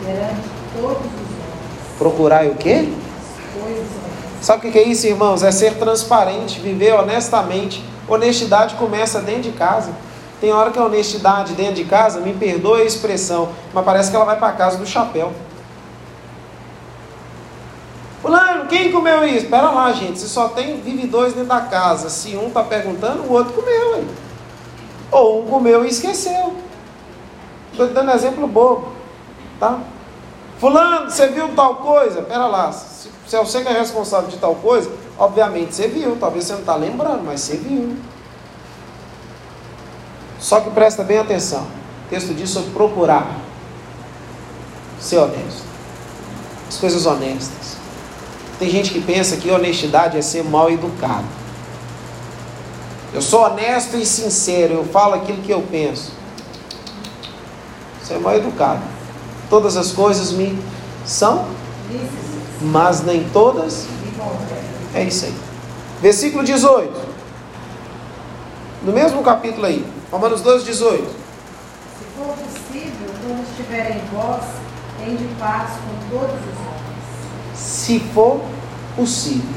perante 0.04 0.48
todos 0.72 0.96
os 0.96 1.30
homens. 1.32 1.98
Procurai 1.98 2.48
o 2.48 2.54
quê? 2.54 2.90
As 2.92 3.60
coisas 3.60 3.88
honestas. 3.90 4.40
Sabe 4.40 4.68
o 4.68 4.70
que 4.70 4.78
é 4.78 4.86
isso, 4.86 5.04
irmãos? 5.08 5.42
É 5.42 5.50
ser 5.50 5.78
transparente, 5.78 6.60
viver 6.60 6.92
honestamente. 6.92 7.84
Honestidade 8.06 8.76
começa 8.76 9.18
dentro 9.18 9.50
de 9.50 9.50
casa. 9.50 9.90
Tem 10.44 10.52
hora 10.52 10.70
que 10.70 10.78
a 10.78 10.84
honestidade 10.84 11.54
dentro 11.54 11.76
de 11.76 11.86
casa, 11.86 12.20
me 12.20 12.34
perdoe 12.34 12.82
a 12.82 12.84
expressão, 12.84 13.48
mas 13.72 13.82
parece 13.82 14.10
que 14.10 14.16
ela 14.16 14.26
vai 14.26 14.38
para 14.38 14.52
casa 14.52 14.76
do 14.76 14.84
chapéu. 14.84 15.32
Fulano, 18.20 18.66
quem 18.66 18.92
comeu 18.92 19.24
isso? 19.24 19.46
Espera 19.46 19.70
lá, 19.70 19.90
gente. 19.94 20.18
Se 20.18 20.28
só 20.28 20.50
tem, 20.50 20.82
vive 20.82 21.06
dois 21.06 21.32
dentro 21.32 21.48
da 21.48 21.62
casa. 21.62 22.10
Se 22.10 22.36
um 22.36 22.48
está 22.48 22.62
perguntando, 22.62 23.22
o 23.22 23.32
outro 23.32 23.54
comeu. 23.54 23.94
Aí. 23.94 24.06
Ou 25.10 25.44
um 25.44 25.46
comeu 25.46 25.82
e 25.82 25.88
esqueceu. 25.88 26.54
Estou 27.72 27.88
dando 27.88 28.10
exemplo 28.10 28.46
bobo. 28.46 28.92
Tá? 29.58 29.78
Fulano, 30.58 31.10
você 31.10 31.28
viu 31.28 31.54
tal 31.56 31.76
coisa? 31.76 32.20
Espera 32.20 32.46
lá. 32.48 32.70
Se, 32.70 33.08
se 33.26 33.34
é 33.34 33.38
você 33.38 33.62
que 33.62 33.68
é 33.68 33.72
responsável 33.72 34.28
de 34.28 34.36
tal 34.36 34.54
coisa, 34.56 34.90
obviamente 35.18 35.74
você 35.74 35.88
viu. 35.88 36.18
Talvez 36.20 36.44
você 36.44 36.52
não 36.52 36.60
está 36.60 36.76
lembrando, 36.76 37.22
mas 37.24 37.40
você 37.40 37.56
viu. 37.56 37.96
Só 40.44 40.60
que 40.60 40.68
presta 40.68 41.02
bem 41.02 41.16
atenção. 41.16 41.62
O 41.62 42.10
texto 42.10 42.34
diz 42.34 42.50
sobre 42.50 42.70
procurar 42.72 43.34
ser 45.00 45.16
honesto. 45.16 45.62
As 46.68 46.76
coisas 46.76 47.06
honestas. 47.06 47.78
Tem 48.58 48.68
gente 48.68 48.90
que 48.90 49.00
pensa 49.00 49.38
que 49.38 49.50
honestidade 49.50 50.18
é 50.18 50.20
ser 50.20 50.44
mal 50.44 50.70
educado. 50.70 51.24
Eu 53.14 53.22
sou 53.22 53.40
honesto 53.40 53.96
e 53.96 54.04
sincero, 54.04 54.74
eu 54.74 54.84
falo 54.84 55.14
aquilo 55.14 55.40
que 55.40 55.50
eu 55.50 55.62
penso. 55.62 56.12
Isso 58.02 58.12
é 58.12 58.18
mal 58.18 58.36
educado. 58.36 58.82
Todas 59.48 59.78
as 59.78 59.92
coisas 59.92 60.30
me 60.30 60.62
são, 61.06 61.46
mas 62.60 63.02
nem 63.02 63.24
todas. 63.30 63.86
É 64.94 65.04
isso 65.04 65.24
aí. 65.24 65.34
Versículo 66.02 66.44
18. 66.44 67.00
No 68.82 68.92
mesmo 68.92 69.22
capítulo 69.22 69.64
aí. 69.64 69.93
Romanos 70.14 70.42
12, 70.42 70.64
18. 70.66 71.02
Se 71.02 72.04
for 72.16 72.36
possível, 72.36 73.08
quando 73.20 73.50
estiver 73.50 73.96
em 73.96 74.14
vós, 74.14 74.44
de 75.18 75.34
paz 75.40 75.70
com 75.72 76.16
todos 76.16 76.36
os 76.36 76.58
homens. 76.60 77.52
Se 77.52 77.98
for 77.98 78.40
possível. 78.94 79.56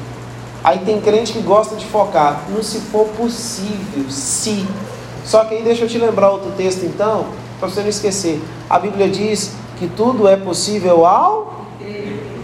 Aí 0.64 0.80
tem 0.80 1.00
crente 1.00 1.32
que 1.32 1.42
gosta 1.42 1.76
de 1.76 1.86
focar 1.86 2.42
no 2.50 2.64
se 2.64 2.80
for 2.80 3.08
possível, 3.10 4.10
se. 4.10 4.68
Só 5.24 5.46
que 5.46 5.54
aí 5.54 5.62
deixa 5.62 5.84
eu 5.84 5.88
te 5.88 6.00
lembrar 6.00 6.32
outro 6.32 6.50
texto 6.58 6.88
então, 6.88 7.28
para 7.60 7.70
você 7.70 7.82
não 7.82 7.90
esquecer. 7.90 8.42
A 8.68 8.80
Bíblia 8.80 9.08
diz 9.08 9.52
que 9.78 9.88
tudo 9.88 10.28
é 10.28 10.36
possível 10.38 11.06
ao. 11.06 11.68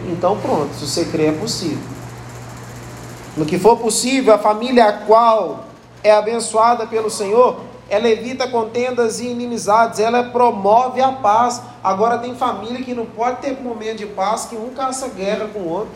Então 0.08 0.38
pronto, 0.38 0.72
se 0.76 0.86
você 0.86 1.06
crê 1.06 1.26
é 1.26 1.32
possível. 1.32 1.80
No 3.36 3.44
que 3.44 3.58
for 3.58 3.78
possível, 3.78 4.36
a 4.36 4.38
família 4.38 4.88
a 4.88 4.94
qual 4.94 5.66
é 6.04 6.12
abençoada 6.12 6.86
pelo 6.86 7.10
Senhor, 7.10 7.73
ela 7.94 8.10
evita 8.10 8.48
contendas 8.48 9.20
e 9.20 9.28
inimizades, 9.28 10.00
ela 10.00 10.24
promove 10.24 11.00
a 11.00 11.12
paz. 11.12 11.62
Agora 11.84 12.18
tem 12.18 12.36
família 12.36 12.84
que 12.84 12.94
não 12.94 13.06
pode 13.06 13.38
ter 13.38 13.62
momento 13.62 13.98
de 13.98 14.08
paz, 14.08 14.46
que 14.46 14.56
um 14.56 14.70
caça 14.70 15.08
guerra 15.10 15.48
com 15.54 15.60
o 15.60 15.70
outro. 15.70 15.94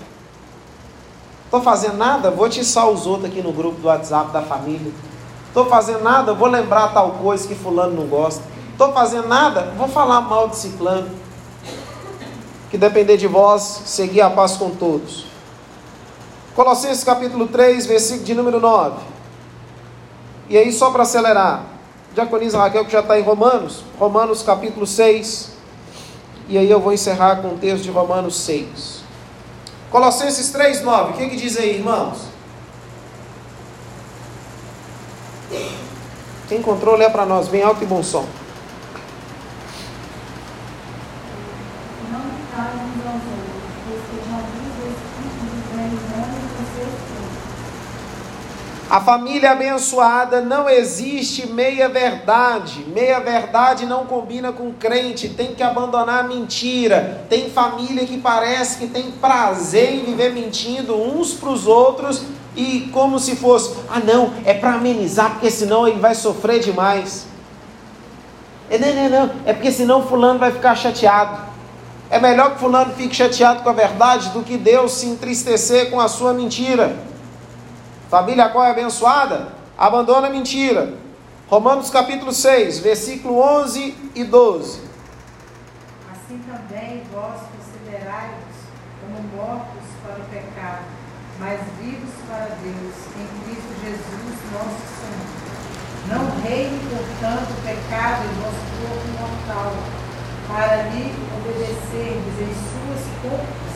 Estou 1.45 1.61
fazendo 1.61 1.97
nada, 1.97 2.29
vou 2.29 2.45
atiçar 2.45 2.87
os 2.87 3.07
outros 3.07 3.31
aqui 3.31 3.41
no 3.41 3.51
grupo 3.51 3.81
do 3.81 3.87
WhatsApp 3.87 4.31
da 4.31 4.41
família. 4.43 4.91
Estou 5.47 5.65
fazendo 5.65 6.03
nada, 6.03 6.33
vou 6.33 6.47
lembrar 6.47 6.93
tal 6.93 7.11
coisa 7.13 7.47
que 7.47 7.55
fulano 7.55 7.95
não 7.95 8.07
gosta. 8.07 8.43
Estou 8.71 8.93
fazendo 8.93 9.27
nada, 9.27 9.73
vou 9.75 9.87
falar 9.87 10.21
mal 10.21 10.49
de 10.49 10.57
ciclano. 10.57 11.09
Que 12.69 12.77
depender 12.77 13.17
de 13.17 13.25
vós, 13.25 13.81
seguir 13.85 14.21
a 14.21 14.29
paz 14.29 14.55
com 14.55 14.69
todos. 14.69 15.25
Colossenses 16.53 17.03
capítulo 17.03 17.47
3, 17.47 17.87
versículo 17.87 18.25
de 18.25 18.35
número 18.35 18.59
9. 18.59 18.97
E 20.49 20.57
aí, 20.57 20.71
só 20.71 20.91
para 20.91 21.03
acelerar, 21.03 21.76
Diaconisa 22.17 22.57
Raquel, 22.57 22.83
que 22.83 22.91
já 22.91 23.01
está 23.01 23.19
em 23.19 23.21
Romanos, 23.21 23.83
Romanos 23.99 24.41
capítulo 24.41 24.87
6. 24.87 25.51
E 26.49 26.57
aí 26.57 26.67
eu 26.67 26.79
vou 26.79 26.91
encerrar 26.91 27.43
com 27.43 27.49
o 27.49 27.57
texto 27.59 27.83
de 27.83 27.91
Romanos 27.91 28.37
6. 28.37 29.03
Colossenses 29.91 30.49
3, 30.49 30.81
9. 30.81 31.11
O 31.11 31.13
que, 31.13 31.29
que 31.29 31.35
diz 31.35 31.55
aí, 31.57 31.75
irmãos? 31.75 32.17
Quem 36.49 36.57
encontrou, 36.57 36.95
lê 36.95 37.07
para 37.07 37.23
nós, 37.23 37.49
bem 37.49 37.61
alto 37.61 37.83
e 37.83 37.85
bom 37.85 38.01
som. 38.01 38.25
A 48.89 49.01
família 49.01 49.51
abençoada 49.51 50.39
não 50.39 50.69
existe 50.69 51.45
meia 51.47 51.89
verdade. 51.89 52.85
Meia 52.87 53.19
verdade 53.19 53.85
não 53.85 54.05
combina 54.05 54.53
com 54.53 54.71
crente. 54.71 55.27
Tem 55.27 55.53
que 55.53 55.61
abandonar 55.61 56.23
a 56.23 56.27
mentira. 56.27 57.25
Tem 57.29 57.49
família 57.49 58.05
que 58.05 58.17
parece 58.17 58.77
que 58.77 58.87
tem 58.87 59.11
prazer 59.11 59.93
em 59.93 60.05
viver 60.05 60.31
mentindo 60.31 60.95
uns 60.95 61.33
para 61.33 61.49
os 61.49 61.67
outros 61.67 62.23
e 62.55 62.89
como 62.93 63.19
se 63.19 63.35
fosse, 63.35 63.75
ah 63.87 63.99
não, 63.99 64.33
é 64.43 64.53
para 64.53 64.73
amenizar, 64.73 65.33
porque 65.33 65.51
senão 65.51 65.87
ele 65.87 65.99
vai 65.99 66.15
sofrer 66.15 66.59
demais. 66.59 67.27
É, 68.67 68.79
não, 68.79 68.93
não, 68.95 69.09
não, 69.09 69.35
é 69.45 69.53
porque 69.53 69.71
senão 69.71 70.07
fulano 70.07 70.39
vai 70.39 70.51
ficar 70.51 70.75
chateado. 70.75 71.45
É 72.09 72.19
melhor 72.19 72.53
que 72.53 72.59
fulano 72.59 72.93
fique 72.95 73.15
chateado 73.15 73.61
com 73.61 73.69
a 73.69 73.73
verdade 73.73 74.29
do 74.29 74.41
que 74.41 74.57
Deus 74.57 74.93
se 74.93 75.05
entristecer 75.05 75.91
com 75.91 75.99
a 75.99 76.07
sua 76.07 76.33
mentira. 76.33 76.95
Família 78.09 78.47
qual 78.47 78.63
é 78.63 78.71
abençoada? 78.71 79.49
Abandona 79.77 80.27
a 80.27 80.29
mentira. 80.29 80.93
Romanos 81.49 81.89
capítulo 81.89 82.31
6, 82.31 82.79
versículo 82.79 83.37
11 83.39 83.95
e 84.15 84.23
12. 84.23 84.81
Assim 86.09 86.41
também 86.49 87.03
vós 87.13 87.41
considerai-vos 87.51 88.55
como 89.01 89.21
mortos 89.35 89.83
para 90.05 90.21
o 90.21 90.25
pecado, 90.29 90.85
mas 91.37 91.59
vivos 91.81 92.13
para 92.29 92.47
Deus, 92.63 92.95
em 93.19 93.27
Cristo 93.43 93.75
Jesus, 93.83 94.37
nosso 94.53 94.87
Senhor. 95.01 95.27
Não 96.07 96.41
reine, 96.41 96.79
portanto, 96.89 97.49
o 97.51 97.61
pecado 97.61 98.23
em 98.23 98.33
vosso 98.41 98.63
corpo 98.79 99.07
mortal, 99.19 99.73
para 100.47 100.83
lhe 100.83 101.13
obedecerdes 101.35 102.39
em 102.39 102.53
suas 102.55 103.03
concupiscências 103.21 103.66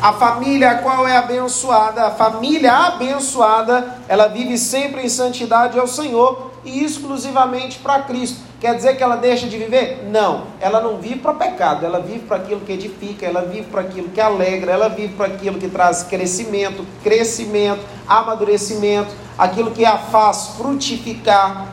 a 0.00 0.14
família 0.14 0.76
qual 0.76 1.06
é 1.06 1.16
abençoada, 1.16 2.06
a 2.06 2.10
família 2.10 2.72
abençoada, 2.72 3.98
ela 4.08 4.28
vive 4.28 4.56
sempre 4.56 5.02
em 5.02 5.08
santidade 5.08 5.78
ao 5.78 5.86
Senhor 5.86 6.52
e 6.64 6.82
exclusivamente 6.82 7.78
para 7.78 8.02
Cristo. 8.02 8.40
Quer 8.58 8.74
dizer 8.74 8.96
que 8.96 9.02
ela 9.02 9.16
deixa 9.16 9.46
de 9.46 9.58
viver? 9.58 10.08
Não, 10.10 10.44
ela 10.60 10.80
não 10.80 10.98
vive 10.98 11.16
para 11.16 11.34
pecado, 11.34 11.84
ela 11.84 12.00
vive 12.00 12.20
para 12.20 12.38
aquilo 12.38 12.60
que 12.60 12.72
edifica, 12.72 13.26
ela 13.26 13.42
vive 13.42 13.66
para 13.66 13.82
aquilo 13.82 14.08
que 14.08 14.20
alegra, 14.20 14.72
ela 14.72 14.88
vive 14.88 15.14
para 15.14 15.26
aquilo 15.26 15.58
que 15.58 15.68
traz 15.68 16.02
crescimento, 16.02 16.86
crescimento, 17.02 17.80
amadurecimento, 18.06 19.10
aquilo 19.38 19.70
que 19.70 19.84
a 19.84 19.98
faz 19.98 20.48
frutificar, 20.56 21.68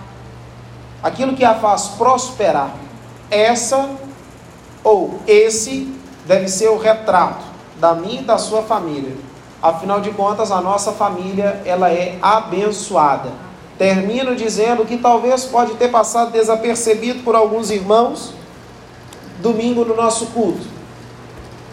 aquilo 1.01 1.33
que 1.33 1.45
a 1.45 1.55
faz 1.55 1.87
prosperar. 1.89 2.71
Essa 3.29 3.89
ou 4.83 5.19
esse 5.27 5.93
deve 6.25 6.47
ser 6.47 6.69
o 6.69 6.77
retrato 6.77 7.56
da 7.79 7.93
minha 7.93 8.21
e 8.21 8.23
da 8.23 8.37
sua 8.37 8.61
família. 8.63 9.15
Afinal 9.61 9.99
de 10.01 10.11
contas, 10.11 10.51
a 10.51 10.61
nossa 10.61 10.91
família 10.91 11.61
ela 11.65 11.91
é 11.91 12.17
abençoada. 12.21 13.31
Termino 13.77 14.35
dizendo 14.35 14.85
que 14.85 14.97
talvez 14.97 15.45
pode 15.45 15.75
ter 15.75 15.89
passado 15.89 16.31
desapercebido 16.31 17.23
por 17.23 17.35
alguns 17.35 17.69
irmãos 17.69 18.33
domingo 19.39 19.85
no 19.85 19.95
nosso 19.95 20.27
culto. 20.27 20.65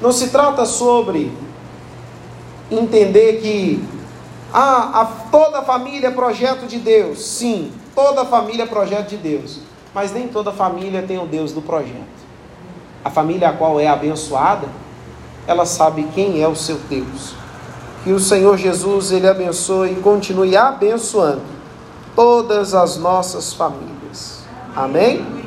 Não 0.00 0.12
se 0.12 0.28
trata 0.28 0.66
sobre 0.66 1.32
entender 2.70 3.40
que 3.40 3.82
ah, 4.52 5.00
a, 5.00 5.04
toda 5.30 5.60
a 5.60 5.62
família 5.62 6.08
é 6.08 6.10
projeto 6.10 6.66
de 6.66 6.78
Deus. 6.78 7.24
Sim, 7.24 7.72
toda 7.94 8.24
família 8.24 8.64
é 8.64 8.66
projeto 8.66 9.08
de 9.08 9.16
Deus. 9.16 9.60
Mas 9.94 10.12
nem 10.12 10.28
toda 10.28 10.52
família 10.52 11.02
tem 11.02 11.18
o 11.18 11.26
Deus 11.26 11.52
do 11.52 11.62
projeto. 11.62 12.24
A 13.04 13.10
família 13.10 13.50
a 13.50 13.52
qual 13.52 13.78
é 13.78 13.86
abençoada 13.86 14.68
ela 15.46 15.66
sabe 15.66 16.04
quem 16.14 16.42
é 16.42 16.48
o 16.48 16.56
seu 16.56 16.78
Deus. 16.88 17.34
Que 18.02 18.12
o 18.12 18.20
Senhor 18.20 18.56
Jesus 18.56 19.12
ele 19.12 19.26
abençoe 19.26 19.92
e 19.92 19.96
continue 19.96 20.56
abençoando 20.56 21.42
todas 22.14 22.74
as 22.74 22.96
nossas 22.96 23.52
famílias. 23.52 24.40
Amém? 24.74 25.43